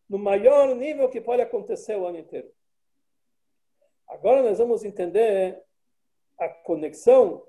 no 0.08 0.20
maior 0.20 0.76
nível 0.76 1.10
que 1.10 1.20
pode 1.20 1.42
acontecer 1.42 1.96
o 1.96 2.06
ano 2.06 2.20
inteiro. 2.20 2.52
Agora 4.08 4.44
nós 4.44 4.60
vamos 4.60 4.84
entender 4.84 5.64
a 6.46 6.50
conexão 6.50 7.46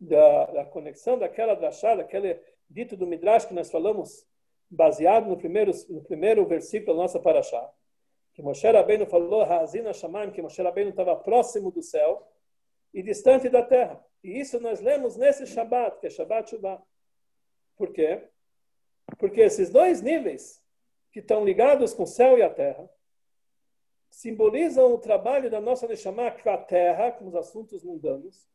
da, 0.00 0.46
da 0.46 0.64
conexão 0.64 1.18
daquela 1.18 1.54
drachá, 1.54 1.94
daquele 1.94 2.40
dito 2.68 2.96
do 2.96 3.06
Midrash 3.06 3.44
que 3.44 3.54
nós 3.54 3.70
falamos 3.70 4.26
baseado 4.70 5.26
no 5.26 5.36
primeiro, 5.36 5.72
no 5.88 6.02
primeiro 6.02 6.46
versículo 6.46 6.96
da 6.96 7.02
nossa 7.02 7.20
paraxá, 7.20 7.70
que 8.34 8.42
Moshe 8.42 8.66
Rabbeinu 8.66 9.06
falou, 9.06 9.42
Hazina 9.42 9.92
que 10.32 10.42
Moshe 10.42 10.62
Rabbeinu 10.62 10.90
estava 10.90 11.14
próximo 11.14 11.70
do 11.70 11.82
céu 11.82 12.26
e 12.92 13.02
distante 13.02 13.48
da 13.48 13.62
terra. 13.62 14.02
E 14.24 14.40
isso 14.40 14.58
nós 14.58 14.80
lemos 14.80 15.16
nesse 15.16 15.46
Shabbat, 15.46 16.00
que 16.00 16.06
é 16.06 16.10
Shabbat 16.10 16.50
Shubá. 16.50 16.82
Por 17.76 17.92
quê? 17.92 18.22
Porque 19.18 19.40
esses 19.40 19.68
dois 19.70 20.00
níveis 20.00 20.62
que 21.10 21.20
estão 21.20 21.44
ligados 21.44 21.92
com 21.92 22.04
o 22.04 22.06
céu 22.06 22.38
e 22.38 22.42
a 22.42 22.48
terra 22.48 22.88
simbolizam 24.12 24.92
o 24.92 24.98
trabalho 24.98 25.50
da 25.50 25.58
nossa 25.58 25.88
Neshama 25.88 26.30
com 26.30 26.50
a 26.50 26.58
terra, 26.58 27.10
com 27.12 27.26
os 27.28 27.34
assuntos 27.34 27.82
mundanos, 27.82 28.46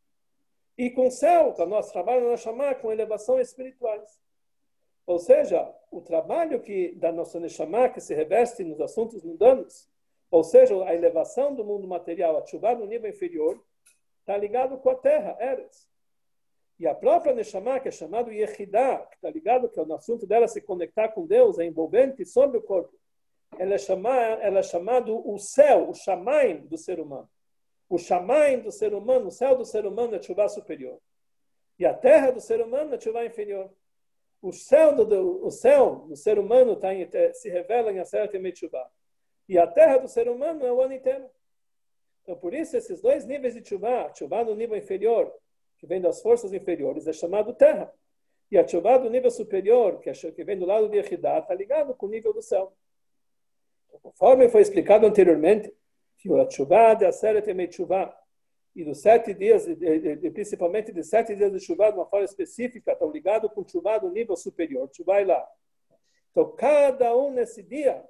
e 0.77 0.91
com 0.91 1.07
o 1.07 1.11
céu, 1.11 1.51
com 1.53 1.63
o 1.63 1.65
nosso 1.65 1.91
trabalho 1.91 2.25
da 2.25 2.29
Neshama 2.29 2.75
com 2.75 2.91
elevações 2.91 3.47
espirituais. 3.47 4.21
Ou 5.07 5.17
seja, 5.17 5.73
o 5.89 5.99
trabalho 5.99 6.61
que 6.61 6.93
da 6.95 7.11
nossa 7.11 7.39
Neshama 7.39 7.89
que 7.89 7.99
se 7.99 8.13
reveste 8.13 8.63
nos 8.63 8.79
assuntos 8.79 9.23
mundanos, 9.23 9.89
ou 10.29 10.43
seja, 10.43 10.75
a 10.85 10.93
elevação 10.93 11.55
do 11.55 11.65
mundo 11.65 11.87
material, 11.87 12.37
a 12.37 12.45
chuva 12.45 12.75
no 12.75 12.85
nível 12.85 13.09
inferior, 13.09 13.59
está 14.19 14.37
ligado 14.37 14.77
com 14.77 14.91
a 14.91 14.95
terra, 14.95 15.35
Eres. 15.39 15.89
E 16.79 16.85
a 16.85 16.93
própria 16.93 17.33
Neshama, 17.33 17.79
que 17.79 17.87
é 17.87 17.91
chamado 17.91 18.31
Yehidah, 18.31 19.07
que 19.07 19.15
está 19.15 19.31
ligado 19.31 19.69
que 19.69 19.79
é 19.79 19.83
o 19.83 19.93
assunto 19.95 20.27
dela 20.27 20.47
se 20.47 20.61
conectar 20.61 21.07
com 21.09 21.25
Deus, 21.25 21.57
é 21.57 21.65
envolvente 21.65 22.23
sobre 22.27 22.59
o 22.59 22.61
corpo. 22.61 22.95
Ela 23.57 23.75
é, 23.75 23.77
chamada, 23.77 24.41
ela 24.43 24.59
é 24.59 24.63
chamado 24.63 25.27
o 25.27 25.37
céu, 25.37 25.89
o 25.89 25.93
Shamaim 25.93 26.67
do 26.67 26.77
ser 26.77 26.99
humano. 26.99 27.29
O 27.89 27.97
Shamaim 27.97 28.59
do 28.59 28.71
ser 28.71 28.93
humano, 28.93 29.27
o 29.27 29.31
céu 29.31 29.55
do 29.55 29.65
ser 29.65 29.85
humano 29.85 30.15
é 30.15 30.21
chuva 30.21 30.47
superior. 30.49 30.99
E 31.79 31.85
a 31.85 31.93
terra 31.93 32.31
do 32.31 32.41
ser 32.41 32.61
humano 32.61 32.95
é 32.95 32.99
chuva 32.99 33.25
inferior. 33.25 33.71
O 34.41 34.51
céu 34.51 34.93
do, 34.93 35.45
o 35.45 35.49
céu 35.49 36.05
do 36.07 36.15
ser 36.15 36.37
humano 36.37 36.75
tá 36.75 36.93
em, 36.93 37.07
se 37.33 37.49
revela 37.49 37.91
em 37.91 37.99
Aseret 37.99 38.35
e 38.35 38.55
Chuva. 38.55 38.91
E 39.47 39.57
a 39.57 39.65
terra 39.65 39.97
do 39.97 40.07
ser 40.07 40.27
humano 40.27 40.65
é 40.65 40.71
o 40.71 40.81
ano 40.81 40.93
inteiro. 40.93 41.29
Então, 42.21 42.35
por 42.35 42.53
isso, 42.53 42.75
esses 42.75 43.01
dois 43.01 43.25
níveis 43.25 43.53
de 43.53 43.67
chuva, 43.67 44.11
chuva 44.13 44.43
no 44.43 44.53
nível 44.53 44.75
inferior, 44.75 45.33
que 45.77 45.87
vem 45.87 46.01
das 46.01 46.21
forças 46.21 46.51
inferiores, 46.51 47.07
é 47.07 47.13
chamado 47.13 47.53
terra. 47.53 47.91
E 48.51 48.57
a 48.57 48.67
chuva 48.67 48.97
do 48.97 49.09
nível 49.09 49.31
superior, 49.31 49.99
que, 49.99 50.09
é, 50.09 50.13
que 50.13 50.43
vem 50.43 50.57
do 50.57 50.65
lado 50.65 50.89
de 50.89 50.97
Echidah, 50.97 51.39
está 51.39 51.53
ligado 51.53 51.95
com 51.95 52.05
o 52.05 52.09
nível 52.09 52.33
do 52.33 52.41
céu. 52.41 52.73
Conforme 54.01 54.49
foi 54.49 54.61
explicado 54.61 55.05
anteriormente, 55.05 55.73
chuva 56.17 56.47
e 58.75 58.83
dos 58.83 59.01
sete 59.01 59.33
dias, 59.33 59.65
principalmente 60.33 60.91
de 60.91 61.03
sete 61.03 61.35
dias 61.35 61.51
de 61.51 61.59
chuva 61.59 61.91
de 61.91 61.97
uma 61.97 62.05
forma 62.05 62.25
específica, 62.25 62.91
estão 62.91 63.09
ligados 63.09 63.51
com 63.51 63.67
chuva 63.67 63.97
do 63.97 64.11
nível 64.11 64.35
superior, 64.35 64.87
chuva 64.93 65.25
lá. 65.25 65.47
Então, 66.31 66.51
cada 66.55 67.15
um 67.17 67.31
nesse 67.31 67.63
dia 67.63 68.03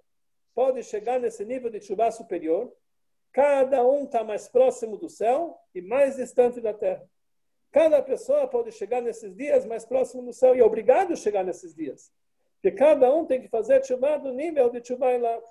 pode 0.53 0.83
chegar 0.83 1.19
nesse 1.19 1.45
nível 1.45 1.69
de 1.69 1.79
chuva 1.79 2.11
superior, 2.11 2.69
cada 3.31 3.85
um 3.87 4.03
está 4.03 4.23
mais 4.23 4.49
próximo 4.49 4.97
do 4.97 5.07
céu 5.07 5.57
e 5.73 5.81
mais 5.81 6.17
distante 6.17 6.59
da 6.59 6.73
terra. 6.73 7.07
Cada 7.71 8.01
pessoa 8.01 8.47
pode 8.47 8.71
chegar 8.71 9.01
nesses 9.01 9.35
dias 9.35 9.65
mais 9.65 9.85
próximo 9.85 10.23
do 10.23 10.33
céu 10.33 10.55
e 10.55 10.59
é 10.59 10.63
obrigado 10.65 11.13
a 11.13 11.15
chegar 11.15 11.43
nesses 11.43 11.73
dias. 11.73 12.11
Porque 12.55 12.75
cada 12.75 13.13
um 13.13 13.25
tem 13.25 13.39
que 13.39 13.47
fazer 13.47 13.85
chuva 13.85 14.17
do 14.17 14.33
nível 14.33 14.69
de 14.69 14.85
chuva 14.85 15.15
lá. 15.15 15.41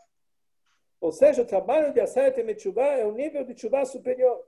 Ou 1.01 1.13
seja, 1.13 1.43
o 1.43 1.47
trabalho 1.47 1.93
de 1.93 2.01
Aseret 2.01 2.59
chuva 2.61 2.85
é 2.85 3.05
o 3.05 3.13
nível 3.13 3.45
de 3.45 3.59
chuva 3.59 3.85
superior. 3.85 4.43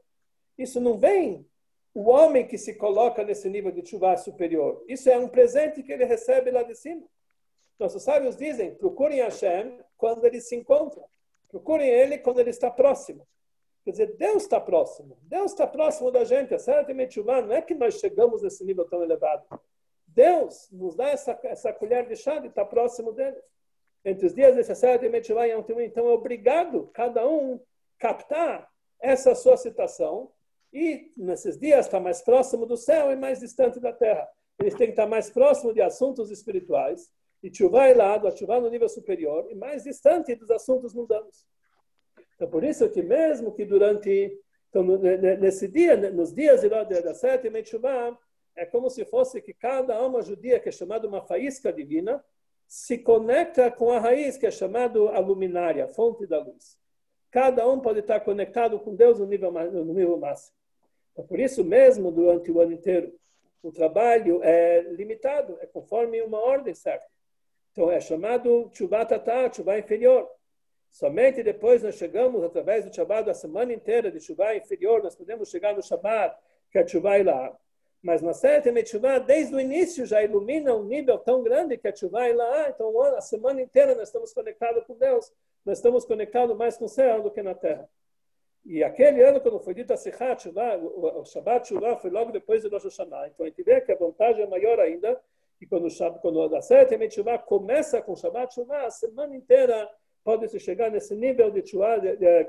Isso 0.57 0.81
não 0.81 0.99
vem 0.99 1.47
o 1.95 2.09
homem 2.11 2.47
que 2.47 2.59
se 2.59 2.75
coloca 2.75 3.25
nesse 3.25 3.49
nível 3.49 3.71
de 3.71 3.87
chuva 3.87 4.17
superior. 4.17 4.85
Isso 4.89 5.09
é 5.11 5.19
um 5.19 5.29
presente 5.29 5.83
que 5.83 5.93
ele 5.93 6.05
recebe 6.05 6.51
lá 6.51 6.63
de 6.63 6.75
cima. 6.75 7.07
Nossos 7.79 8.03
sábios 8.03 8.37
dizem: 8.37 8.75
procurem 8.75 9.21
Hashem 9.21 9.81
quando 9.97 10.25
ele 10.25 10.41
se 10.41 10.57
encontra. 10.57 11.03
Procurem 11.49 11.89
ele 11.89 12.19
quando 12.19 12.41
ele 12.41 12.51
está 12.51 12.71
próximo. 12.71 13.27
Quer 13.85 13.93
dizer, 13.93 14.17
Deus 14.17 14.43
está 14.43 14.61
próximo. 14.61 15.17
Deus 15.23 15.53
está 15.53 15.67
próximo 15.67 16.11
da 16.11 16.25
gente. 16.25 16.55
A 16.55 16.59
Certamente 16.59 17.15
chuva 17.15 17.41
não 17.41 17.55
é 17.55 17.63
que 17.63 17.75
nós 17.75 17.95
chegamos 17.95 18.43
nesse 18.43 18.65
nível 18.65 18.85
tão 18.85 19.03
elevado. 19.03 19.45
Deus 20.07 20.69
nos 20.71 20.95
dá 20.95 21.09
essa, 21.09 21.39
essa 21.45 21.73
colher 21.73 22.07
de 22.07 22.17
chá 22.17 22.39
de 22.39 22.49
estar 22.49 22.65
próximo 22.65 23.13
dele. 23.13 23.37
Entre 24.05 24.27
os 24.27 24.35
dias 24.35 24.55
desse 24.55 24.75
Certamente 24.75 25.27
chuva 25.27 25.47
e 25.47 25.53
então 25.85 26.09
é 26.09 26.13
obrigado 26.13 26.89
cada 26.95 27.27
um 27.29 27.61
captar 27.99 28.69
essa 29.01 29.35
sua 29.35 29.57
citação 29.57 30.31
e 30.73 31.13
nesses 31.17 31.59
dias 31.59 31.87
está 31.87 31.99
mais 31.99 32.23
próximo 32.23 32.67
do 32.67 32.77
céu 32.77 33.11
e 33.11 33.17
mais 33.17 33.41
distante 33.41 33.81
da 33.81 33.93
terra. 33.93 34.29
Eles 34.59 34.75
têm 34.75 34.89
que 34.89 34.93
estar 34.93 35.07
mais 35.07 35.31
próximo 35.31 35.73
de 35.73 35.81
assuntos 35.81 36.31
espirituais 36.31 37.11
e 37.43 37.55
chuva 37.55 37.93
lado, 37.95 38.27
a 38.27 38.61
no 38.61 38.69
nível 38.69 38.89
superior 38.89 39.47
e 39.51 39.55
mais 39.55 39.85
distante 39.85 40.35
dos 40.35 40.51
assuntos 40.51 40.95
mundanos. 40.95 41.47
Então, 42.35 42.49
por 42.49 42.65
isso 42.65 42.89
que 42.91 43.03
mesmo 43.03 43.53
que 43.53 43.65
durante 43.65 44.39
então, 44.71 44.85
nesse 45.41 45.67
dia, 45.67 45.97
nos 46.11 46.33
dias 46.33 46.61
de 46.61 46.69
da 46.69 47.15
sétima 47.15 47.65
chuva, 47.65 48.19
é 48.55 48.67
como 48.67 48.91
se 48.91 49.05
fosse 49.05 49.41
que 49.41 49.55
cada 49.55 49.97
alma 49.97 50.21
judia, 50.21 50.61
que 50.61 50.69
é 50.69 50.73
chamada 50.73 51.09
uma 51.09 51.23
faísca 51.23 51.73
divina, 51.73 52.23
se 52.69 52.99
conecta 52.99 53.71
com 53.71 53.91
a 53.91 53.99
raiz, 53.99 54.37
que 54.37 54.47
é 54.47 54.51
chamada 54.51 55.01
a 55.01 55.19
luminária, 55.19 55.87
a 55.87 55.89
fonte 55.89 56.27
da 56.27 56.39
luz. 56.39 56.79
Cada 57.31 57.67
um 57.67 57.81
pode 57.81 58.01
estar 58.01 58.21
conectado 58.21 58.79
com 58.79 58.95
Deus 58.95 59.19
no 59.19 59.27
nível, 59.27 59.51
no 59.51 59.95
nível 59.95 60.19
máximo. 60.19 60.55
Então, 61.13 61.27
por 61.27 61.41
isso 61.41 61.65
mesmo, 61.65 62.13
durante 62.13 62.53
o 62.53 62.61
ano 62.61 62.73
inteiro, 62.73 63.13
o 63.63 63.73
trabalho 63.73 64.43
é 64.45 64.83
limitado, 64.83 65.57
é 65.61 65.67
conforme 65.67 66.21
uma 66.21 66.39
ordem 66.39 66.75
certa. 66.75 67.07
Então, 67.73 67.91
é 67.91 68.01
chamado 68.01 68.69
Tshuva 68.71 69.05
Tatá, 69.07 69.49
Tshuva 69.49 69.79
inferior. 69.79 70.29
Somente 70.91 71.43
depois 71.43 71.83
nós 71.83 71.95
chegamos, 71.95 72.43
através 72.45 72.85
do 72.85 72.95
Shabbat, 72.95 73.31
a 73.31 73.35
semana 73.35 73.73
inteira 73.73 74.11
de 74.11 74.19
Tshuva 74.19 74.55
inferior, 74.55 75.03
nós 75.03 75.17
podemos 75.17 75.49
chegar 75.49 75.75
no 75.75 75.83
Shabbat, 75.83 76.37
que 76.71 76.79
é 76.79 76.85
Tshuva 76.85 77.23
lá. 77.23 77.59
Mas 78.03 78.23
na 78.23 78.33
sétima 78.33 78.83
Tshuva, 78.83 79.19
desde 79.19 79.55
o 79.55 79.61
início, 79.61 80.07
já 80.07 80.23
ilumina 80.23 80.75
um 80.75 80.85
nível 80.85 81.19
tão 81.19 81.43
grande 81.43 81.77
que 81.77 81.89
é 81.89 81.93
Tshuva 81.93 82.33
lá. 82.35 82.69
Então, 82.69 83.01
a 83.03 83.21
semana 83.21 83.61
inteira 83.61 83.95
nós 83.95 84.09
estamos 84.09 84.33
conectados 84.33 84.85
com 84.85 84.95
Deus. 84.95 85.33
Nós 85.65 85.79
estamos 85.79 86.05
conectados 86.05 86.57
mais 86.57 86.77
com 86.77 86.85
o 86.85 86.89
céu 86.89 87.23
do 87.23 87.31
que 87.31 87.43
na 87.43 87.55
terra. 87.55 87.89
E 88.65 88.85
aquele 88.85 89.23
ano, 89.23 89.41
quando 89.41 89.59
foi 89.61 89.73
dito 89.73 89.93
a 89.93 89.97
Sichat 89.97 90.49
o 90.49 91.25
Shabbat 91.25 91.69
Shuvah 91.69 91.97
foi 91.97 92.11
logo 92.11 92.31
depois 92.31 92.63
do 92.63 92.69
Rosh 92.69 92.85
Hashanah. 92.85 93.29
Então 93.29 93.47
a 93.47 93.49
gente 93.49 93.63
vê 93.63 93.81
que 93.81 93.91
a 93.91 93.97
vantagem 93.97 94.43
é 94.43 94.47
maior 94.47 94.79
ainda, 94.79 95.19
e 95.61 95.67
quando, 95.67 95.89
quando 96.21 96.55
a 96.55 96.61
sétima 96.61 97.09
Shuvah 97.09 97.39
começa 97.39 98.03
com 98.03 98.13
o 98.13 98.17
Shabbat 98.17 98.55
Shuvah, 98.55 98.87
a 98.87 98.91
semana 98.91 99.35
inteira 99.35 99.89
pode-se 100.23 100.61
chegar 100.61 100.91
nesse 100.91 101.15
nível 101.15 101.51
de 101.51 101.67
Shuvah, 101.67 101.99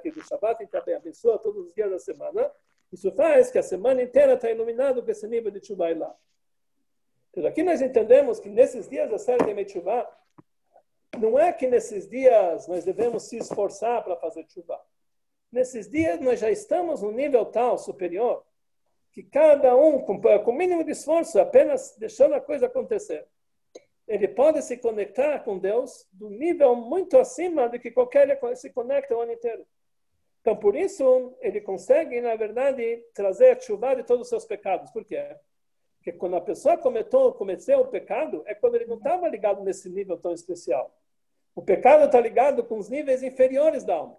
que 0.02 0.12
do 0.12 0.22
Shabbat, 0.28 0.62
então 0.62 0.82
abençoa 0.96 1.38
todos 1.40 1.68
os 1.68 1.74
dias 1.74 1.90
da 1.90 2.00
semana. 2.00 2.52
Isso 2.92 3.12
faz 3.12 3.52
que 3.52 3.58
a 3.58 3.64
semana 3.64 4.02
inteira 4.02 4.34
está 4.34 4.50
iluminado 4.50 5.04
com 5.04 5.12
esse 5.12 5.28
nível 5.28 5.52
de 5.52 5.66
Shuvah 5.66 5.96
lá. 5.96 6.16
Então 7.32 7.46
aqui 7.46 7.62
nós 7.64 7.82
entendemos 7.82 8.40
que 8.40 8.50
nesses 8.50 8.90
dias 8.90 9.10
da 9.10 9.20
sétima 9.20 9.68
Shuvah, 9.68 10.10
não 11.20 11.38
é 11.38 11.52
que 11.54 11.68
nesses 11.68 12.08
dias 12.08 12.68
nós 12.68 12.84
devemos 12.84 13.24
se 13.24 13.38
esforçar 13.38 14.04
para 14.04 14.16
fazer 14.16 14.46
Shuvah. 14.50 14.82
Nesses 15.52 15.90
dias 15.90 16.20
nós 16.20 16.40
já 16.40 16.50
estamos 16.50 17.02
num 17.02 17.12
nível 17.12 17.46
tal 17.46 17.78
superior 17.78 18.46
que 19.12 19.24
cada 19.24 19.76
um, 19.76 20.00
com 20.02 20.14
o 20.14 20.54
mínimo 20.54 20.84
de 20.84 20.92
esforço, 20.92 21.40
apenas 21.40 21.96
deixando 21.98 22.36
a 22.36 22.42
coisa 22.42 22.68
acontecer, 22.68 23.28
ele 24.08 24.28
pode 24.28 24.62
se 24.64 24.78
conectar 24.78 25.40
com 25.40 25.58
Deus 25.58 26.08
do 26.12 26.30
nível 26.30 26.76
muito 26.76 27.18
acima 27.18 27.70
do 27.70 27.80
que 27.80 27.92
qualquer 27.92 28.40
se 28.56 28.72
conecta 28.72 29.16
o 29.16 29.22
ano 29.22 29.34
inteiro. 29.34 29.66
Então, 30.42 30.56
por 30.56 30.76
isso, 30.76 31.36
ele 31.42 31.60
consegue, 31.62 32.22
na 32.22 32.36
verdade, 32.36 33.04
trazer 33.14 33.52
a 33.52 33.60
chuva 33.60 33.96
de 33.96 34.04
todos 34.04 34.24
os 34.24 34.30
seus 34.30 34.46
pecados. 34.46 34.90
Por 34.92 35.04
quê? 35.04 35.36
Porque 35.98 36.14
quando 36.14 36.38
a 36.38 36.42
pessoa 36.42 36.78
cometeu, 36.78 37.34
cometeu 37.34 37.82
o 37.82 37.88
pecado, 37.88 38.42
é 38.46 38.56
quando 38.56 38.76
ele 38.76 38.86
não 38.86 38.98
estava 38.98 39.28
ligado 39.28 39.64
nesse 39.64 39.90
nível 39.90 40.18
tão 40.18 40.34
especial. 40.34 40.96
O 41.54 41.62
pecado 41.62 42.06
está 42.06 42.20
ligado 42.22 42.64
com 42.64 42.78
os 42.78 42.90
níveis 42.90 43.22
inferiores 43.22 43.84
da 43.84 43.96
alma. 43.96 44.18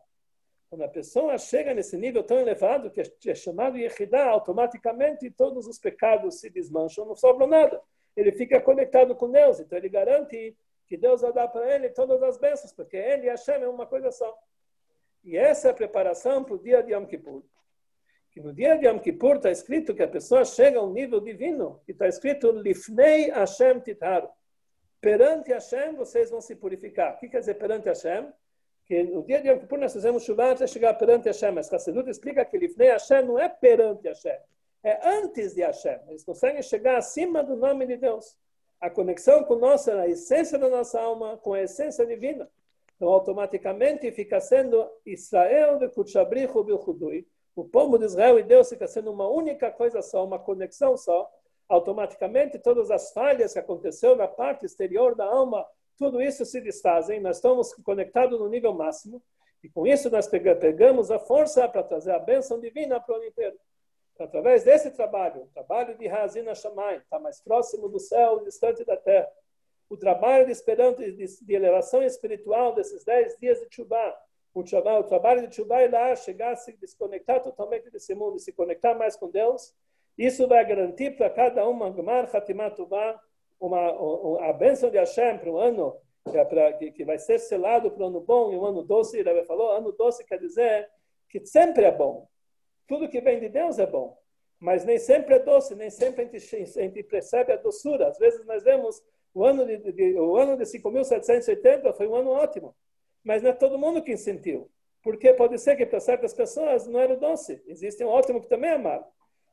Quando 0.69 0.83
a 0.83 0.89
pessoa 0.89 1.39
chega 1.39 1.73
nesse 1.73 1.97
nível 1.97 2.23
tão 2.23 2.39
elevado, 2.39 2.91
que 2.91 3.01
é 3.31 3.35
chamado 3.35 3.79
Yehidah, 3.79 4.29
automaticamente 4.29 5.31
todos 5.31 5.67
os 5.67 5.79
pecados 5.79 6.39
se 6.39 6.51
desmancham, 6.51 7.07
não 7.07 7.17
sobra 7.17 7.47
nada. 7.47 7.83
Ele 8.15 8.31
fica 8.31 8.61
conectado 8.61 9.17
com 9.17 9.31
Deus, 9.31 9.59
então 9.59 9.79
ele 9.79 9.89
garante 9.89 10.57
que 10.87 10.97
Deus 10.97 11.23
vai 11.23 11.33
dar 11.33 11.49
para 11.49 11.75
ele 11.75 11.89
todas 11.89 12.23
as 12.23 12.37
bênçãos, 12.37 12.73
porque 12.73 12.97
ele 12.97 13.27
e 13.27 13.31
Hashem 13.31 13.63
é 13.63 13.69
uma 13.69 13.87
coisa 13.87 14.13
só. 14.13 14.39
E 15.23 15.37
essa 15.37 15.69
é 15.69 15.71
a 15.71 15.75
preparação 15.75 16.43
para 16.43 16.55
o 16.55 16.59
dia 16.59 16.83
de 16.83 16.93
Yom 16.93 17.07
Kippur. 17.07 17.43
Que 18.31 18.41
no 18.41 18.53
dia 18.53 18.77
de 18.79 18.87
Yom 18.87 18.99
Kippur 18.99 19.37
está 19.37 19.51
escrito 19.51 19.95
que 19.95 20.03
a 20.03 20.09
pessoa 20.09 20.45
chega 20.45 20.79
a 20.79 20.83
um 20.83 20.93
nível 20.93 21.21
divino, 21.21 21.81
que 21.85 21.93
está 21.93 22.07
escrito 22.09 22.51
Lifnei 22.53 23.31
Hashem 23.31 23.81
Titaru. 23.81 24.29
Perante 25.01 25.53
Hashem 25.53 25.95
vocês 25.95 26.31
vão 26.31 26.41
se 26.41 26.55
purificar. 26.57 27.15
O 27.15 27.19
que 27.19 27.29
quer 27.29 27.41
dizer 27.41 27.55
perante 27.55 27.89
Hashem? 27.89 28.33
que 28.91 29.05
no 29.05 29.23
dia 29.23 29.41
de 29.41 29.49
Yom 29.49 29.61
Kippur 29.61 29.79
nós 29.79 29.93
fazemos 29.93 30.25
chuva 30.25 30.51
até 30.51 30.67
chegar 30.67 30.95
perante 30.95 31.29
Hashem. 31.29 31.53
Mas 31.53 31.73
Hassedut 31.73 32.11
explica 32.11 32.45
que 32.45 32.59
Lifnei 32.59 32.89
Hashem 32.89 33.25
não 33.25 33.39
é 33.39 33.49
perante 33.49 34.09
Hashem, 34.09 34.37
é 34.83 35.09
antes 35.17 35.55
de 35.55 35.63
Hashem. 35.63 36.01
Eles 36.09 36.25
conseguem 36.25 36.61
chegar 36.61 36.97
acima 36.97 37.41
do 37.41 37.55
nome 37.55 37.87
de 37.87 37.97
Deus. 37.97 38.37
a 38.81 38.91
conexão 38.91 39.45
com 39.45 39.57
nossa, 39.57 39.95
a 40.01 40.09
essência 40.09 40.59
da 40.59 40.69
nossa 40.69 41.01
alma, 41.01 41.37
com 41.37 41.53
a 41.53 41.61
essência 41.61 42.05
divina. 42.05 42.51
Então, 43.01 43.09
automaticamente 43.09 44.13
fica 44.13 44.39
sendo 44.43 44.87
Israel 45.07 45.79
de 45.79 45.89
Kutchabrichu 45.89 46.63
Bilchudui. 46.63 47.27
O 47.57 47.65
povo 47.65 47.99
de 47.99 48.05
Israel 48.05 48.39
e 48.39 48.43
Deus 48.43 48.69
fica 48.69 48.87
sendo 48.87 49.11
uma 49.11 49.27
única 49.27 49.71
coisa 49.71 50.03
só, 50.03 50.23
uma 50.23 50.39
conexão 50.39 50.99
só. 50.99 51.27
Automaticamente, 51.67 52.59
todas 52.59 52.91
as 52.91 53.11
falhas 53.15 53.55
que 53.55 53.59
aconteceu 53.59 54.15
na 54.15 54.29
parte 54.29 54.67
exterior 54.67 55.15
da 55.15 55.25
alma, 55.25 55.67
tudo 55.97 56.21
isso 56.21 56.45
se 56.45 56.61
desfazem. 56.61 57.21
Nós 57.21 57.37
estamos 57.37 57.73
conectados 57.77 58.39
no 58.39 58.51
nível 58.51 58.75
máximo. 58.75 59.23
E 59.65 59.69
com 59.71 59.87
isso 59.87 60.11
nós 60.11 60.29
pegamos 60.29 61.11
a 61.11 61.19
força 61.19 61.67
para 61.67 61.83
trazer 61.83 62.13
a 62.13 62.19
bênção 62.19 62.61
divina 62.61 63.01
para 63.01 63.15
o 63.15 63.17
ano 63.17 63.25
inteiro. 63.25 63.57
Através 64.19 64.63
desse 64.63 64.91
trabalho, 64.91 65.45
o 65.45 65.47
trabalho 65.55 65.97
de 65.97 66.07
Hazina 66.07 66.55
Shammai, 66.55 66.99
está 66.99 67.19
mais 67.19 67.41
próximo 67.41 67.89
do 67.89 67.99
céu, 67.99 68.41
distante 68.45 68.85
da 68.85 68.99
terra. 68.99 69.31
O 69.91 69.97
trabalho 69.97 70.47
de 70.47 70.53
esperança, 70.53 71.03
de, 71.03 71.45
de 71.45 71.55
elevação 71.55 72.03
espiritual 72.03 72.75
desses 72.75 73.05
dez 73.05 73.37
dias 73.39 73.61
de 73.61 73.67
Chubá. 73.71 74.17
O, 74.55 74.61
o 74.61 75.05
trabalho 75.05 75.47
de 75.47 75.55
Chubá 75.55 75.83
é 75.83 75.89
lá 75.89 76.17
chegar 76.17 76.53
a 76.53 76.57
se 76.57 76.73
desconectar 76.73 77.43
totalmente 77.43 77.91
desse 77.91 78.15
mundo 78.15 78.37
e 78.37 78.41
se 78.41 78.53
conectar 78.53 78.95
mais 78.95 79.17
com 79.17 79.29
Deus. 79.29 79.75
Isso 80.17 80.49
vai 80.49 80.65
garantir 80.65 81.17
para 81.17 81.29
cada 81.29 81.69
uma, 81.69 81.91
Gmar 81.91 82.35
Hatimat 82.35 82.79
uma, 82.79 83.21
uma, 83.61 84.49
a 84.49 84.53
bênção 84.55 84.89
de 84.89 84.97
Hashem 84.97 85.39
para 85.39 85.51
o 85.51 85.59
ano 85.59 85.95
que, 86.31 86.39
é 86.39 86.45
pra, 86.45 86.73
que, 86.73 86.91
que 86.93 87.05
vai 87.05 87.19
ser 87.19 87.39
selado 87.39 87.91
para 87.91 88.03
o 88.03 88.07
ano 88.07 88.21
bom 88.21 88.53
e 88.53 88.57
o 88.57 88.65
ano 88.65 88.83
doce. 88.83 89.19
Ele 89.19 89.45
falou, 89.45 89.73
ano 89.73 89.93
doce 89.93 90.25
quer 90.25 90.39
dizer 90.39 90.89
que 91.29 91.45
sempre 91.45 91.85
é 91.85 91.93
bom 91.93 92.31
tudo 92.91 93.09
que 93.09 93.21
vem 93.21 93.39
de 93.39 93.49
Deus 93.49 93.79
é 93.79 93.87
bom, 93.87 94.19
mas 94.59 94.85
nem 94.85 94.99
sempre 94.99 95.37
é 95.37 95.39
doce, 95.39 95.77
nem 95.77 95.89
sempre 95.89 96.23
a 96.23 96.25
gente, 96.25 96.77
a 96.77 96.83
gente 96.83 97.05
percebe 97.05 97.53
a 97.53 97.57
doçura. 97.57 98.09
Às 98.09 98.19
vezes 98.19 98.45
nós 98.45 98.65
vemos 98.65 99.01
o 99.33 99.45
ano 99.45 99.65
de, 99.65 99.93
de, 99.93 100.19
o 100.19 100.37
ano 100.37 100.57
de 100.57 100.65
5.780 100.65 101.93
foi 101.95 102.07
um 102.09 102.15
ano 102.15 102.31
ótimo, 102.31 102.75
mas 103.23 103.43
não 103.43 103.51
é 103.51 103.53
todo 103.53 103.79
mundo 103.79 104.03
que 104.03 104.17
sentiu. 104.17 104.71
Porque 105.03 105.33
pode 105.33 105.59
ser 105.59 105.77
que 105.77 105.87
para 105.87 106.01
certas 106.01 106.35
pessoas 106.35 106.87
não 106.87 107.01
era 107.01 107.17
doce. 107.17 107.63
Existe 107.67 108.05
um 108.05 108.09
ótimo 108.09 108.41
que 108.41 108.49
também 108.49 108.71
é 108.71 108.75
amargo. 108.75 109.07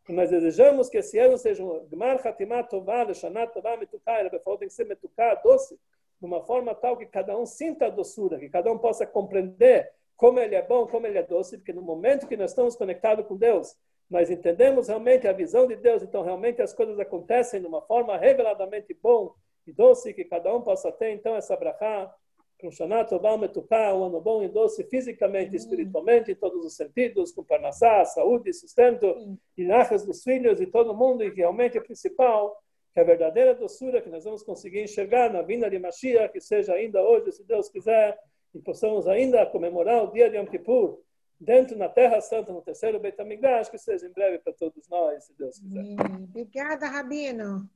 E 0.10 0.14
nós 0.14 0.30
desejamos 0.30 0.90
que 0.90 0.98
esse 0.98 1.18
ano 1.20 1.38
seja 1.38 1.64
um 1.64 1.86
Gmar 1.88 2.26
Hatimat 2.26 2.70
Tová, 2.70 3.04
Leshanat 3.04 3.54
Tová, 3.54 3.76
Metuká, 3.78 4.20
ele 4.20 4.40
falou 4.40 4.58
tem 4.58 4.68
que 4.68 4.74
ser 4.74 4.86
Metuká, 4.86 5.36
doce, 5.36 5.76
de 6.20 6.26
uma 6.26 6.42
forma 6.44 6.74
tal 6.74 6.98
que 6.98 7.06
cada 7.06 7.38
um 7.38 7.46
sinta 7.46 7.88
a 7.88 7.90
doçura, 7.90 8.40
que 8.40 8.50
cada 8.50 8.72
um 8.72 8.78
possa 8.78 9.06
compreender 9.06 9.90
como 10.16 10.40
ele 10.40 10.56
é 10.56 10.62
bom, 10.62 10.88
como 10.88 11.06
ele 11.06 11.18
é 11.18 11.24
doce, 11.24 11.58
porque 11.58 11.74
no 11.74 11.82
momento 11.82 12.28
que 12.28 12.36
nós 12.36 12.52
estamos 12.52 12.76
conectados 12.76 13.26
com 13.28 13.36
Deus, 13.36 13.76
nós 14.10 14.30
entendemos 14.30 14.88
realmente 14.88 15.28
a 15.28 15.34
visão 15.34 15.68
de 15.68 15.76
Deus, 15.76 16.02
então 16.02 16.24
realmente 16.24 16.62
as 16.62 16.74
coisas 16.74 16.98
acontecem 17.00 17.62
de 17.62 17.68
uma 17.68 17.82
forma 17.82 18.18
reveladamente 18.18 18.94
bom 18.94 19.36
e 19.68 19.74
doce 19.74 20.14
que 20.14 20.24
cada 20.24 20.56
um 20.56 20.62
possa 20.62 20.92
ter, 20.92 21.12
então 21.12 21.36
essa 21.36 21.56
brachá, 21.56 22.14
com 22.60 22.72
Shana 22.72 23.06
Tová 23.06 23.38
Metuká, 23.38 23.94
um 23.94 24.06
ano 24.06 24.20
bom 24.20 24.42
e 24.42 24.48
doce 24.48 24.84
fisicamente 24.86 25.56
espiritualmente, 25.56 26.32
em 26.32 26.36
todos 26.36 26.66
os 26.66 26.76
sentidos, 26.76 27.32
com 27.32 27.44
parnassá, 27.44 28.04
saúde, 28.06 28.52
sustento, 28.54 29.38
e 29.56 29.64
narras 29.64 30.04
dos 30.04 30.24
filhos 30.24 30.60
e 30.60 30.66
todo 30.66 30.96
mundo, 30.96 31.24
e 31.24 31.30
realmente 31.30 31.78
é 31.78 31.82
principal, 31.82 32.58
que 32.94 33.00
a 33.00 33.04
verdadeira 33.04 33.54
doçura 33.54 34.02
que 34.02 34.10
nós 34.10 34.24
vamos 34.24 34.42
conseguir 34.42 34.82
enxergar 34.82 35.32
na 35.32 35.44
vinda 35.44 35.70
de 35.70 35.78
Mashiach, 35.78 36.34
que 36.34 36.42
seja 36.42 36.74
ainda 36.74 37.00
hoje, 37.04 37.32
se 37.32 37.44
Deus 37.44 37.70
quiser, 37.70 38.18
e 38.56 38.60
possamos 38.60 39.08
ainda 39.08 39.46
comemorar 39.46 40.04
o 40.04 40.12
dia 40.12 40.30
de 40.30 40.38
Yom 40.38 40.48
Kippur 40.48 41.00
dentro 41.40 41.78
na 41.78 41.88
Terra 41.88 42.20
Santa, 42.22 42.52
no 42.52 42.62
terceiro 42.64 43.00
Beit 43.00 43.22
HaMikdash, 43.22 43.70
que 43.70 43.78
seja 43.78 44.08
em 44.08 44.12
breve 44.12 44.40
para 44.40 44.54
todos 44.54 44.88
nós, 44.90 45.26
se 45.26 45.38
Deus 45.38 45.60
quiser. 45.60 45.84
Obrigada, 46.30 46.88
Rabino. 46.88 47.70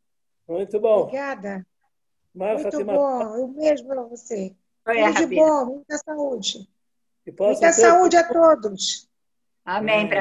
Muito 0.48 0.80
bom. 0.80 1.02
Obrigada. 1.02 1.64
Muito 2.34 2.64
Fatima. 2.64 2.94
bom. 2.94 3.44
O 3.46 3.48
mesmo 3.50 3.88
para 3.88 4.04
você. 4.04 4.56
Oi, 4.88 4.96
Tudo 5.14 5.28
de 5.28 5.36
bom, 5.36 5.66
muita 5.66 5.98
saúde. 5.98 6.70
Muita 7.26 7.60
ter- 7.68 7.74
saúde 7.74 8.18
a 8.18 8.28
todos. 8.28 9.10
Amém. 9.64 10.08
Pra 10.08 10.18